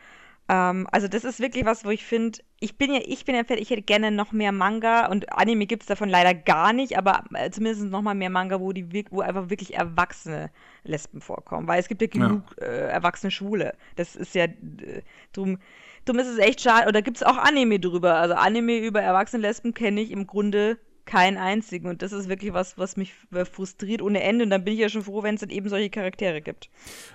[0.48, 3.44] Ähm, also das ist wirklich was, wo ich finde, ich bin ja, ich bin ja
[3.44, 6.97] fertig, ich hätte gerne noch mehr Manga und Anime gibt es davon leider gar nicht,
[6.97, 10.51] aber äh, zumindest noch mal mehr Manga, wo die wo einfach wirklich erwachsene
[10.85, 12.66] Lesben vorkommen, weil es gibt ja genug ja.
[12.66, 13.74] Äh, erwachsene Schwule.
[13.97, 15.02] Das ist ja äh,
[15.32, 15.59] drum,
[16.05, 16.89] drum ist es echt schade.
[16.89, 18.14] Oder gibt es auch Anime drüber?
[18.14, 22.52] Also Anime über erwachsene Lesben kenne ich im Grunde keinen einzigen und das ist wirklich
[22.52, 25.36] was, was mich äh, frustriert ohne Ende und dann bin ich ja schon froh, wenn
[25.36, 26.68] es dann eben solche Charaktere gibt.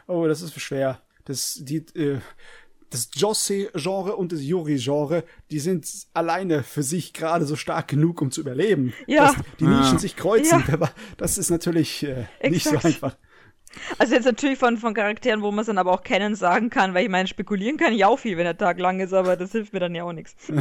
[0.08, 1.02] Oh, das ist schwer.
[1.26, 2.20] Das, die, äh,
[2.92, 8.32] das Jose-Genre und das Yuri-Genre, die sind alleine für sich gerade so stark genug, um
[8.32, 8.94] zu überleben.
[9.08, 9.28] Ja.
[9.28, 10.00] Dass die Nischen ja.
[10.00, 10.92] sich kreuzen, ja.
[11.18, 13.16] das ist natürlich äh, nicht so einfach.
[13.98, 16.94] Also jetzt natürlich von, von Charakteren, wo man es dann aber auch kennen sagen kann,
[16.94, 19.54] weil ich meine, spekulieren kann ich auch viel, wenn der Tag lang ist, aber das
[19.54, 20.36] hilft mir dann ja auch nichts.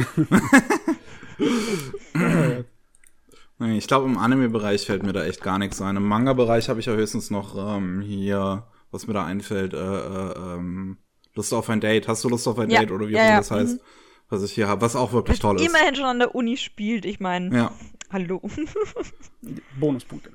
[3.63, 5.95] Ich glaube, im Anime-Bereich fällt mir da echt gar nichts ein.
[5.95, 10.33] Im Manga-Bereich habe ich ja höchstens noch ähm, hier, was mir da einfällt, äh, äh,
[10.35, 10.97] ähm,
[11.35, 12.07] Lust auf ein Date.
[12.07, 12.79] Hast du Lust auf ein Ja.
[12.79, 13.73] Date oder wie Ja, auch immer ja, das heißt?
[13.75, 13.81] mhm.
[14.29, 15.67] Was ich hier habe, was auch wirklich toll ist.
[15.67, 17.73] Immerhin schon an der Uni spielt, ich meine, Ja,
[18.11, 18.41] hallo.
[19.79, 20.31] Bonuspunkte.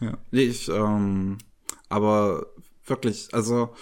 [0.00, 0.16] ja.
[0.30, 1.38] Nee, Ich, ähm,
[1.88, 2.46] aber
[2.86, 3.74] wirklich, also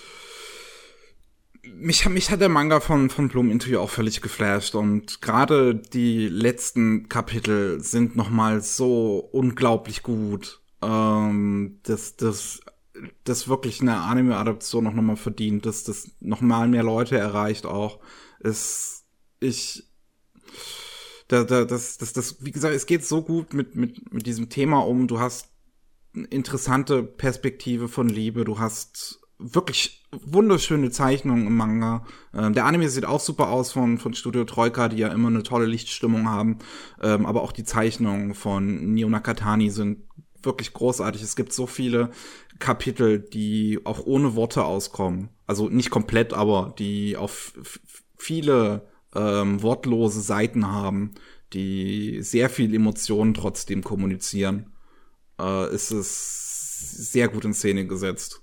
[1.63, 6.29] mich, mich hat der Manga von, von Bloom Interview auch völlig geflasht und gerade die
[6.29, 12.61] letzten Kapitel sind nochmal so unglaublich gut, ähm, dass das
[13.25, 18.01] das wirklich eine Anime-Adaption noch nochmal verdient, dass das nochmal mehr Leute erreicht auch,
[18.41, 19.05] ist
[19.41, 19.85] ich
[21.29, 24.51] da, da, das, das, das, wie gesagt, es geht so gut mit, mit, mit diesem
[24.51, 25.07] Thema um.
[25.09, 25.49] Du hast
[26.15, 28.45] eine interessante Perspektive von Liebe.
[28.45, 32.05] Du hast wirklich wunderschöne Zeichnungen im Manga.
[32.33, 35.43] Ähm, der Anime sieht auch super aus von, von Studio Troika, die ja immer eine
[35.43, 36.59] tolle Lichtstimmung haben.
[37.03, 40.05] Ähm, aber auch die Zeichnungen von Nio Nakatani sind
[40.47, 41.23] wirklich großartig.
[41.23, 42.11] Es gibt so viele
[42.59, 45.29] Kapitel, die auch ohne Worte auskommen.
[45.47, 47.55] Also nicht komplett, aber die auf
[48.17, 51.13] viele ähm, wortlose Seiten haben,
[51.53, 54.73] die sehr viel Emotionen trotzdem kommunizieren.
[55.41, 58.43] Äh, ist es sehr gut in Szene gesetzt.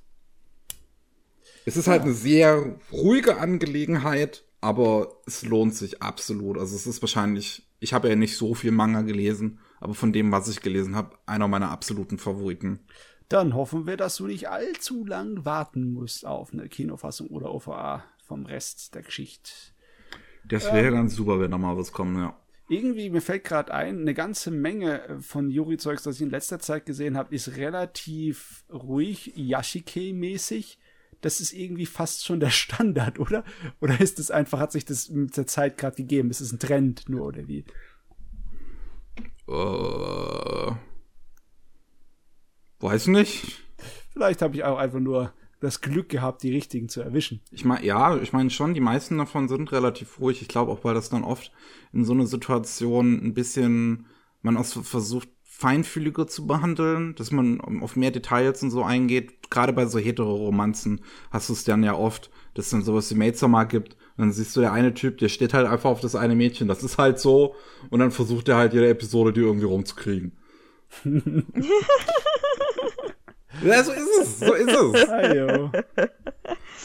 [1.66, 6.58] Es ist halt eine sehr ruhige Angelegenheit, aber es lohnt sich absolut.
[6.58, 10.32] Also es ist wahrscheinlich, ich habe ja nicht so viel Manga gelesen, aber von dem,
[10.32, 12.80] was ich gelesen habe, einer meiner absoluten Favoriten.
[13.28, 18.04] Dann hoffen wir, dass du nicht allzu lang warten musst auf eine Kinofassung oder OVA
[18.24, 19.52] vom Rest der Geschichte.
[20.46, 22.38] Das wäre ganz super, wenn da mal was kommt, ja.
[22.70, 26.86] Irgendwie, mir fällt gerade ein, eine ganze Menge von Yuri-Zeugs, das ich in letzter Zeit
[26.86, 30.78] gesehen habe, ist relativ ruhig, Yashike-mäßig.
[31.22, 33.44] Das ist irgendwie fast schon der Standard, oder?
[33.82, 36.30] Oder ist es einfach, hat sich das mit der Zeit gerade gegeben?
[36.30, 37.66] Ist es ein Trend nur, oder wie?
[39.52, 40.72] Äh,
[42.80, 43.62] weiß nicht.
[44.14, 47.42] Vielleicht habe ich auch einfach nur das Glück gehabt, die richtigen zu erwischen.
[47.52, 50.42] Ich meine, ja, ich meine schon, die meisten davon sind relativ ruhig.
[50.42, 51.52] Ich glaube auch, weil das dann oft
[51.94, 54.08] in so einer Situation ein bisschen,
[54.42, 59.52] man auch versucht, feinfühliger zu behandeln, dass man auf mehr Details und so eingeht.
[59.52, 63.18] Gerade bei so Hetero-Romanzen hast du es dann ja oft, dass es dann sowas wie
[63.18, 63.96] Maidsamar gibt.
[64.18, 66.68] Und dann siehst du der eine Typ, der steht halt einfach auf das eine Mädchen.
[66.68, 67.56] Das ist halt so.
[67.90, 70.34] Und dann versucht er halt jede Episode, die irgendwie rumzukriegen.
[73.64, 74.40] ja, so ist es.
[74.40, 75.08] So ist es.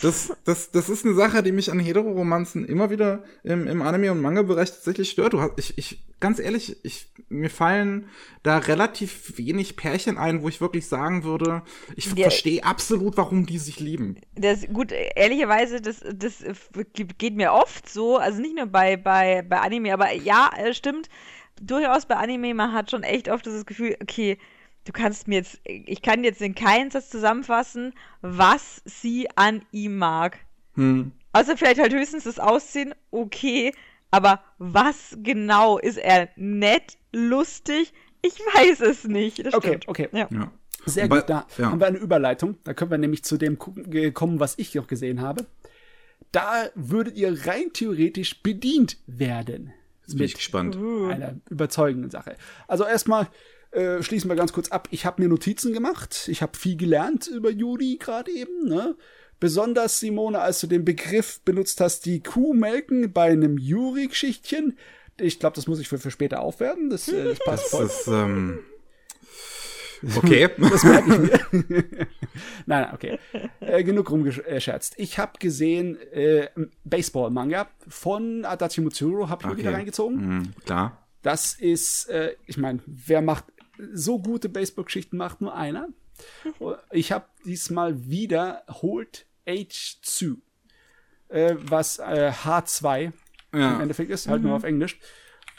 [0.02, 4.12] Das, das, das ist eine Sache, die mich an Hetero-Romanzen immer wieder im, im Anime-
[4.12, 5.32] und Manga-Bereich tatsächlich stört.
[5.32, 8.08] Du hast, ich, ich, ganz ehrlich, ich, mir fallen
[8.42, 11.62] da relativ wenig Pärchen ein, wo ich wirklich sagen würde,
[11.94, 12.24] ich Ja.
[12.28, 14.16] verstehe absolut, warum die sich lieben.
[14.34, 16.44] Das, gut, ehrlicherweise, das, das
[17.18, 21.08] geht mir oft so, also nicht nur bei, bei, bei Anime, aber ja, äh, stimmt,
[21.60, 24.38] durchaus bei Anime, man hat schon echt oft das Gefühl, okay,
[24.86, 27.92] du kannst mir jetzt, ich kann jetzt in keinen Satz zusammenfassen,
[28.22, 30.38] was sie an ihm mag.
[30.74, 31.12] Hm.
[31.32, 33.72] Außer vielleicht halt höchstens das Aussehen, okay,
[34.10, 37.92] aber was genau ist er nett, lustig?
[38.22, 39.44] Ich weiß es nicht.
[39.44, 39.88] Das Okay, stimmt.
[39.88, 40.08] okay.
[40.12, 40.28] Ja.
[40.30, 40.50] Ja.
[40.86, 41.70] Sehr gut, da ja.
[41.70, 42.56] haben wir eine Überleitung.
[42.64, 45.46] Da können wir nämlich zu dem kommen, was ich noch gesehen habe.
[46.32, 49.72] Da würdet ihr rein theoretisch bedient werden.
[50.02, 50.76] Jetzt bin ich gespannt.
[50.76, 52.36] einer überzeugenden Sache.
[52.68, 53.26] Also erstmal
[53.76, 54.88] äh, schließen wir ganz kurz ab.
[54.90, 56.28] Ich habe mir Notizen gemacht.
[56.28, 58.66] Ich habe viel gelernt über Juri gerade eben.
[58.68, 58.96] Ne?
[59.38, 64.78] Besonders, Simone, als du den Begriff benutzt hast, die Kuh melken bei einem Juri-Geschichtchen.
[65.18, 66.88] Ich glaube, das muss ich für, für später aufwerten.
[66.88, 67.86] Das, äh, das passt Das voll.
[67.86, 68.58] ist, ähm,
[70.16, 70.48] okay.
[70.58, 71.80] Das merke ich mir.
[72.66, 73.18] nein, nein, okay.
[73.60, 74.94] Äh, genug rumgescherzt.
[74.96, 76.48] Ich habe gesehen äh,
[76.84, 80.18] Baseball-Manga von Adachi Mutsuro, habe ich mir wieder reingezogen.
[80.20, 81.06] Hm, klar.
[81.22, 83.44] Das ist, äh, ich meine, wer macht
[83.92, 85.88] so gute Baseball-Geschichten, macht nur einer.
[86.90, 90.36] Ich habe diesmal wiederholt H2,
[91.28, 93.12] äh, was äh, H2
[93.52, 93.80] im Ja.
[93.80, 94.98] Endeffekt ist, halt nur auf Englisch.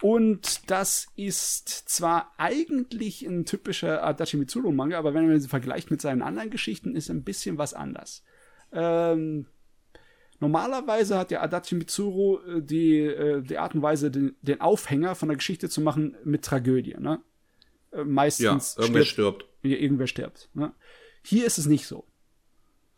[0.01, 5.89] Und das ist zwar eigentlich ein typischer Adachi Mitsuru Manga, aber wenn man sie vergleicht
[5.89, 8.23] mit seinen anderen Geschichten, ist ein bisschen was anders.
[8.71, 9.47] Ähm,
[10.39, 15.15] normalerweise hat ja Adachi Mitsuru äh, die, äh, die Art und Weise, den, den Aufhänger
[15.15, 16.95] von der Geschichte zu machen mit Tragödie.
[16.99, 17.19] Ne?
[17.91, 19.45] Äh, Ja, meistens irgendwer stirbt, stirbt.
[19.63, 20.49] irgendwer stirbt.
[20.53, 20.71] Ne?
[21.23, 22.05] Hier ist es nicht so.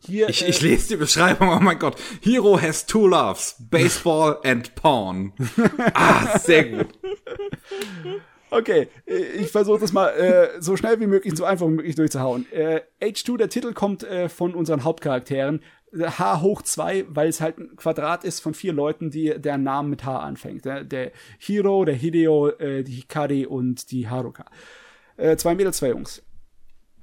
[0.02, 1.96] Hier, Ich, äh, ich lese die Beschreibung, oh mein Gott.
[2.22, 5.32] Hero has two loves, Baseball and Porn.
[5.94, 6.88] ah, sehr gut.
[8.52, 12.50] Okay, ich versuche das mal äh, so schnell wie möglich, so einfach wie möglich durchzuhauen.
[12.50, 15.62] Äh, H2, der Titel kommt äh, von unseren Hauptcharakteren.
[15.96, 19.90] H hoch 2, weil es halt ein Quadrat ist von vier Leuten, die deren Namen
[19.90, 20.64] mit H anfängt.
[20.64, 24.44] Der, der Hiro, der Hideo, äh, die Hikari und die Haruka.
[25.20, 26.22] Äh, zwei Mädels, zwei Jungs.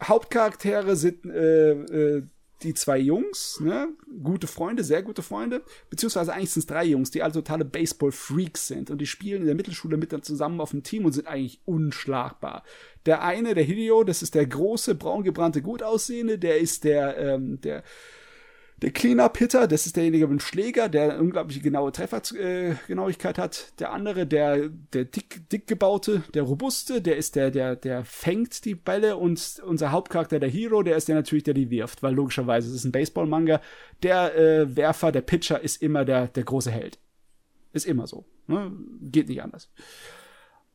[0.03, 2.23] Hauptcharaktere sind äh, äh,
[2.63, 3.89] die zwei Jungs, ne?
[4.23, 5.61] Gute Freunde, sehr gute Freunde.
[5.91, 8.89] Beziehungsweise eigentlich sind es drei Jungs, die alle totale Baseball-Freaks sind.
[8.89, 11.61] Und die spielen in der Mittelschule mit dann zusammen auf dem Team und sind eigentlich
[11.65, 12.63] unschlagbar.
[13.05, 17.61] Der eine, der Hideo, das ist der große, braungebrannte, gut aussehende, der ist der, ähm,
[17.61, 17.83] der
[18.81, 23.73] der Cleanup-Hitter, das ist derjenige mit dem Schläger, der eine unglaubliche genaue Treffergenauigkeit äh, hat.
[23.79, 28.65] Der andere, der, der dick, dick gebaute, der robuste, der ist der, der, der fängt
[28.65, 32.13] die Bälle und unser Hauptcharakter, der Hero, der ist der natürlich, der die wirft, weil
[32.13, 33.61] logischerweise es ist ein Baseball-Manga.
[34.03, 36.99] Der äh, Werfer, der Pitcher ist immer der, der große Held.
[37.73, 38.25] Ist immer so.
[38.45, 38.71] Ne?
[39.01, 39.71] Geht nicht anders.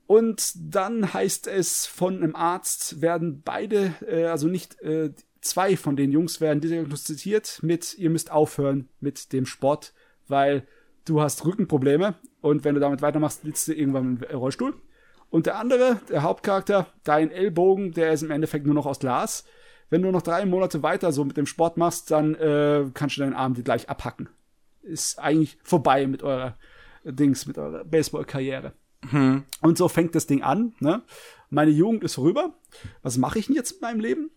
[0.08, 5.12] Und dann heißt es von einem Arzt werden beide, äh, also nicht äh,
[5.42, 9.92] zwei von den Jungs werden diagnostiziert mit, ihr müsst aufhören mit dem Sport,
[10.28, 10.66] weil
[11.04, 14.74] du hast Rückenprobleme und wenn du damit weitermachst, sitzt du irgendwann im Rollstuhl.
[15.30, 19.44] Und der andere, der Hauptcharakter, dein Ellbogen, der ist im Endeffekt nur noch aus Glas.
[19.88, 23.22] Wenn du noch drei Monate weiter so mit dem Sport machst, dann äh, kannst du
[23.22, 24.28] deinen Arm dir gleich abhacken.
[24.82, 26.56] Ist eigentlich vorbei mit eurer
[27.04, 28.72] Dings, mit eurer Baseball-Karriere.
[29.10, 29.44] Hm.
[29.60, 30.74] Und so fängt das Ding an.
[30.80, 31.02] Ne?
[31.50, 32.54] Meine Jugend ist vorüber.
[33.02, 34.30] Was mache ich denn jetzt mit meinem Leben?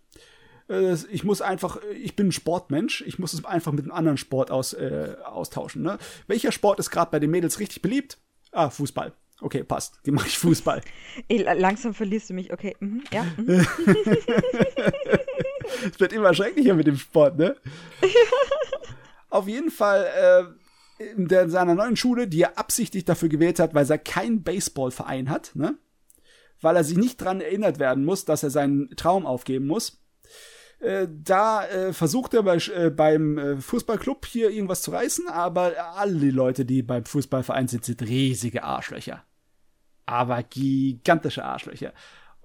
[0.69, 4.17] Äh, ich muss einfach, ich bin ein Sportmensch, ich muss es einfach mit einem anderen
[4.17, 5.81] Sport aus, äh, austauschen.
[5.81, 5.97] Ne?
[6.27, 8.17] Welcher Sport ist gerade bei den Mädels richtig beliebt?
[8.51, 9.13] Ah, Fußball.
[9.41, 9.99] Okay, passt.
[10.05, 10.81] Die mache ich Fußball.
[11.27, 12.53] Ey, langsam verlierst du mich.
[12.53, 13.25] Okay, mhm, ja.
[13.37, 13.49] Mhm.
[15.91, 17.57] es wird immer schrecklicher mit dem Sport, ne?
[19.29, 20.07] Auf jeden Fall
[20.99, 24.43] äh, in der, seiner neuen Schule, die er absichtlich dafür gewählt hat, weil er keinen
[24.43, 25.77] Baseballverein hat, ne?
[26.61, 30.05] Weil er sich nicht dran erinnert werden muss, dass er seinen Traum aufgeben muss
[30.80, 35.73] äh, da äh, versucht er bei, äh, beim äh, Fußballclub hier irgendwas zu reißen, aber
[35.95, 39.23] alle die Leute, die beim Fußballverein sind, sind riesige Arschlöcher.
[40.06, 41.93] Aber gigantische Arschlöcher.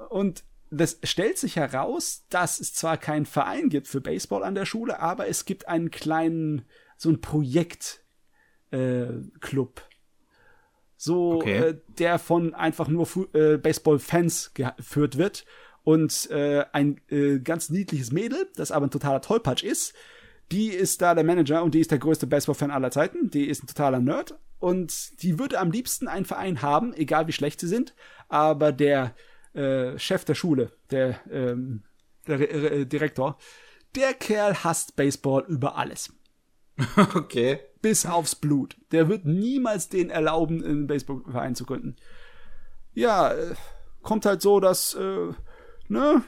[0.08, 4.66] Und das stellt sich heraus, dass es zwar keinen Verein gibt für Baseball an der
[4.66, 6.64] Schule, aber es gibt einen kleinen,
[6.96, 8.04] so ein Projekt,
[8.70, 9.06] äh.
[10.96, 11.80] So, okay.
[11.98, 15.44] der von einfach nur äh, Baseball-Fans geführt wird
[15.90, 19.92] und äh, ein äh, ganz niedliches Mädel, das aber ein totaler Tollpatsch ist.
[20.52, 23.28] Die ist da der Manager und die ist der größte Baseball-Fan aller Zeiten.
[23.30, 27.32] Die ist ein totaler Nerd und die würde am liebsten einen Verein haben, egal wie
[27.32, 27.96] schlecht sie sind.
[28.28, 29.16] Aber der
[29.52, 31.82] äh, Chef der Schule, der, ähm,
[32.28, 33.36] der äh, Direktor,
[33.96, 36.12] der Kerl hasst Baseball über alles.
[37.14, 37.58] Okay.
[37.82, 38.76] Bis aufs Blut.
[38.92, 41.96] Der wird niemals den erlauben, einen Baseballverein zu gründen.
[42.92, 43.54] Ja, äh,
[44.02, 45.32] kommt halt so, dass äh,
[45.90, 46.22] ne,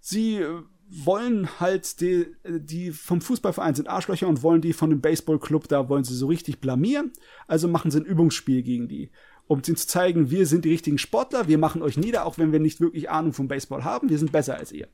[0.00, 5.00] sie äh, wollen halt die, die vom Fußballverein sind Arschlöcher und wollen die von dem
[5.00, 7.12] Baseballclub, da wollen sie so richtig blamieren.
[7.46, 9.10] Also machen sie ein Übungsspiel gegen die.
[9.46, 12.52] Um ihnen zu zeigen, wir sind die richtigen Sportler, wir machen euch nieder, auch wenn
[12.52, 14.88] wir nicht wirklich Ahnung vom Baseball haben, wir sind besser als ihr.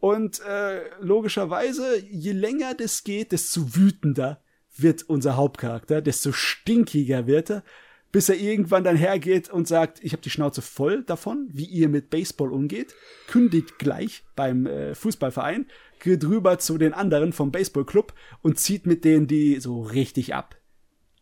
[0.00, 4.42] Und äh, logischerweise, je länger das geht, desto wütender
[4.76, 7.64] wird unser Hauptcharakter, desto stinkiger wird er,
[8.12, 11.88] bis er irgendwann dann hergeht und sagt, ich habe die Schnauze voll davon, wie ihr
[11.88, 12.94] mit Baseball umgeht,
[13.28, 15.66] kündigt gleich beim äh, Fußballverein,
[16.00, 18.12] geht rüber zu den anderen vom Baseballclub
[18.42, 20.56] und zieht mit denen die so richtig ab.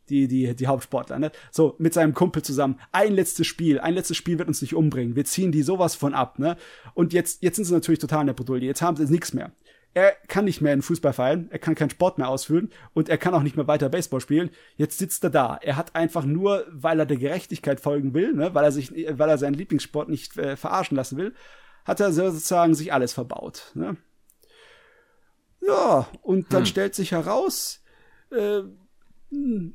[0.08, 1.30] Die, die, die Hauptsportler, ne?
[1.50, 2.80] So, mit seinem Kumpel zusammen.
[2.92, 5.16] Ein letztes Spiel, ein letztes Spiel wird uns nicht umbringen.
[5.16, 6.56] Wir ziehen die sowas von ab, ne?
[6.94, 8.64] Und jetzt, jetzt sind sie natürlich total in der Bredouille.
[8.64, 9.52] Jetzt haben sie nichts mehr
[9.94, 13.34] er kann nicht mehr in Fußball er kann keinen Sport mehr ausführen und er kann
[13.34, 14.50] auch nicht mehr weiter Baseball spielen.
[14.76, 15.58] Jetzt sitzt er da.
[15.60, 19.28] Er hat einfach nur, weil er der Gerechtigkeit folgen will, ne, weil er sich, weil
[19.28, 21.34] er seinen Lieblingssport nicht äh, verarschen lassen will,
[21.84, 23.72] hat er sozusagen sich alles verbaut.
[23.74, 23.96] Ne?
[25.66, 26.66] Ja, und dann hm.
[26.66, 27.82] stellt sich heraus,
[28.30, 28.62] äh,
[29.30, 29.74] hm,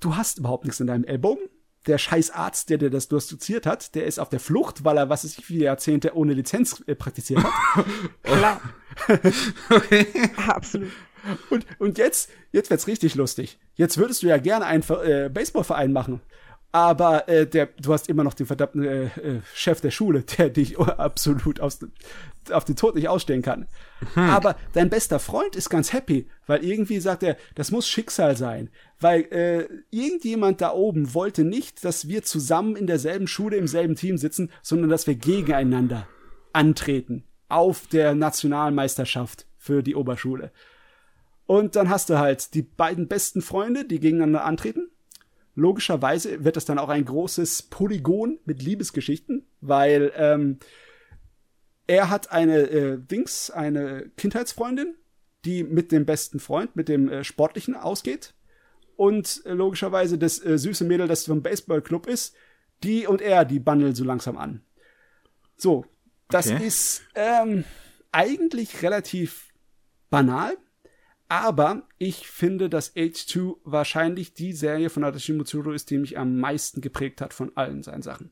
[0.00, 1.48] du hast überhaupt nichts in deinem Ellbogen
[1.86, 5.08] der scheiß Arzt, der dir das diagnostiziert hat, der ist auf der Flucht, weil er,
[5.08, 7.84] was weiß ich, viele Jahrzehnte ohne Lizenz äh, praktiziert hat.
[8.22, 8.60] Klar.
[9.70, 10.06] okay.
[10.48, 10.90] Absolut.
[11.50, 13.58] Und, und jetzt, jetzt wird's richtig lustig.
[13.74, 16.20] Jetzt würdest du ja gerne einen äh, Baseballverein machen.
[16.72, 20.50] Aber äh, der, du hast immer noch den verdammten äh, äh, Chef der Schule, der
[20.50, 21.80] dich absolut aus,
[22.52, 23.66] auf den Tod nicht ausstehen kann.
[24.14, 24.30] Hm.
[24.30, 28.70] Aber dein bester Freund ist ganz happy, weil irgendwie sagt er, das muss Schicksal sein.
[29.00, 33.96] Weil äh, irgendjemand da oben wollte nicht, dass wir zusammen in derselben Schule, im selben
[33.96, 36.06] Team sitzen, sondern dass wir gegeneinander
[36.52, 40.52] antreten auf der Nationalmeisterschaft für die Oberschule.
[41.46, 44.88] Und dann hast du halt die beiden besten Freunde, die gegeneinander antreten
[45.54, 50.58] Logischerweise wird das dann auch ein großes Polygon mit Liebesgeschichten, weil ähm,
[51.86, 54.94] er hat eine äh, Dings, eine Kindheitsfreundin,
[55.44, 58.34] die mit dem besten Freund, mit dem äh, Sportlichen ausgeht.
[58.96, 62.34] Und äh, logischerweise das äh, süße Mädel, das vom Baseballclub ist,
[62.84, 64.62] die und er, die bandeln so langsam an.
[65.56, 65.84] So,
[66.28, 66.66] das Okay.
[66.66, 67.64] ist ähm,
[68.12, 69.48] eigentlich relativ
[70.10, 70.56] banal,
[71.30, 76.38] aber ich finde, dass H2 wahrscheinlich die Serie von Adachi Mutsuro ist, die mich am
[76.40, 78.30] meisten geprägt hat von allen seinen Sachen.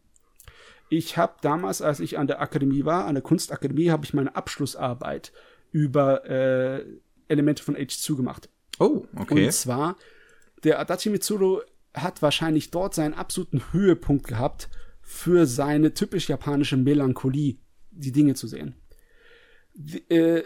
[0.90, 4.34] Ich habe damals, als ich an der Akademie war, an der Kunstakademie, habe ich meine
[4.34, 5.32] Abschlussarbeit
[5.70, 6.84] über äh,
[7.28, 8.48] Elemente von H2 gemacht.
[8.80, 9.46] Oh, okay.
[9.46, 9.96] Und zwar,
[10.64, 11.60] der Adachi Mitsuru
[11.94, 14.70] hat wahrscheinlich dort seinen absoluten Höhepunkt gehabt
[15.02, 17.58] für seine typisch japanische Melancholie,
[17.92, 18.74] die Dinge zu sehen.
[19.74, 20.42] Wie- äh,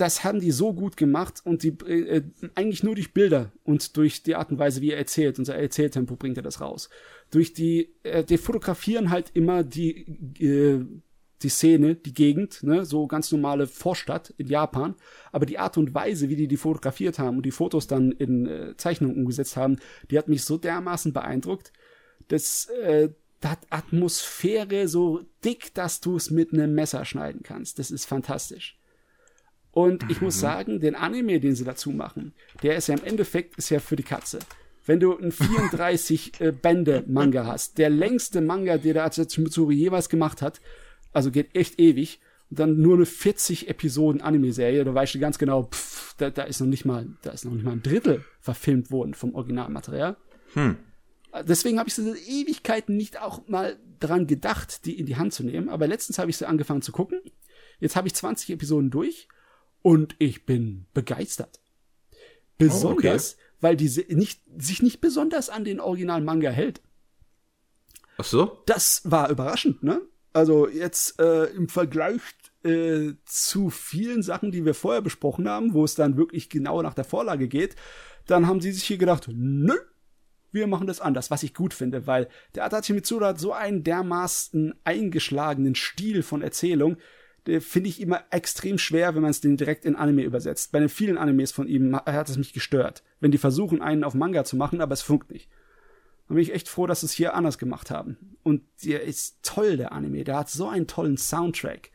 [0.00, 2.22] Das haben die so gut gemacht und die äh, äh,
[2.54, 6.16] eigentlich nur durch Bilder und durch die Art und Weise, wie er erzählt, unser Erzähltempo
[6.16, 6.88] bringt er das raus.
[7.30, 10.06] Durch die, äh, die fotografieren halt immer die
[10.40, 10.86] äh,
[11.42, 14.94] die Szene, die Gegend, ne, so ganz normale Vorstadt in Japan,
[15.32, 18.46] aber die Art und Weise, wie die die fotografiert haben und die Fotos dann in
[18.46, 19.78] äh, Zeichnungen umgesetzt haben,
[20.10, 21.72] die hat mich so dermaßen beeindruckt,
[22.28, 23.10] dass äh,
[23.40, 27.78] das Atmosphäre so dick, dass du es mit einem Messer schneiden kannst.
[27.78, 28.79] Das ist fantastisch.
[29.72, 33.56] Und ich muss sagen, den Anime, den sie dazu machen, der ist ja im Endeffekt
[33.56, 34.40] ist ja für die Katze.
[34.86, 39.74] Wenn du einen 34 äh, Bände Manga hast, der längste Manga, der der Atsushi Mitsuri
[39.74, 40.60] jeweils gemacht hat,
[41.12, 42.20] also geht echt ewig,
[42.50, 46.42] und dann nur eine 40 Episoden Anime-Serie, da weißt du ganz genau, pff, da, da
[46.42, 50.16] ist noch nicht mal, da ist noch nicht mal ein Drittel verfilmt worden vom Originalmaterial.
[51.46, 55.44] Deswegen habe ich so Ewigkeiten nicht auch mal dran gedacht, die in die Hand zu
[55.44, 55.68] nehmen.
[55.68, 57.20] Aber letztens habe ich sie angefangen zu gucken.
[57.78, 59.28] Jetzt habe ich 20 Episoden durch
[59.82, 61.60] und ich bin begeistert.
[62.58, 66.80] Besonders, weil die se- nicht, sich nicht besonders an den originalen Manga hält.
[68.18, 68.58] Ach so?
[68.66, 70.02] Das war überraschend, ne?
[70.32, 72.20] Also jetzt äh, im Vergleich
[72.62, 76.94] äh, zu vielen Sachen, die wir vorher besprochen haben, wo es dann wirklich genau nach
[76.94, 77.74] der Vorlage geht,
[78.26, 79.74] dann haben sie sich hier gedacht, nö,
[80.52, 83.82] wir machen das anders, was ich gut finde, weil der Adachi Mitsuru hat so einen
[83.82, 86.96] dermaßen eingeschlagenen Stil von Erzählung,
[87.60, 90.72] finde ich immer extrem schwer, wenn man es den direkt in Anime übersetzt.
[90.72, 94.04] Bei den vielen Animes von ihm ha- hat es mich gestört, wenn die versuchen, einen
[94.04, 95.48] auf Manga zu machen, aber es funkt nicht.
[96.28, 98.36] Da bin ich echt froh, dass sie es hier anders gemacht haben.
[98.42, 100.22] Und der ist toll, der Anime.
[100.24, 101.90] Der hat so einen tollen Soundtrack.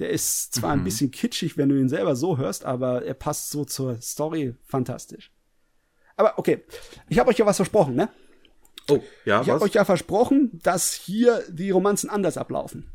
[0.00, 3.50] Der ist zwar ein bisschen kitschig, wenn du ihn selber so hörst, aber er passt
[3.50, 5.30] so zur Story fantastisch.
[6.16, 6.64] Aber okay,
[7.08, 8.08] ich habe euch ja was versprochen, ne?
[8.88, 9.68] Oh, ja, Ich habe was?
[9.68, 12.90] euch ja versprochen, dass hier die Romanzen anders ablaufen.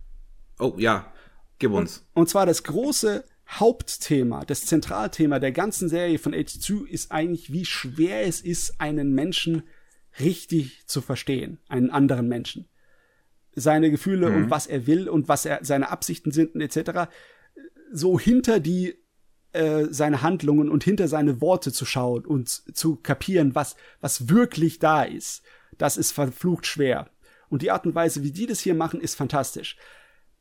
[0.59, 1.11] Oh, ja.
[1.59, 2.05] Gib uns.
[2.13, 7.65] Und zwar das große Hauptthema, das Zentralthema der ganzen Serie von H2 ist eigentlich, wie
[7.65, 9.63] schwer es ist, einen Menschen
[10.19, 12.67] richtig zu verstehen, einen anderen Menschen.
[13.53, 17.09] Seine Gefühle und was er will und was er seine Absichten sind und etc.
[17.91, 18.95] So hinter die
[19.53, 24.79] äh, seine Handlungen und hinter seine Worte zu schauen und zu kapieren, was was wirklich
[24.79, 25.41] da ist.
[25.77, 27.09] Das ist verflucht schwer.
[27.47, 29.77] Und die Art und Weise, wie die das hier machen, ist fantastisch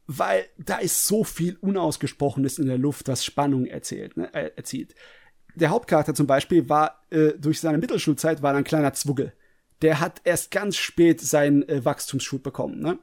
[0.06, 4.94] weil da ist so viel Unausgesprochenes in der Luft, was Spannung erzählt, ne, äh, erzielt.
[5.54, 9.32] Der Hauptcharakter zum Beispiel war äh, durch seine Mittelschulzeit war ein kleiner Zwuggel.
[9.82, 12.80] Der hat erst ganz spät seinen äh, Wachstumsschub bekommen.
[12.80, 12.98] Ne?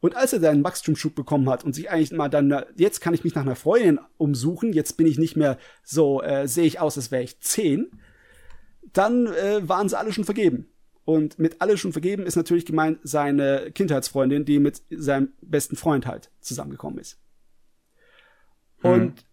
[0.00, 3.24] Und als er seinen Wachstumsschub bekommen hat und sich eigentlich mal dann, jetzt kann ich
[3.24, 6.96] mich nach einer Freundin umsuchen, jetzt bin ich nicht mehr so, äh, sehe ich aus,
[6.96, 7.90] als wäre ich zehn,
[8.92, 10.68] dann äh, waren sie alle schon vergeben.
[11.04, 16.06] Und mit alle schon vergeben ist natürlich gemeint seine Kindheitsfreundin, die mit seinem besten Freund
[16.06, 17.18] halt zusammengekommen ist.
[18.82, 19.24] Und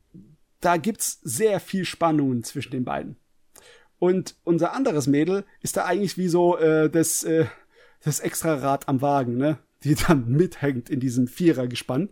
[0.59, 3.17] da gibt's sehr viel Spannungen zwischen den beiden.
[3.99, 7.45] Und unser anderes Mädel ist da eigentlich wie so äh, das, äh,
[8.03, 9.57] das Extrarad am Wagen, ne?
[9.83, 12.09] Die dann mithängt in diesem Vierergespann.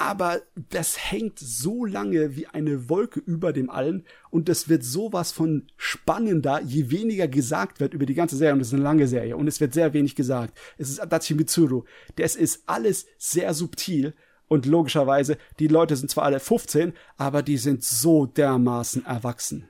[0.00, 5.32] Aber das hängt so lange wie eine Wolke über dem allen und das wird sowas
[5.32, 8.54] von spannender, je weniger gesagt wird über die ganze Serie.
[8.54, 10.56] Und es ist eine lange Serie und es wird sehr wenig gesagt.
[10.76, 11.82] Es ist Adachi Mitsuru.
[12.14, 14.14] Das ist alles sehr subtil
[14.46, 19.68] und logischerweise, die Leute sind zwar alle 15, aber die sind so dermaßen erwachsen.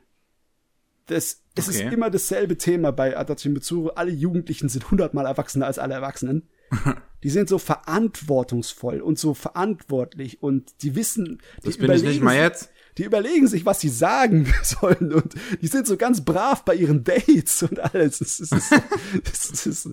[1.07, 1.87] Das, es Okay.
[1.87, 3.89] ist immer dasselbe Thema bei Adachi Mitsuru.
[3.89, 6.51] Alle Jugendlichen sind hundertmal erwachsener als alle Erwachsenen.
[7.23, 12.23] Die sind so verantwortungsvoll und so verantwortlich und die wissen, die Das bin ich nicht
[12.23, 12.70] mal jetzt.
[12.97, 17.05] Die überlegen sich, was sie sagen sollen und die sind so ganz brav bei ihren
[17.05, 18.20] Dates und alles.
[18.20, 19.89] Es ist, es ist, es ist,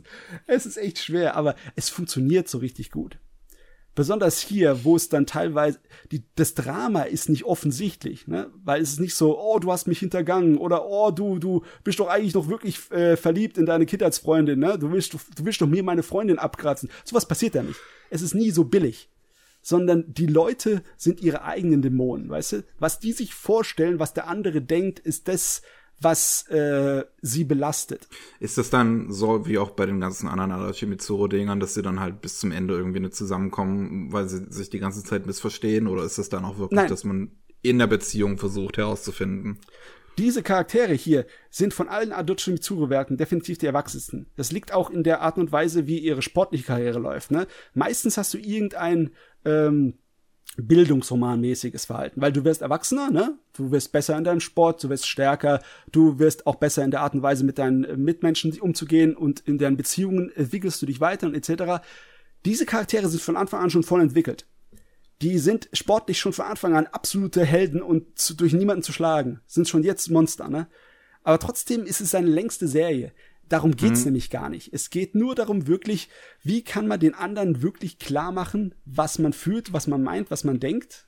[0.48, 3.20] es ist echt schwer, aber es funktioniert so richtig gut.
[3.96, 5.80] Besonders hier, wo es dann teilweise,
[6.12, 8.52] die, das Drama ist nicht offensichtlich, ne?
[8.64, 12.00] Weil es ist nicht so, oh, du hast mich hintergangen oder oh, du, du bist
[12.00, 14.78] doch eigentlich noch wirklich äh, verliebt in deine Kindheitsfreundin, ne?
[14.78, 16.90] Du willst, du, du willst doch mir meine Freundin abkratzen.
[17.06, 17.80] Sowas passiert da nicht.
[18.10, 19.10] Es ist nie so billig.
[19.62, 22.64] Sondern die Leute sind ihre eigenen Dämonen, weißt du?
[22.78, 25.64] Was die sich vorstellen, was der andere denkt, ist das,
[26.00, 28.08] was äh, sie belastet.
[28.40, 32.22] Ist das dann so wie auch bei den ganzen anderen Arashimitsuro-Dingern, dass sie dann halt
[32.22, 35.88] bis zum Ende irgendwie nicht zusammenkommen, weil sie sich die ganze Zeit missverstehen?
[35.88, 36.90] Oder ist das dann auch wirklich, Nein.
[36.90, 37.32] dass man
[37.62, 39.60] in der Beziehung versucht herauszufinden?
[40.18, 44.28] Diese Charaktere hier sind von allen Adochi Mitsuru-Werken definitiv die erwachsensten.
[44.38, 47.32] Das liegt auch in der Art und Weise, wie ihre sportliche Karriere läuft.
[47.32, 47.48] Ne?
[47.74, 49.12] Meistens hast du irgendein
[49.44, 49.96] ähm,
[50.58, 53.38] Bildungsromanmäßiges Verhalten, weil du wirst erwachsener, ne?
[53.54, 55.62] Du wirst besser in deinem Sport, du wirst stärker,
[55.92, 59.58] du wirst auch besser in der Art und Weise mit deinen Mitmenschen umzugehen und in
[59.58, 61.84] deinen Beziehungen entwickelst du dich weiter und etc.
[62.46, 64.46] Diese Charaktere sind von Anfang an schon voll entwickelt.
[65.22, 69.42] Die sind sportlich schon von Anfang an absolute Helden und zu, durch niemanden zu schlagen.
[69.48, 70.68] Sind schon jetzt Monster, ne?
[71.24, 73.12] Aber trotzdem ist es seine längste Serie.
[73.50, 74.06] Darum geht's Mhm.
[74.06, 74.74] nämlich gar nicht.
[74.74, 76.10] Es geht nur darum wirklich,
[76.44, 80.44] wie kann man den anderen wirklich klar machen, was man fühlt, was man meint, was
[80.44, 81.08] man denkt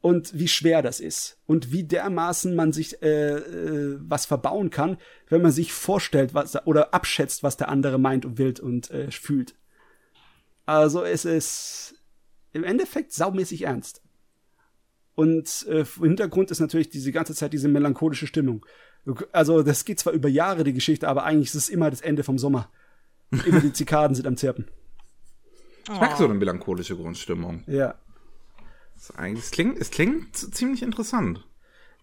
[0.00, 4.98] und wie schwer das ist und wie dermaßen man sich äh, äh, was verbauen kann,
[5.28, 9.10] wenn man sich vorstellt, was oder abschätzt, was der andere meint und will und äh,
[9.10, 9.54] fühlt.
[10.66, 11.94] Also es ist
[12.52, 14.02] im Endeffekt saumäßig ernst.
[15.14, 18.66] Und äh, im Hintergrund ist natürlich diese ganze Zeit diese melancholische Stimmung.
[19.32, 22.24] Also das geht zwar über Jahre die Geschichte, aber eigentlich ist es immer das Ende
[22.24, 22.68] vom Sommer.
[23.30, 24.66] Immer die Zikaden sind am Zirpen.
[25.84, 27.62] Ich mag so eine melancholische Grundstimmung.
[27.66, 27.94] Ja.
[28.94, 31.46] Das ist eigentlich, es klingt, es klingt ziemlich interessant.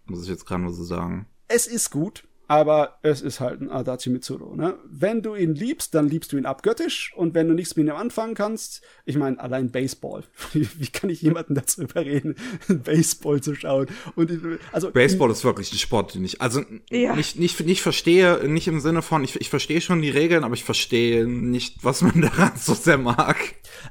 [0.05, 1.27] Muss ich jetzt gerade nur so sagen.
[1.47, 4.56] Es ist gut, aber es ist halt ein Adachi Mitsuru.
[4.56, 4.78] Ne?
[4.86, 7.14] Wenn du ihn liebst, dann liebst du ihn abgöttisch.
[7.15, 10.24] Und wenn du nichts mit ihm anfangen kannst, ich meine, allein Baseball.
[10.52, 12.36] Wie, wie kann ich jemanden dazu überreden,
[12.68, 13.88] Baseball zu schauen?
[14.15, 16.61] Und also Baseball ist wirklich ein Sport, den ich, also
[16.91, 17.15] Ja.
[17.15, 20.53] nicht, nicht, nicht verstehe, nicht im Sinne von, ich, ich verstehe schon die Regeln, aber
[20.53, 23.38] ich verstehe nicht, was man daran so sehr mag.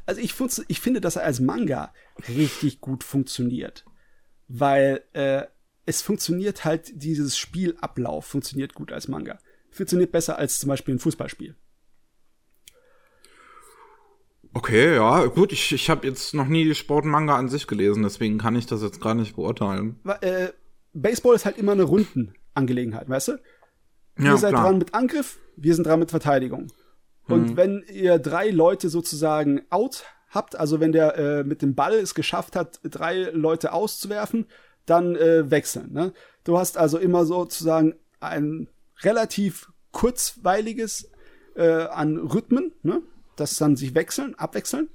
[0.04, 0.34] Also ich,
[0.68, 1.92] ich finde, dass er als Manga
[2.28, 3.84] richtig gut funktioniert.
[4.48, 5.44] Weil äh,
[5.84, 9.38] es funktioniert halt, dieses Spielablauf funktioniert gut als Manga.
[9.70, 11.56] Funktioniert besser als zum Beispiel ein Fußballspiel.
[14.54, 18.54] Okay, ja, gut, ich, ich habe jetzt noch nie Sportmanga an sich gelesen, deswegen kann
[18.54, 19.98] ich das jetzt gar nicht beurteilen.
[20.20, 20.48] Äh,
[20.92, 23.32] Baseball ist halt immer eine Rundenangelegenheit, weißt du?
[24.18, 24.64] Ihr Ja, seid klar.
[24.64, 26.70] dran mit Angriff, wir sind dran mit Verteidigung.
[27.28, 31.94] Und wenn ihr drei Leute sozusagen out habt, also wenn der äh, mit dem Ball
[31.94, 34.46] es geschafft hat, drei Leute auszuwerfen,
[34.86, 35.92] dann äh, wechseln.
[35.92, 36.12] Ne?
[36.44, 38.68] Du hast also immer sozusagen ein
[39.02, 41.10] relativ kurzweiliges
[41.54, 43.02] äh, an Rhythmen, ne?
[43.36, 44.88] das dann sich wechseln, abwechseln.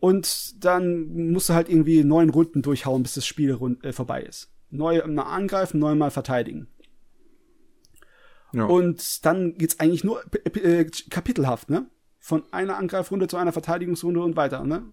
[0.00, 4.50] Und dann musst du halt irgendwie neun Runden durchhauen, bis das Spiel äh, vorbei ist.
[4.70, 6.66] Neu mal angreifen, neunmal verteidigen.
[8.52, 8.64] Ja.
[8.64, 11.86] Und dann geht's eigentlich nur p- äh, kapitelhaft, ne?
[12.18, 14.84] Von einer Angreifrunde zu einer Verteidigungsrunde und weiter, ne?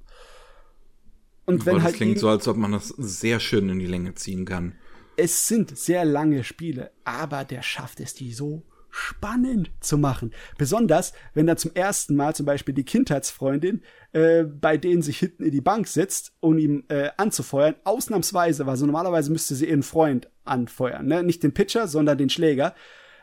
[1.50, 3.88] Und Boah, wenn das halt klingt so, als ob man das sehr schön in die
[3.88, 4.76] Länge ziehen kann.
[5.18, 10.32] es sind sehr lange Spiele, aber der schafft es, die so spannend zu machen.
[10.58, 15.44] Besonders, wenn da zum ersten Mal zum Beispiel die Kindheitsfreundin äh, bei denen sich hinten
[15.44, 17.76] in die Bank sitzt, um ihm äh, anzufeuern.
[17.84, 21.24] Ausnahmsweise, weil so normalerweise müsste sie ihren Freund anfeuern, ne?
[21.24, 22.74] Nicht den Pitcher, sondern den Schläger.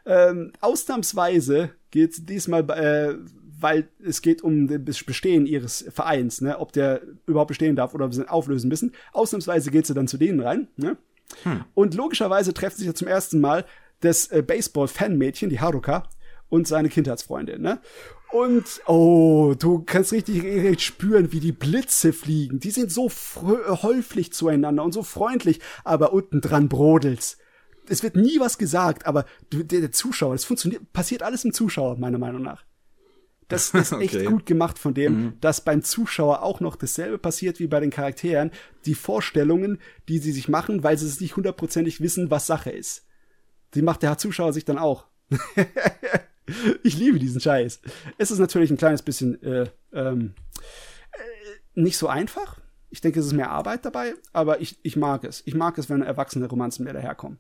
[0.05, 3.15] Ähm, ausnahmsweise geht diesmal, äh,
[3.59, 6.59] weil es geht um das Bestehen ihres Vereins, ne?
[6.59, 8.93] ob der überhaupt bestehen darf oder ob sie ihn auflösen müssen.
[9.13, 10.69] Ausnahmsweise geht sie dann zu denen rein.
[10.77, 10.97] Ne?
[11.75, 13.65] Und logischerweise treffen sich ja zum ersten Mal
[14.01, 16.09] das äh, Baseball-Fan-Mädchen, die Haruka,
[16.49, 17.61] und seine Kindheitsfreundin.
[17.61, 17.81] Ne?
[18.31, 22.61] Und, oh, du kannst richtig, richtig spüren, wie die Blitze fliegen.
[22.61, 27.39] Die sind so frö- häufig zueinander und so freundlich, aber unten dran brodelt's.
[27.89, 31.97] Es wird nie was gesagt, aber der, der Zuschauer, das funktioniert, passiert alles im Zuschauer,
[31.97, 32.65] meiner Meinung nach.
[33.49, 34.25] Das ist echt Okay.
[34.25, 38.51] gut gemacht von dem, dass beim Zuschauer auch noch dasselbe passiert wie bei den Charakteren.
[38.87, 43.07] Die Vorstellungen, die sie sich machen, weil sie es nicht hundertprozentig wissen, was Sache ist.
[43.75, 45.07] Die macht der Zuschauer sich dann auch.
[46.83, 47.81] ich liebe diesen Scheiß.
[48.19, 50.35] Es ist natürlich ein kleines bisschen äh, ähm,
[51.13, 51.19] äh,
[51.81, 52.61] nicht so einfach.
[52.91, 55.43] Ich denke, es ist mehr Arbeit dabei, aber ich, ich mag es.
[55.45, 57.39] Ich mag es, wenn erwachsene Romanzen mehr daherkommen.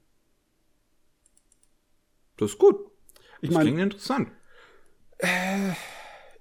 [2.37, 2.77] Das ist gut.
[3.41, 4.29] Ich Das meine, klingt interessant.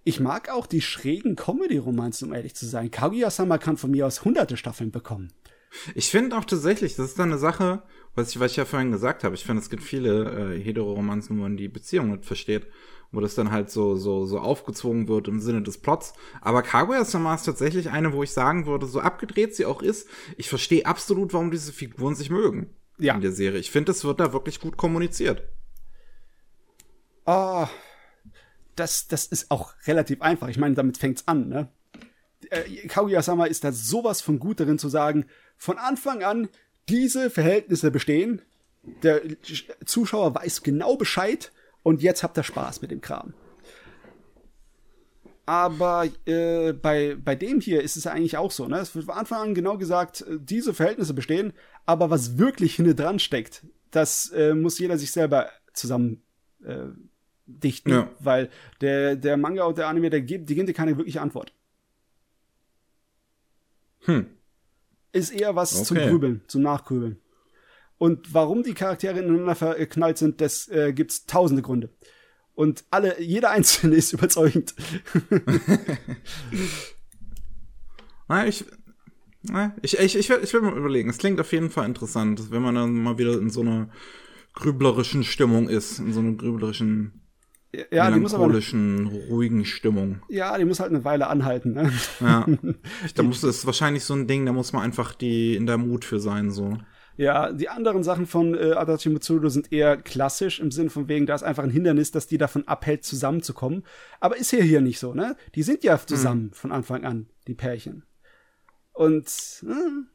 [0.08, 2.92] Ich mag auch die schrägen Comedy-Romanzen, um ehrlich zu sein.
[2.92, 5.34] Kaguya-sama kann von mir aus hunderte Staffeln bekommen.
[5.96, 7.82] Ich finde auch tatsächlich, das ist dann eine Sache,
[8.14, 9.34] was ich, was ich ja vorhin gesagt habe.
[9.34, 12.68] Ich finde, es gibt viele äh, Hetero-Romanzen, wo man die Beziehung nicht versteht,
[13.12, 16.14] wo das dann halt so, so, so aufgezwungen wird im Sinne des Plots.
[16.40, 20.08] Aber Kaguya-sama ist tatsächlich eine, wo ich sagen würde, so abgedreht sie auch ist,
[20.38, 22.70] ich verstehe absolut, warum diese Figuren sich mögen
[23.00, 23.16] Ja.
[23.16, 23.60] in der Serie.
[23.60, 25.42] Ich finde, es wird da wirklich gut kommuniziert.
[27.26, 27.68] Ah,
[28.76, 30.48] das, das ist auch relativ einfach.
[30.50, 31.70] Ich meine, damit fängt's an, ne?
[32.50, 35.26] Äh, Kaguya-sama ist da sowas von gut darin zu sagen,
[35.58, 36.50] von Anfang an,
[36.90, 38.42] diese Verhältnisse bestehen,
[39.02, 39.22] der
[39.86, 43.34] Zuschauer weiß genau Bescheid und jetzt habt ihr Spaß mit dem Kram.
[45.48, 48.80] Aber äh, bei, bei dem hier ist es eigentlich auch so, ne?
[48.80, 51.54] Es wird von Anfang an genau gesagt, äh, diese Verhältnisse bestehen,
[51.86, 56.24] aber was wirklich hinten dran steckt, das äh, muss jeder sich selber zusammen
[56.64, 56.88] äh,
[57.48, 58.10] dichten, Ja.
[58.20, 58.50] weil
[58.82, 61.54] der, der Manga und der Anime, der gibt, die geben dir keine wirkliche Antwort.
[64.06, 64.28] Hm.
[65.12, 66.10] Ist eher was zum Okay.
[66.10, 67.18] Grübeln, zum Nachgrübeln.
[67.98, 71.90] Und warum die Charaktere ineinander verknallt sind, das äh, gibt's tausende Gründe.
[72.54, 74.76] Und alle, jeder einzelne ist überzeugend.
[78.28, 78.66] Na, ich,
[79.44, 81.10] na, ich, ich, ich, will, ich will mal überlegen.
[81.10, 83.90] Es klingt auf jeden Fall interessant, wenn man dann mal wieder in so einer
[84.54, 87.22] grüblerischen Stimmung ist, in so einer grüblerischen,
[87.92, 90.22] ja, die muss aber, melancholischen, ruhigen Stimmung.
[90.30, 91.74] ja, die muss halt eine Weile anhalten.
[91.74, 91.92] Ne?
[92.20, 92.46] Ja.
[93.16, 96.06] da muss es wahrscheinlich so ein Ding, da muss man einfach die in der Mut
[96.06, 96.78] für sein, so.
[97.18, 101.26] Ja, die anderen Sachen von äh, Adachi Mitsudo sind eher klassisch im Sinn von wegen,
[101.26, 103.84] da ist einfach ein Hindernis, das die davon abhält, zusammenzukommen.
[104.20, 105.38] Aber ist hier hier nicht so, ne?
[105.56, 108.04] Die sind ja zusammen von Anfang an, die Pärchen.
[108.92, 109.28] Und
[109.66, 110.06] äh,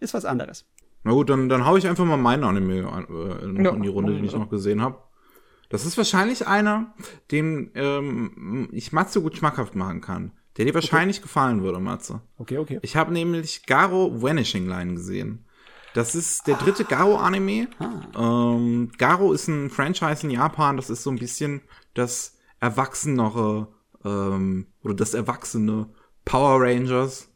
[0.00, 0.66] ist was anderes.
[1.02, 3.88] Na gut, dann, dann hau ich einfach mal meinen Anime äh, noch Ja, in die
[3.88, 4.98] Runde, den ich noch gesehen habe.
[5.74, 6.94] Das ist wahrscheinlich einer,
[7.32, 10.30] dem ähm, ich Matze gut schmackhaft machen kann.
[10.56, 12.20] Der dir wahrscheinlich gefallen würde, Matze.
[12.38, 12.78] Okay, okay.
[12.82, 15.46] Ich habe nämlich Garo Vanishing Line gesehen.
[15.92, 17.66] Das ist der dritte Garo-Anime.
[18.16, 20.76] Ähm, Garo ist ein Franchise in Japan.
[20.76, 21.60] Das ist so ein bisschen
[21.94, 23.66] das erwachsenere
[24.04, 25.88] ähm, oder das erwachsene
[26.24, 27.32] Power Rangers.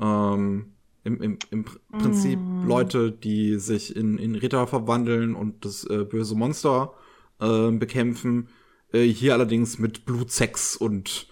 [0.00, 0.72] Ähm,
[1.04, 6.02] im, im, Im Pr- Prinzip Leute, die sich in, in Ritter verwandeln und das äh,
[6.02, 6.92] böse Monster
[7.40, 8.48] äh, bekämpfen.
[8.92, 11.28] Äh, hier allerdings mit Blut, Sex und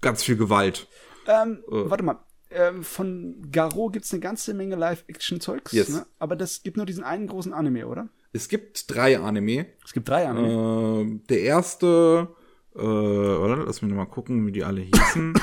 [0.00, 0.86] ganz viel Gewalt.
[1.26, 1.90] Ähm, Äh.
[1.90, 2.18] Warte mal.
[2.50, 5.88] Ähm, von Garo gibt's eine ganze Menge Live-Action-Zeugs, Yes.
[5.88, 6.06] ne?
[6.18, 8.10] aber das gibt nur diesen einen großen Anime, oder?
[8.34, 9.66] Es gibt drei Anime.
[9.84, 11.00] Es gibt drei Anime.
[11.00, 12.28] Ähm, der erste,
[12.74, 13.56] äh, oder?
[13.64, 15.32] Lass mich noch mal gucken, wie die alle hießen.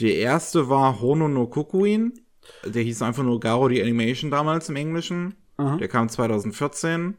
[0.00, 2.12] der erste war Hono no Kokuin.
[2.64, 5.34] Der hieß einfach nur Garo die Animation damals im Englischen.
[5.56, 5.76] Aha.
[5.76, 7.16] Der kam 2014.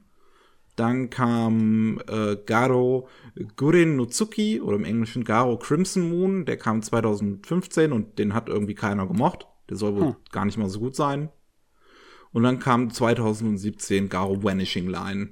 [0.76, 3.08] Dann kam äh, Garo
[3.56, 6.45] Gurin no Tsuki oder im Englischen Garo Crimson Moon.
[6.45, 9.48] Der kam 2015 und den hat irgendwie keiner gemocht.
[9.70, 10.16] Der soll wohl Hm.
[10.32, 11.30] gar nicht mal so gut sein.
[12.32, 15.30] Und dann kam 2017 Garo Vanishing Line.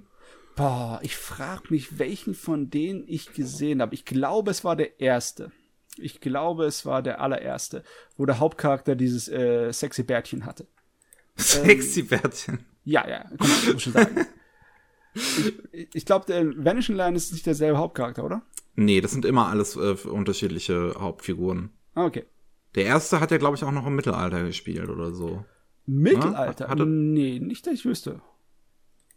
[0.55, 3.95] Boah, ich frag mich, welchen von denen ich gesehen habe.
[3.95, 5.51] Ich glaube, es war der erste.
[5.97, 7.83] Ich glaube, es war der allererste,
[8.17, 10.67] wo der Hauptcharakter dieses äh, sexy Bärtchen hatte.
[11.35, 12.65] Sexy Bärtchen.
[12.83, 14.25] Ja, ja, komm, ich muss schon sagen.
[15.13, 18.41] ich ich glaube, der Vanishing Line ist nicht derselbe Hauptcharakter, oder?
[18.75, 21.71] Nee, das sind immer alles äh, unterschiedliche Hauptfiguren.
[21.95, 22.25] Ah, okay.
[22.75, 25.43] Der erste hat ja, glaube ich, auch noch im Mittelalter gespielt oder so.
[25.85, 26.69] Mittelalter?
[26.69, 28.21] Hatte- nee, nicht, dass ich wüsste.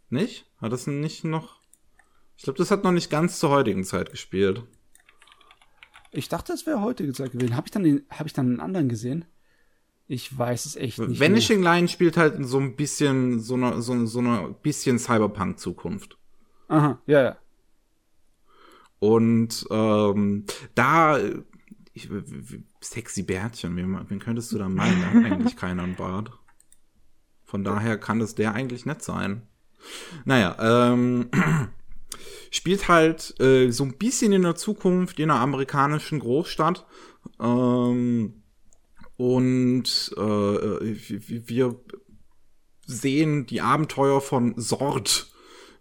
[0.09, 0.45] Nicht?
[0.59, 1.59] Hat das nicht noch?
[2.37, 4.63] Ich glaube, das hat noch nicht ganz zur heutigen Zeit gespielt.
[6.11, 7.55] Ich dachte, es wäre heute gesagt gewesen.
[7.55, 9.25] Habe ich, dann den- hab ich dann einen anderen gesehen?
[10.07, 11.19] Ich weiß es echt nicht.
[11.19, 11.29] mehr.
[11.29, 16.17] Vanishing Line spielt halt in so ein bisschen, so einer, so, so einer bisschen Cyberpunk-Zukunft.
[16.67, 17.37] Aha, ja, ja.
[18.99, 21.41] Und ähm, da, äh,
[21.93, 22.09] ich,
[22.81, 24.99] sexy Bärtchen, wen, wen könntest du da meinen?
[24.99, 26.31] Der hat eigentlich keiner einen Bart.
[27.43, 29.43] Von daher kann es der eigentlich nett sein.
[30.23, 31.29] Naja, ähm,
[32.51, 36.85] spielt halt äh, so ein bisschen in der Zukunft in einer amerikanischen Großstadt.
[37.39, 38.43] Ähm,
[39.17, 41.79] und äh, wir wir
[42.85, 45.31] sehen die Abenteuer von Sord.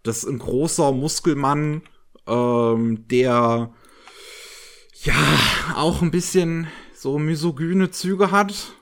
[0.02, 1.82] Das ist ein großer Muskelmann,
[2.26, 3.72] ähm, der
[5.02, 5.14] ja
[5.76, 8.72] auch ein bisschen so misogyne Züge hat.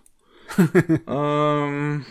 [1.06, 2.04] ähm,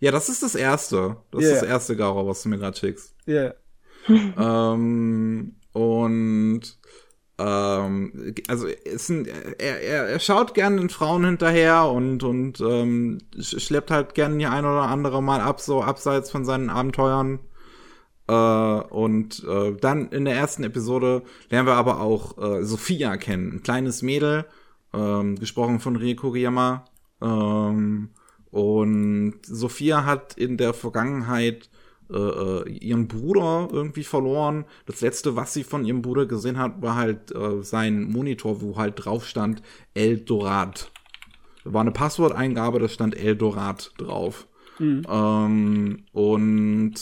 [0.00, 1.16] ja, das ist das erste.
[1.30, 3.14] Das Ja, ist das erste Garo, was du mir gerade schickst.
[3.26, 3.54] Ja,
[4.08, 6.78] ähm, und
[7.38, 9.26] ähm, also ein,
[9.58, 14.38] er, er, er schaut gern den Frauen hinterher und und ähm, sch- schleppt halt gern
[14.38, 17.40] die ein oder andere mal ab, so abseits von seinen Abenteuern.
[18.28, 23.54] Äh, und äh, dann in der ersten Episode lernen wir aber auch äh, Sophia kennen,
[23.54, 24.46] ein kleines Mädel,
[24.92, 26.84] ähm, gesprochen von Rie Kogiyama,
[27.22, 28.10] Ähm,
[28.50, 31.70] und Sophia hat in der Vergangenheit
[32.10, 34.66] äh, äh, ihren Bruder irgendwie verloren.
[34.86, 38.76] Das letzte, was sie von ihrem Bruder gesehen hat, war halt äh, sein Monitor, wo
[38.76, 39.62] halt drauf stand
[39.94, 40.90] Eldorad.
[41.64, 44.46] Da war eine Passworteingabe, da stand Eldorad drauf.
[44.78, 45.02] Mhm.
[45.08, 46.94] Ähm, und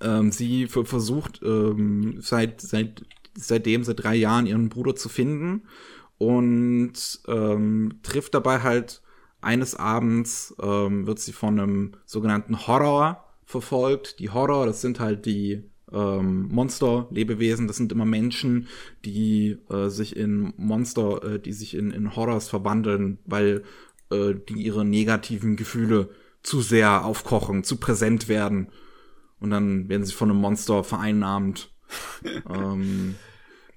[0.00, 3.04] ähm, sie versucht ähm, seit, seit,
[3.34, 5.62] seitdem, seit drei Jahren, ihren Bruder zu finden
[6.18, 6.94] und
[7.28, 9.02] ähm, trifft dabei halt
[9.40, 14.18] eines Abends, ähm, wird sie von einem sogenannten Horror verfolgt.
[14.18, 18.66] Die Horror, das sind halt die ähm, Monster, Lebewesen, das sind immer Menschen,
[19.04, 23.62] die äh, sich in Monster, äh, die sich in, in Horrors verwandeln, weil
[24.10, 26.10] äh, die ihre negativen Gefühle
[26.42, 28.68] zu sehr aufkochen, zu präsent werden.
[29.38, 31.70] Und dann werden sie von einem Monster vereinnahmt.
[32.52, 33.14] ähm,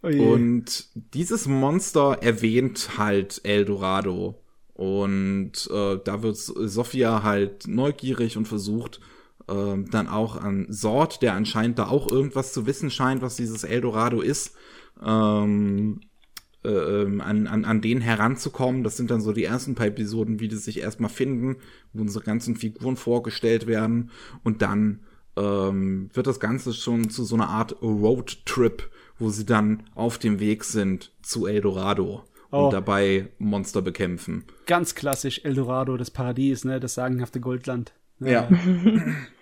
[0.01, 4.41] oh und dieses Monster erwähnt halt Eldorado.
[4.73, 8.99] Und äh, da wird Sophia halt neugierig und versucht
[9.49, 13.63] äh, dann auch an Sort, der anscheinend da auch irgendwas zu wissen scheint, was dieses
[13.63, 14.55] Eldorado ist,
[15.03, 16.01] ähm,
[16.63, 18.83] äh, an, an, an den heranzukommen.
[18.83, 21.57] Das sind dann so die ersten paar Episoden, wie die sich erstmal finden,
[21.93, 24.11] wo unsere ganzen Figuren vorgestellt werden.
[24.43, 25.01] Und dann
[25.37, 30.39] ähm, wird das Ganze schon zu so einer Art Roadtrip, wo sie dann auf dem
[30.39, 32.65] Weg sind zu Eldorado oh.
[32.65, 34.43] und dabei Monster bekämpfen.
[34.65, 37.93] Ganz klassisch Eldorado, das Paradies, ne, das sagenhafte Goldland.
[38.19, 38.49] Ja.
[38.49, 38.49] ja.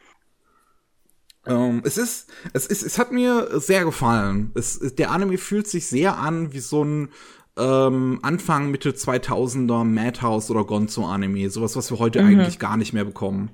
[1.48, 4.52] ähm, es ist, es ist, es hat mir sehr gefallen.
[4.56, 7.10] Es, der Anime fühlt sich sehr an wie so ein
[7.58, 12.28] ähm, Anfang Mitte 2000er Madhouse oder Gonzo Anime, sowas, was wir heute mhm.
[12.28, 13.52] eigentlich gar nicht mehr bekommen.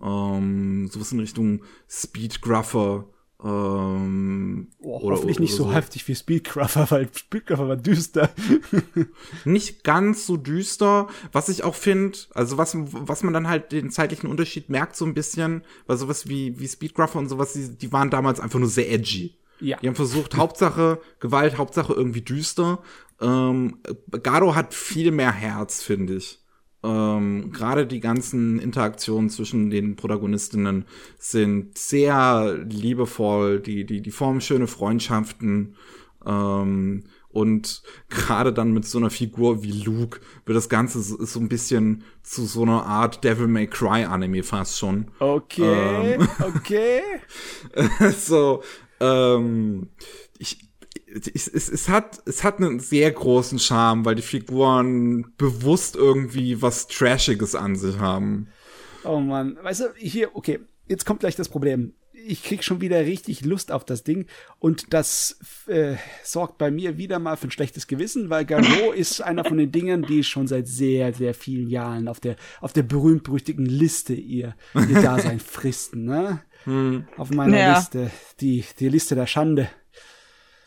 [0.00, 3.06] Ähm, sowas in Richtung Speedgruffer
[3.44, 8.30] ähm, oh, oder, hoffentlich nicht so, so, heftig wie Speedcrafter, weil Speedcrafter war düster.
[9.44, 13.90] nicht ganz so düster, was ich auch finde, also was, was man dann halt den
[13.90, 17.92] zeitlichen Unterschied merkt so ein bisschen, weil sowas wie, wie Speedcrafter und sowas, die, die
[17.92, 19.36] waren damals einfach nur sehr edgy.
[19.60, 19.78] Ja.
[19.78, 22.80] Die haben versucht, Hauptsache Gewalt, Hauptsache irgendwie düster.
[23.20, 23.78] Ähm,
[24.22, 26.41] Garo hat viel mehr Herz, finde ich.
[26.84, 30.84] Ähm, Gerade die ganzen Interaktionen zwischen den Protagonistinnen
[31.18, 35.76] sind sehr liebevoll, die, die, die formen schöne Freundschaften.
[36.26, 41.40] Ähm, und gerade dann mit so einer Figur wie Luke wird das Ganze so, so
[41.40, 45.06] ein bisschen zu so einer Art Devil May Cry Anime fast schon.
[45.18, 47.00] Okay, ähm, okay.
[48.16, 48.62] so,
[49.00, 49.88] ähm,
[50.38, 50.58] ich,
[51.12, 56.62] es, es, es, hat, es hat einen sehr großen Charme, weil die Figuren bewusst irgendwie
[56.62, 58.48] was Trashiges an sich haben.
[59.04, 61.94] Oh man, weißt du, hier, okay, jetzt kommt gleich das Problem.
[62.24, 64.26] Ich krieg schon wieder richtig Lust auf das Ding
[64.60, 69.20] und das äh, sorgt bei mir wieder mal für ein schlechtes Gewissen, weil Garou ist
[69.22, 72.84] einer von den Dingen, die schon seit sehr, sehr vielen Jahren auf der, auf der
[72.84, 76.42] berühmt-berüchtigten Liste ihr, ihr Dasein fristen, ne?
[76.64, 77.06] Hm.
[77.16, 77.78] Auf meiner ja.
[77.78, 79.68] Liste, die, die Liste der Schande.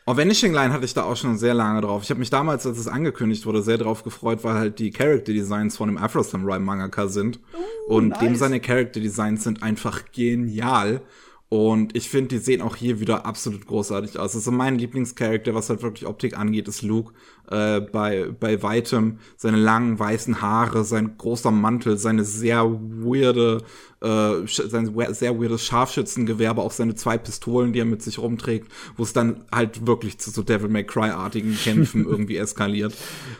[0.07, 2.03] Oh, Vanishing Line hatte ich da auch schon sehr lange drauf.
[2.03, 5.33] Ich habe mich damals, als es angekündigt wurde, sehr drauf gefreut, weil halt die Character
[5.33, 7.39] Designs von dem Afro Samurai Mangaka sind.
[7.87, 8.19] Uh, und nice.
[8.19, 11.01] dem seine Character Designs sind einfach genial.
[11.47, 14.35] Und ich finde, die sehen auch hier wieder absolut großartig aus.
[14.35, 17.13] Also mein Lieblingscharakter, was halt wirklich Optik angeht, ist Luke.
[17.49, 23.63] Äh, bei, bei weitem seine langen weißen Haare, sein großer Mantel, seine sehr weirde,
[24.01, 28.71] äh, sein sehr weirdes Scharfschützengewehr, aber auch seine zwei Pistolen, die er mit sich rumträgt,
[28.97, 32.95] wo es dann halt wirklich zu so Devil May Cry-artigen Kämpfen irgendwie eskaliert.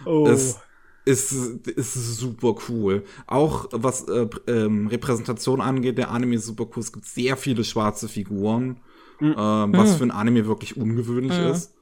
[0.05, 0.27] Oh.
[0.27, 0.59] Es,
[1.05, 3.03] ist, ist super cool.
[3.27, 6.81] Auch was äh, ähm, Repräsentation angeht, der Anime ist super cool.
[6.81, 8.77] Es gibt sehr viele schwarze Figuren,
[9.19, 9.35] mhm.
[9.37, 9.97] ähm, was mhm.
[9.97, 11.47] für ein Anime wirklich ungewöhnlich mhm.
[11.47, 11.73] ist.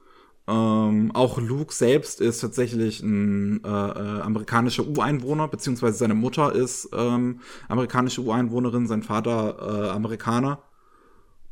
[0.46, 6.90] Ähm, auch Luke selbst ist tatsächlich ein äh, äh, amerikanischer Ureinwohner, beziehungsweise seine Mutter ist
[6.92, 10.62] ähm, amerikanische Ureinwohnerin, sein Vater äh, Amerikaner.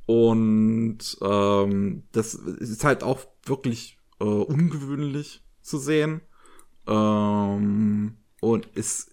[0.04, 6.20] Und ähm, das ist halt auch wirklich äh, ungewöhnlich zu sehen.
[6.86, 9.08] Ähm, und es,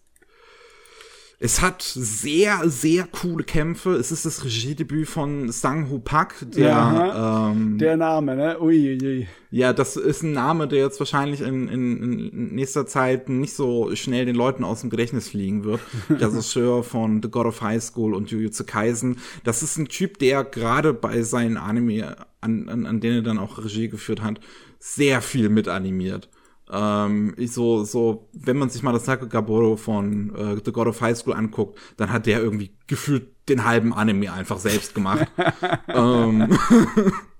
[1.41, 3.91] es hat sehr, sehr coole Kämpfe.
[3.91, 8.59] Es ist das Regiedebüt von Sang Ho Pak, der, ja, ähm, der Name, ne?
[8.59, 9.27] Ui, ui.
[9.49, 13.95] Ja, das ist ein Name, der jetzt wahrscheinlich in, in, in nächster Zeit nicht so
[13.95, 15.79] schnell den Leuten aus dem Gedächtnis fliegen wird.
[16.09, 19.17] Der Regisseur von The God of High School und Jujutsu Kaisen.
[19.45, 23.39] Das ist ein Typ, der gerade bei seinen Anime, an, an, an denen er dann
[23.39, 24.39] auch Regie geführt hat,
[24.77, 26.29] sehr viel mitanimiert.
[26.71, 30.87] Ähm, ich so, so, wenn man sich mal das Sako Gaboro von äh, The God
[30.87, 35.27] of High School anguckt, dann hat der irgendwie gefühlt den halben Anime einfach selbst gemacht.
[35.87, 36.47] ähm,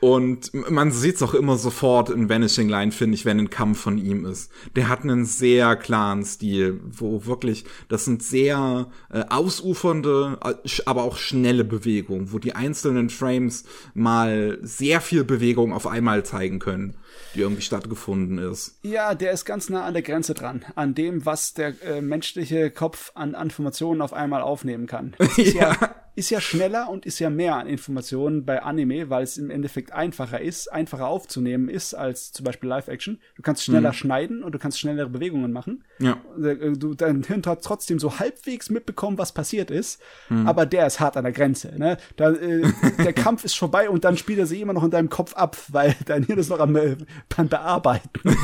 [0.00, 3.98] Und man sieht's auch immer sofort in Vanishing Line, finde ich, wenn ein Kampf von
[3.98, 4.50] ihm ist.
[4.76, 11.04] Der hat einen sehr klaren Stil, wo wirklich, das sind sehr äh, ausufernde, äh, aber
[11.04, 13.64] auch schnelle Bewegungen, wo die einzelnen Frames
[13.94, 16.96] mal sehr viel Bewegung auf einmal zeigen können
[17.34, 18.78] die irgendwie stattgefunden ist.
[18.82, 22.70] Ja, der ist ganz nah an der Grenze dran, an dem, was der äh, menschliche
[22.70, 25.14] Kopf an Informationen auf einmal aufnehmen kann.
[25.36, 25.76] Ja.
[25.80, 26.03] ja.
[26.16, 29.92] Ist ja schneller und ist ja mehr an Informationen bei Anime, weil es im Endeffekt
[29.92, 33.20] einfacher ist, einfacher aufzunehmen ist als zum Beispiel Live-Action.
[33.34, 33.94] Du kannst schneller mhm.
[33.94, 35.84] schneiden und du kannst schnellere Bewegungen machen.
[35.98, 36.18] Ja.
[36.40, 40.46] Äh, du, dein Hirn hat trotzdem so halbwegs mitbekommen, was passiert ist, mhm.
[40.46, 41.74] aber der ist hart an der Grenze.
[41.78, 41.96] Ne?
[42.16, 42.62] Da, äh,
[42.98, 45.56] der Kampf ist vorbei und dann spielt er sich immer noch in deinem Kopf ab,
[45.68, 46.96] weil dein Hirn ist noch am äh,
[47.28, 48.20] Bearbeiten.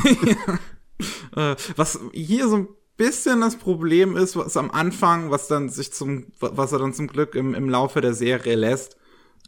[1.35, 1.51] ja.
[1.51, 5.93] äh, was hier so ein bisschen das Problem ist, was am Anfang, was dann sich
[5.93, 8.97] zum, was er dann zum Glück im, im Laufe der Serie lässt,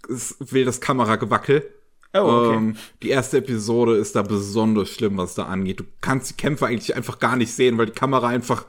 [0.07, 1.69] ist, will das Kameragewackel.
[2.15, 2.55] Oh, okay.
[2.55, 5.79] Ähm, die erste Episode ist da besonders schlimm, was da angeht.
[5.79, 8.65] Du kannst die Kämpfe eigentlich einfach gar nicht sehen, weil die Kamera einfach,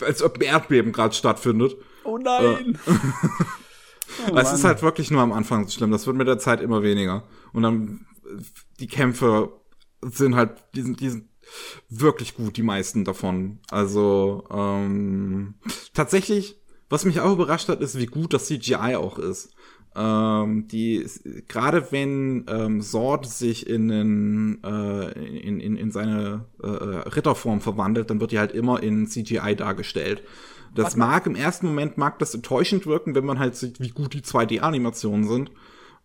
[0.00, 1.76] als ob ein Erdbeben gerade stattfindet.
[2.04, 2.78] Oh nein!
[2.86, 2.90] Äh,
[4.32, 5.90] oh, es ist halt wirklich nur am Anfang so schlimm.
[5.90, 7.24] Das wird mit der Zeit immer weniger.
[7.52, 8.06] Und dann
[8.80, 9.52] die Kämpfe
[10.02, 11.28] sind halt, die sind, die sind
[11.88, 13.58] wirklich gut, die meisten davon.
[13.70, 15.54] Also ähm,
[15.94, 16.56] tatsächlich,
[16.88, 19.50] was mich auch überrascht hat, ist, wie gut das CGI auch ist.
[19.98, 21.06] Ähm, die
[21.48, 28.10] gerade wenn ähm, Sord sich in, den, äh, in, in, in seine äh, Ritterform verwandelt,
[28.10, 30.22] dann wird die halt immer in CGI dargestellt.
[30.74, 33.88] Das was mag im ersten Moment mag das enttäuschend wirken, wenn man halt sieht, wie
[33.88, 35.50] gut die 2D-Animationen sind.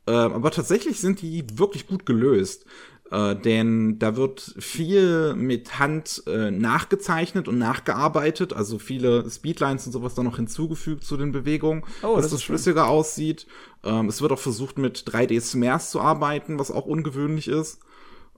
[0.08, 2.66] Äh, aber tatsächlich sind die wirklich gut gelöst.
[3.12, 9.92] Äh, denn da wird viel mit Hand äh, nachgezeichnet und nachgearbeitet, also viele Speedlines und
[9.92, 13.48] sowas dann noch hinzugefügt zu den Bewegungen, oh, dass das, das flüssiger aussieht.
[13.84, 17.82] Ähm, es wird auch versucht, mit 3D-Smears zu arbeiten, was auch ungewöhnlich ist.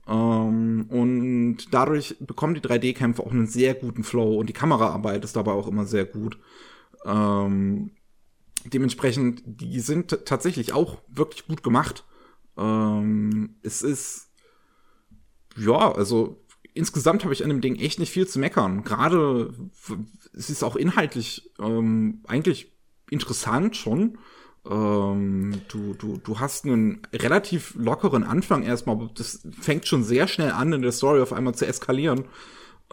[0.08, 5.36] Ähm, und dadurch bekommen die 3D-Kämpfe auch einen sehr guten Flow und die Kameraarbeit ist
[5.36, 6.36] dabei auch immer sehr gut.
[7.04, 7.92] Ähm,
[8.64, 12.04] dementsprechend, die sind tatsächlich auch wirklich gut gemacht.
[12.56, 14.33] Ähm, es ist
[15.56, 16.44] ja, also
[16.74, 18.84] insgesamt habe ich an dem Ding echt nicht viel zu meckern.
[18.84, 19.54] Gerade
[20.32, 22.72] es ist auch inhaltlich ähm, eigentlich
[23.10, 24.18] interessant schon.
[24.68, 30.26] Ähm, du, du, du hast einen relativ lockeren Anfang erstmal, aber das fängt schon sehr
[30.26, 32.24] schnell an, in der Story auf einmal zu eskalieren.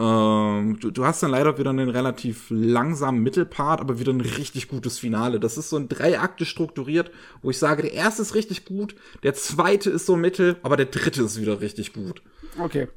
[0.01, 4.67] Ähm, du, du hast dann leider wieder einen relativ langsamen Mittelpart, aber wieder ein richtig
[4.67, 5.39] gutes Finale.
[5.39, 7.11] Das ist so in drei Akte strukturiert,
[7.43, 10.87] wo ich sage, der erste ist richtig gut, der zweite ist so mittel, aber der
[10.87, 12.23] dritte ist wieder richtig gut.
[12.57, 12.87] Okay.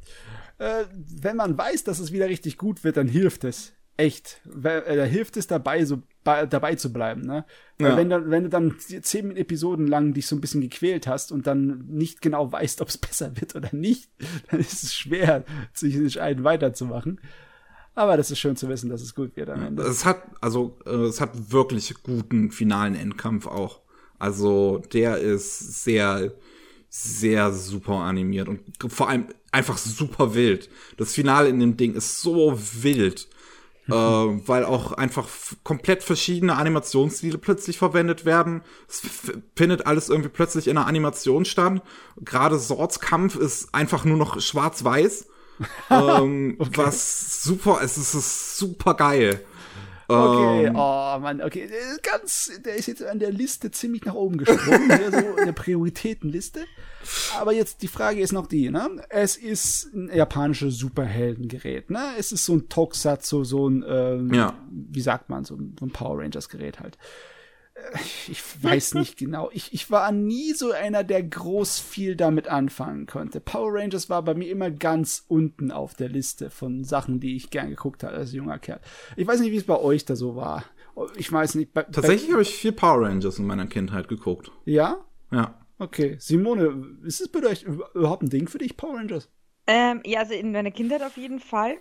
[0.56, 0.84] Äh,
[1.20, 3.72] wenn man weiß, dass es wieder richtig gut wird, dann hilft es.
[3.96, 4.40] Echt.
[4.44, 7.22] Da äh, hilft es dabei, so bei, dabei zu bleiben.
[7.22, 7.44] Ne?
[7.80, 7.96] Ja.
[7.96, 11.46] Wenn, du, wenn du dann zehn Episoden lang dich so ein bisschen gequält hast und
[11.46, 14.10] dann nicht genau weißt, ob es besser wird oder nicht,
[14.50, 17.20] dann ist es schwer, sich entscheiden weiterzumachen.
[17.94, 19.84] Aber das ist schön zu wissen, dass es gut wird am Ende.
[19.84, 23.82] Es hat, also, äh, es hat wirklich guten finalen Endkampf auch.
[24.18, 26.32] Also, der ist sehr,
[26.88, 30.68] sehr super animiert und vor allem einfach super wild.
[30.96, 33.28] Das Finale in dem Ding ist so wild,
[33.88, 35.28] äh, weil auch einfach
[35.62, 38.62] komplett verschiedene Animationsstile plötzlich verwendet werden.
[38.88, 39.02] Es
[39.56, 41.82] findet alles irgendwie plötzlich in einer Animation statt.
[42.16, 45.26] Gerade Swords Kampf ist einfach nur noch schwarz-weiß.
[45.90, 46.70] ähm, okay.
[46.74, 49.44] Was super, es ist super geil.
[50.08, 54.04] Okay, ähm, oh Mann, okay, der ist ganz, der ist jetzt an der Liste ziemlich
[54.04, 56.60] nach oben gesprungen, hier so in der Prioritätenliste.
[57.38, 58.88] Aber jetzt die Frage ist noch die, ne?
[59.08, 62.00] Es ist ein japanisches Superheldengerät, ne?
[62.18, 64.54] Es ist so ein Tokusatsu, so ein, ähm, ja.
[64.70, 66.98] wie sagt man, so, so ein Power Rangers Gerät halt
[68.28, 69.50] ich weiß nicht genau.
[69.52, 73.40] Ich, ich war nie so einer, der groß viel damit anfangen konnte.
[73.40, 77.50] Power Rangers war bei mir immer ganz unten auf der Liste von Sachen, die ich
[77.50, 78.80] gern geguckt habe als junger Kerl.
[79.16, 80.64] Ich weiß nicht, wie es bei euch da so war.
[81.16, 81.72] Ich weiß nicht.
[81.72, 84.52] Bei, Tatsächlich habe ich viel Power Rangers in meiner Kindheit geguckt.
[84.64, 85.04] Ja?
[85.32, 85.58] Ja.
[85.78, 86.16] Okay.
[86.20, 89.28] Simone, ist es bei euch überhaupt ein Ding für dich, Power Rangers?
[89.66, 91.78] Ähm, ja, also in meiner Kindheit auf jeden Fall.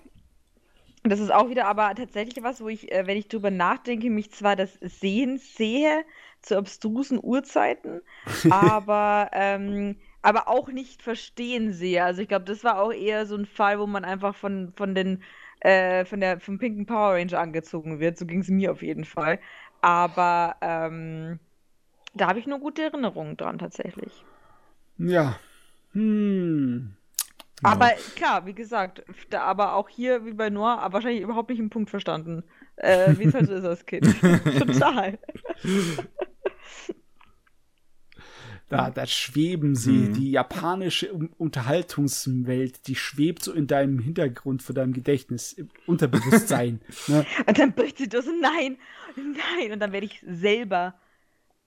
[1.04, 4.32] Das ist auch wieder aber tatsächlich was, wo ich, äh, wenn ich drüber nachdenke, mich
[4.32, 6.06] zwar das Sehen sehe
[6.42, 8.02] zu abstrusen Uhrzeiten,
[8.50, 12.04] aber, ähm, aber auch nicht verstehen sehe.
[12.04, 14.96] Also ich glaube, das war auch eher so ein Fall, wo man einfach von, von
[14.96, 15.22] den
[15.60, 18.18] äh, von der vom pinken Power Ranger angezogen wird.
[18.18, 19.40] So ging es mir auf jeden Fall.
[19.82, 21.40] Aber ähm,
[22.14, 24.26] da habe ich nur gute Erinnerungen dran tatsächlich.
[24.98, 25.40] Ja.
[25.94, 26.96] Hm.
[27.64, 31.70] Aber klar, wie gesagt, da, aber auch hier, wie bei Noah, wahrscheinlich überhaupt nicht im
[31.70, 32.44] Punkt verstanden.
[32.76, 34.06] Äh, wie es halt so ist als Kind.
[34.22, 35.20] Total.
[38.70, 39.92] Da, da schweben sie.
[39.92, 40.14] Mhm.
[40.14, 46.82] Die japanische Unterhaltungswelt, die schwebt so in deinem Hintergrund vor deinem Gedächtnis, im Unterbewusstsein.
[47.08, 47.26] ne?
[47.46, 48.78] Und dann bricht sie durch, nein,
[49.16, 49.72] nein.
[49.74, 50.96] Und dann werde ich selber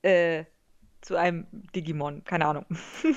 [0.03, 0.45] äh,
[1.07, 2.67] zu einem Digimon, keine Ahnung.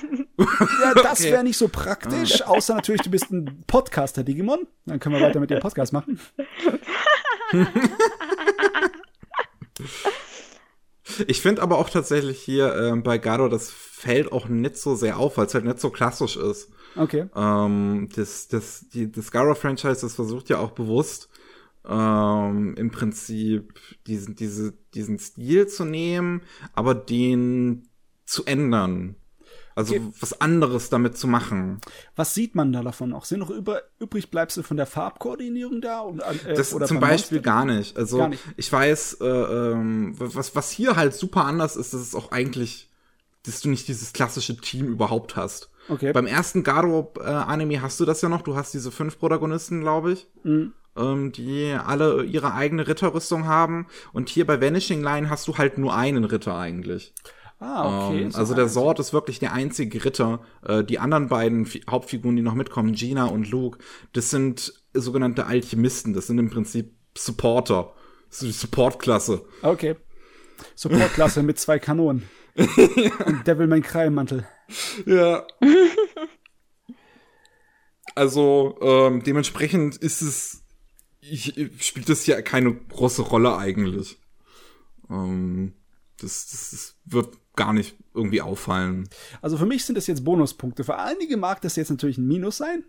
[0.38, 4.68] ja, das wäre nicht so praktisch, außer natürlich, du bist ein Podcaster-Digimon.
[4.86, 6.20] Dann können wir weiter mit dem Podcast machen.
[11.26, 15.18] Ich finde aber auch tatsächlich hier äh, bei Garo, das fällt auch nicht so sehr
[15.18, 16.70] auf, weil es halt nicht so klassisch ist.
[16.94, 17.26] Okay.
[17.34, 21.28] Ähm, das, das, die, das Garo-Franchise, das versucht ja auch bewusst,
[21.88, 23.74] ähm, im Prinzip
[24.06, 26.42] diesen, diese, diesen Stil zu nehmen,
[26.74, 27.88] aber den
[28.24, 29.16] zu ändern.
[29.74, 30.12] Also okay.
[30.20, 31.80] was anderes damit zu machen.
[32.16, 33.24] Was sieht man da davon noch?
[33.24, 36.00] Sind noch über, übrig bleibst du von der Farbkoordinierung da?
[36.00, 37.50] Und, äh, das oder zum Beispiel Monster?
[37.50, 37.96] gar nicht.
[37.96, 38.42] Also gar nicht.
[38.56, 42.90] ich weiß, äh, ähm, was, was hier halt super anders ist, das ist auch eigentlich,
[43.44, 45.70] dass du nicht dieses klassische Team überhaupt hast.
[45.88, 46.12] Okay.
[46.12, 48.42] Beim ersten Garo-Anime äh, hast du das ja noch.
[48.42, 50.26] Du hast diese fünf Protagonisten, glaube ich.
[50.42, 53.86] Mhm ähm, die alle ihre eigene Ritterrüstung haben.
[54.12, 57.14] Und hier bei Vanishing Line hast du halt nur einen Ritter eigentlich.
[57.60, 58.22] Ah, okay.
[58.22, 60.40] Ähm, also der Sword ist wirklich der einzige Ritter.
[60.66, 63.78] Äh, die anderen beiden F Hauptfiguren, die noch mitkommen, Gina und Luke,
[64.14, 66.14] das sind sogenannte Alchemisten.
[66.14, 67.92] Das sind im Prinzip Supporter.
[68.28, 69.44] Das ist die Support-Klasse.
[69.62, 69.96] Okay.
[70.74, 72.28] Support-Klasse mit zwei Kanonen.
[72.56, 74.46] und Devil May Cry Mantel.
[75.04, 75.46] Ja.
[78.14, 80.59] Also ähm, dementsprechend ist es
[81.20, 84.18] ich, spielt das ja keine große Rolle eigentlich.
[85.08, 85.72] Ähm,
[86.18, 89.08] das, das, das wird gar nicht irgendwie auffallen.
[89.42, 90.84] Also für mich sind das jetzt Bonuspunkte.
[90.84, 92.84] Für einige mag das jetzt natürlich ein Minus sein.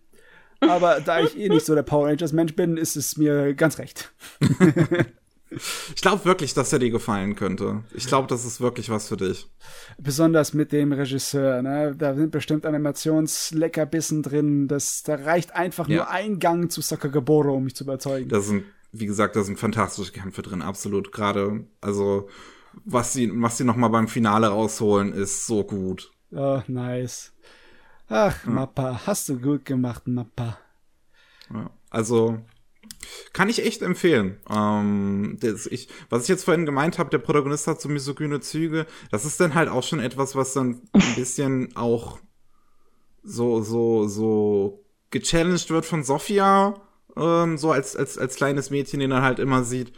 [0.62, 3.80] Aber da ich eh nicht so der Power Rangers Mensch bin, ist es mir ganz
[3.80, 4.14] recht.
[5.52, 7.84] Ich glaube wirklich, dass er dir gefallen könnte.
[7.94, 9.50] Ich glaube, das ist wirklich was für dich.
[9.98, 11.94] Besonders mit dem Regisseur, ne?
[11.98, 14.70] Da sind bestimmt Animationsleckerbissen drin.
[14.70, 15.98] Das, da reicht einfach ja.
[15.98, 18.30] nur ein Gang zu Sakagaboro, um mich zu überzeugen.
[18.30, 18.64] Da sind,
[18.94, 21.12] wie gesagt, da sind fantastische Kämpfe drin, absolut.
[21.12, 22.30] Gerade, also,
[22.86, 26.12] was sie, was sie noch mal beim Finale rausholen, ist so gut.
[26.32, 27.34] Oh, nice.
[28.08, 28.52] Ach, ja.
[28.52, 30.58] Mappa, hast du gut gemacht, Mappa.
[31.54, 32.40] Ja, also,
[33.34, 34.40] kann ich echt empfehlen.
[34.50, 38.86] Ähm, das, ich, was ich jetzt vorhin gemeint habe, der Protagonist hat so misogyne Züge,
[39.12, 42.20] das ist dann halt auch schon etwas, was dann ein bisschen auch
[43.24, 46.82] so, so, so gechallenged wird von Sophia,
[47.16, 49.94] ähm, so als, als, als kleines Mädchen, den er halt immer sieht.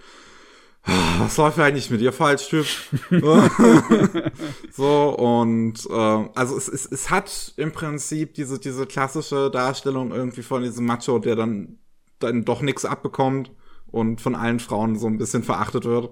[0.86, 2.66] Ah, was läuft eigentlich mit dir falsch, Typ?
[4.72, 10.44] so, und äh, also es, es, es hat im Prinzip diese, diese klassische Darstellung irgendwie
[10.44, 11.80] von diesem Macho, der dann
[12.24, 13.52] dann doch nichts abbekommt
[13.88, 16.10] und von allen Frauen so ein bisschen verachtet wird.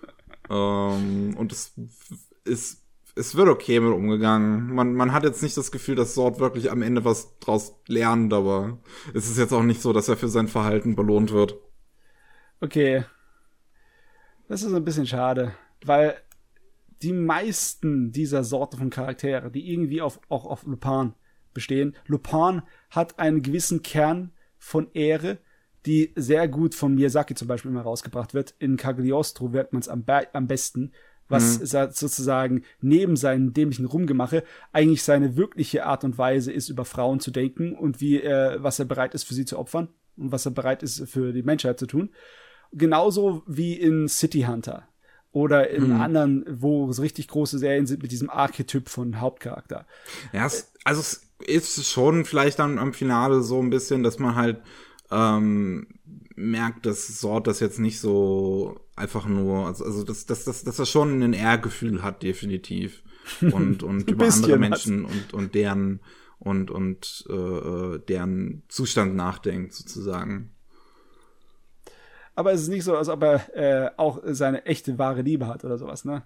[0.50, 1.74] ähm, und es
[2.44, 2.82] ist,
[3.14, 4.74] es wird okay mit umgegangen.
[4.74, 8.32] Man, man hat jetzt nicht das Gefühl, dass Sword wirklich am Ende was draus lernt,
[8.32, 8.78] aber
[9.14, 11.56] es ist jetzt auch nicht so, dass er für sein Verhalten belohnt wird.
[12.60, 13.04] Okay.
[14.48, 16.16] Das ist ein bisschen schade, weil
[17.02, 21.14] die meisten dieser Sorte von Charaktere, die irgendwie auf, auch auf Lupin
[21.52, 25.38] bestehen, Lupin hat einen gewissen Kern von Ehre,
[25.86, 28.54] die sehr gut von Miyazaki zum Beispiel immer rausgebracht wird.
[28.58, 30.92] In Cagliostro wirkt man es am, be am besten,
[31.28, 31.90] was mhm.
[31.90, 37.30] sozusagen neben seinem dämlichen Rumgemache eigentlich seine wirkliche Art und Weise ist, über Frauen zu
[37.30, 40.52] denken und wie er, was er bereit ist, für sie zu opfern und was er
[40.52, 42.10] bereit ist, für die Menschheit zu tun.
[42.72, 44.86] Genauso wie in City Hunter
[45.32, 46.00] oder in mhm.
[46.00, 49.86] anderen, wo es richtig große Serien sind mit diesem Archetyp von Hauptcharakter.
[50.32, 54.36] Ja, es, also es ist schon vielleicht dann am Finale so ein bisschen, dass man
[54.36, 54.60] halt
[55.12, 55.86] ähm,
[56.34, 60.78] merkt, dass Sort das jetzt nicht so einfach nur, also, also dass, dass, dass, dass
[60.78, 63.02] er schon ein Ehrgefühl hat, definitiv.
[63.40, 66.00] Und, und über andere Menschen und, und deren
[66.40, 70.50] und, und äh, deren Zustand nachdenkt, sozusagen.
[72.34, 75.64] Aber es ist nicht so, als ob er äh, auch seine echte wahre Liebe hat
[75.64, 76.24] oder sowas, ne?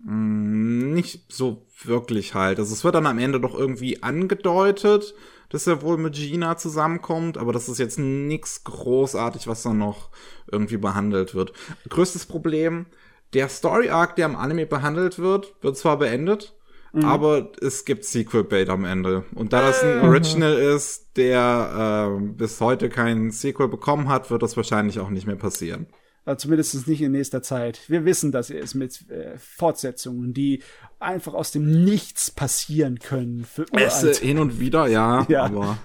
[0.00, 2.58] Mm, nicht so wirklich halt.
[2.58, 5.14] Also es wird dann am Ende doch irgendwie angedeutet,
[5.54, 10.10] dass er wohl mit Gina zusammenkommt, aber das ist jetzt nichts großartig, was dann noch
[10.50, 11.52] irgendwie behandelt wird.
[11.88, 12.86] Größtes Problem,
[13.34, 16.56] der Story Arc, der im Anime behandelt wird, wird zwar beendet,
[16.92, 17.04] mhm.
[17.04, 19.26] aber es gibt Sequel Bait am Ende.
[19.36, 24.42] Und da das ein Original ist, der äh, bis heute kein Sequel bekommen hat, wird
[24.42, 25.86] das wahrscheinlich auch nicht mehr passieren.
[26.24, 27.80] Also zumindest nicht in nächster Zeit.
[27.88, 30.62] Wir wissen, dass es mit äh, Fortsetzungen, die
[31.04, 33.44] einfach aus dem Nichts passieren können.
[33.44, 35.44] Für es, hin und wieder, ja, ja.
[35.44, 35.78] aber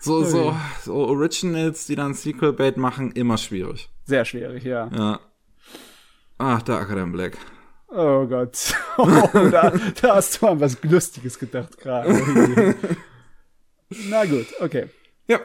[0.00, 3.88] so, so, so Originals, die dann Sequel-Bait machen, immer schwierig.
[4.04, 4.90] Sehr schwierig, ja.
[4.92, 5.20] Ja.
[6.38, 7.38] Ach, der Academy Black.
[7.88, 8.74] Oh Gott.
[8.98, 9.72] Oh, da,
[10.02, 12.74] da hast du an was Lustiges gedacht gerade.
[13.88, 14.90] Na gut, okay.
[15.26, 15.40] Ja.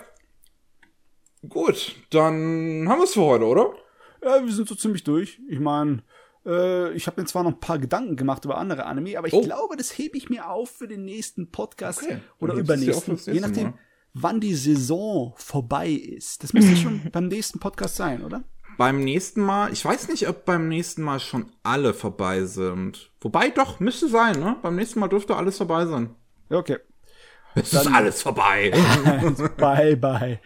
[1.47, 3.73] Gut, dann haben wir es für heute, oder?
[4.21, 5.39] Ja, wir sind so ziemlich durch.
[5.47, 6.03] Ich meine,
[6.47, 9.33] äh, ich habe mir zwar noch ein paar Gedanken gemacht über andere Anime, aber ich
[9.33, 9.41] Oh.
[9.41, 13.39] glaube, das hebe ich mir auf für den nächsten Podcast Okay, oder dann übernächsten, je
[13.41, 13.73] nachdem, Mal.
[14.13, 16.41] wann die Saison vorbei ist.
[16.43, 18.43] Das müsste schon beim nächsten Podcast sein, oder?
[18.77, 23.11] Beim nächsten Mal, ich weiß nicht, ob beim nächsten Mal schon alle vorbei sind.
[23.21, 24.55] Wobei, doch, müsste sein, ne?
[24.61, 26.11] Beim nächsten Mal dürfte alles vorbei sein.
[26.49, 26.77] Okay.
[27.55, 28.71] Es ist alles vorbei.
[29.57, 30.39] bye, bye.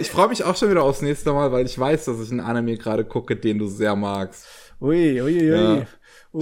[0.00, 2.40] ich freue mich auch schon wieder aufs nächste Mal, weil ich weiß, dass ich einen
[2.40, 4.46] Anime gerade gucke, den du sehr magst.
[4.80, 5.46] Ui, ui, ui.
[5.46, 5.76] Ja.
[5.80, 5.86] Ich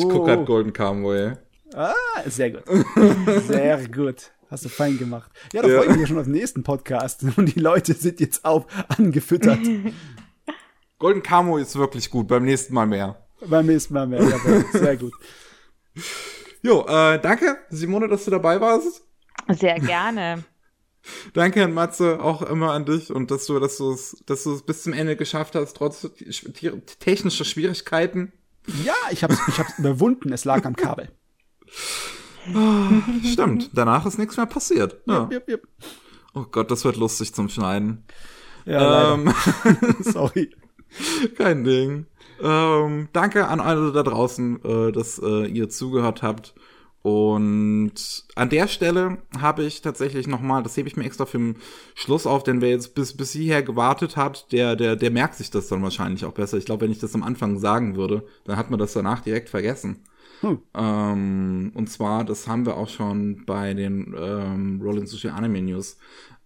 [0.05, 1.33] Oh, gucke halt Golden Kamuy.
[1.75, 1.93] Ah,
[2.27, 2.63] sehr gut.
[3.47, 4.33] Sehr gut.
[4.51, 5.31] Hast du fein gemacht.
[5.53, 5.77] Ja, da Ja.
[5.79, 7.25] freue ich mich ja schon auf den nächsten Podcast.
[7.37, 9.59] Und die Leute sind jetzt auch angefüttert.
[10.99, 13.27] Golden Kamuy ist wirklich gut, beim nächsten Mal mehr.
[13.47, 14.23] Beim nächsten Mal mehr.
[14.23, 14.65] Jawohl.
[14.73, 15.13] Sehr gut.
[16.63, 19.03] Jo, äh, danke, Simone, dass du dabei warst.
[19.49, 20.45] Sehr gerne.
[21.35, 24.53] Danke an Matze auch immer an dich und dass du, dass du es, dass du
[24.55, 28.33] es bis zum Ende geschafft hast, trotz sch- technischer Schwierigkeiten.
[28.85, 30.33] Ja, ich hab's, ich hab's überwunden.
[30.33, 31.09] Es lag am Kabel.
[33.25, 34.97] Stimmt, danach ist nichts mehr passiert.
[35.07, 35.29] Ja.
[35.33, 35.63] Jupp, jupp.
[36.35, 38.05] Oh Gott, das wird lustig zum Schneiden.
[38.65, 39.33] Ja, ähm.
[40.01, 40.51] Sorry.
[41.37, 42.07] kein Ding.
[42.41, 46.55] Ähm, danke an alle da draußen, äh, dass äh, ihr zugehört habt.
[47.07, 51.39] Und an der Stelle habe ich tatsächlich noch mal, das hebe ich mir extra für
[51.39, 51.57] den
[51.95, 55.53] Schluss auf, denn wer jetzt bis, bis hierher gewartet hat, der, der, der merkt sich
[55.53, 56.59] das dann wahrscheinlich auch besser.
[56.59, 59.51] Ich glaube, wenn ich das am Anfang sagen würde, dann hat man das danach direkt
[59.51, 60.01] vergessen.
[60.41, 60.59] Hm.
[60.75, 65.99] Ähm, und zwar, das haben wir auch schon bei den ähm, Rolling Sushi Anime News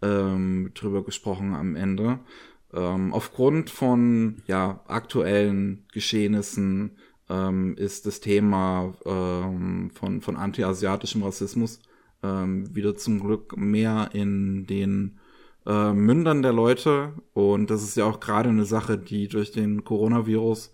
[0.02, 2.18] ähm, drüber gesprochen am Ende.
[2.74, 6.98] Ähm, aufgrund von ja, aktuellen Geschehnissen
[7.30, 11.80] ähm, ist das Thema ähm, von, von anti-asiatischem Rassismus
[12.22, 15.18] ähm, wieder zum Glück mehr in den
[15.66, 17.14] äh, Mündern der Leute.
[17.32, 20.72] Und das ist ja auch gerade eine Sache, die durch den Coronavirus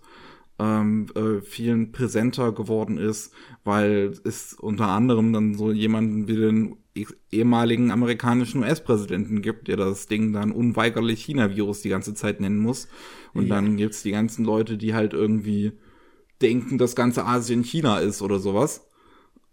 [0.59, 3.31] ähm, äh, vielen präsenter geworden ist,
[3.63, 6.77] weil es unter anderem dann so jemanden wie den
[7.31, 12.87] ehemaligen amerikanischen US-Präsidenten gibt, der das Ding dann unweigerlich China-Virus die ganze Zeit nennen muss.
[13.35, 13.55] Und Ja.
[13.55, 15.73] dann gibt's die ganzen Leute, die halt irgendwie
[16.41, 18.87] denken, dass ganze Asien China ist oder sowas.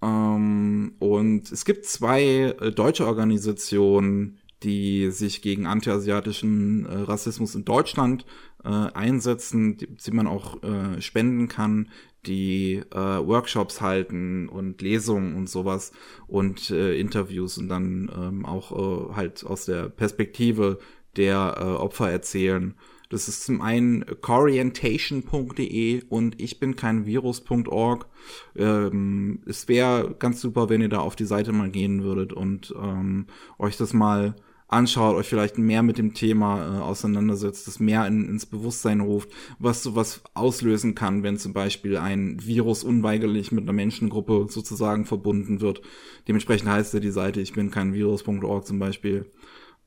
[0.03, 7.65] Ähm, und es gibt zwei äh, deutsche Organisationen, die sich gegen antiasiatischen äh, Rassismus in
[7.65, 8.25] Deutschland
[8.65, 11.91] äh, einsetzen, die, die man auch äh, spenden kann,
[12.27, 15.93] die äh, Workshops halten und Lesungen und sowas
[16.27, 20.79] und äh, Interviews und dann ähm, auch halt aus der Perspektive
[21.17, 22.75] der Opfer erzählen.
[23.15, 28.09] Das ist zum einen corientation.de und ich bin kein Virus.org.
[28.57, 32.75] Ähm, es wäre ganz super, wenn ihr da auf die Seite mal gehen würdet und
[32.77, 33.27] ähm,
[33.57, 34.35] euch das mal
[34.67, 39.29] anschaut, euch vielleicht mehr mit dem Thema äh, auseinandersetzt, das mehr in, ins Bewusstsein ruft,
[39.61, 45.61] was sowas auslösen kann, wenn zum Beispiel ein Virus unweigerlich mit einer Menschengruppe sozusagen verbunden
[45.61, 45.83] wird.
[46.27, 49.31] Dementsprechend heißt ja die Seite, ich bin kein Virus.org zum Beispiel.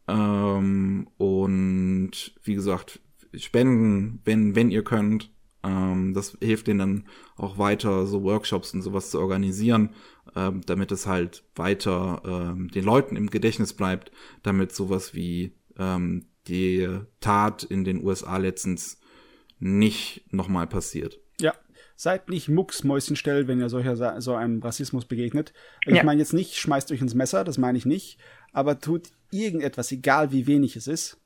[0.07, 3.01] Ähm, und wie gesagt,
[3.35, 5.31] spenden, wenn, wenn ihr könnt.
[5.63, 9.89] Ähm, das hilft denen dann auch weiter, so Workshops und sowas zu organisieren,
[10.35, 14.11] ähm, damit es halt weiter ähm, den Leuten im Gedächtnis bleibt,
[14.43, 16.87] damit sowas wie ähm, die
[17.19, 18.99] Tat in den USA letztens
[19.59, 21.19] nicht nochmal passiert.
[21.41, 21.53] Ja.
[21.95, 25.53] Seid nicht mucksmäuschenstell, wenn ihr solcher, so einem Rassismus begegnet.
[25.87, 26.03] Ich Ja.
[26.03, 28.19] meine jetzt nicht, schmeißt euch ins Messer, das meine ich nicht,
[28.53, 31.17] aber tut irgendetwas, egal wie wenig es ist.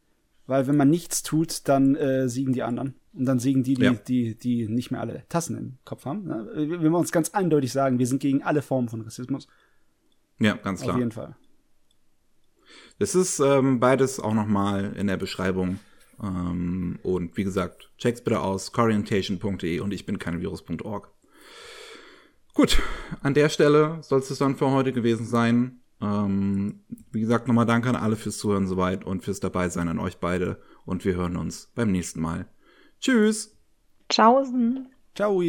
[0.52, 2.96] Weil wenn man nichts tut, dann äh, siegen die anderen.
[3.14, 3.94] Und dann siegen die, die, Ja.
[3.94, 6.26] die, die nicht mehr alle Tassen im Kopf haben.
[6.26, 6.46] Ne?
[6.54, 9.48] Wenn wir uns ganz eindeutig sagen, wir sind gegen alle Formen von Rassismus.
[10.40, 10.96] Ja, ganz klar.
[10.96, 11.38] Auf jeden Fall.
[13.00, 15.80] Das ist ähm, beides auch nochmal in der Beschreibung.
[16.22, 21.14] Ähm, und wie gesagt, check's bitte aus, corientation.de und ich bin kein Virus.org.
[22.54, 22.82] Gut,
[23.22, 25.81] an der Stelle soll es dann für heute gewesen sein.
[26.02, 30.18] Ähm, wie gesagt, nochmal danke an alle fürs Zuhören soweit und fürs Dabeisein an euch
[30.18, 30.62] beide.
[30.86, 32.48] Und wir hören uns beim nächsten Mal.
[33.00, 33.58] Tschüss!
[34.10, 34.90] Tschaußen.
[35.16, 35.42] Ciao.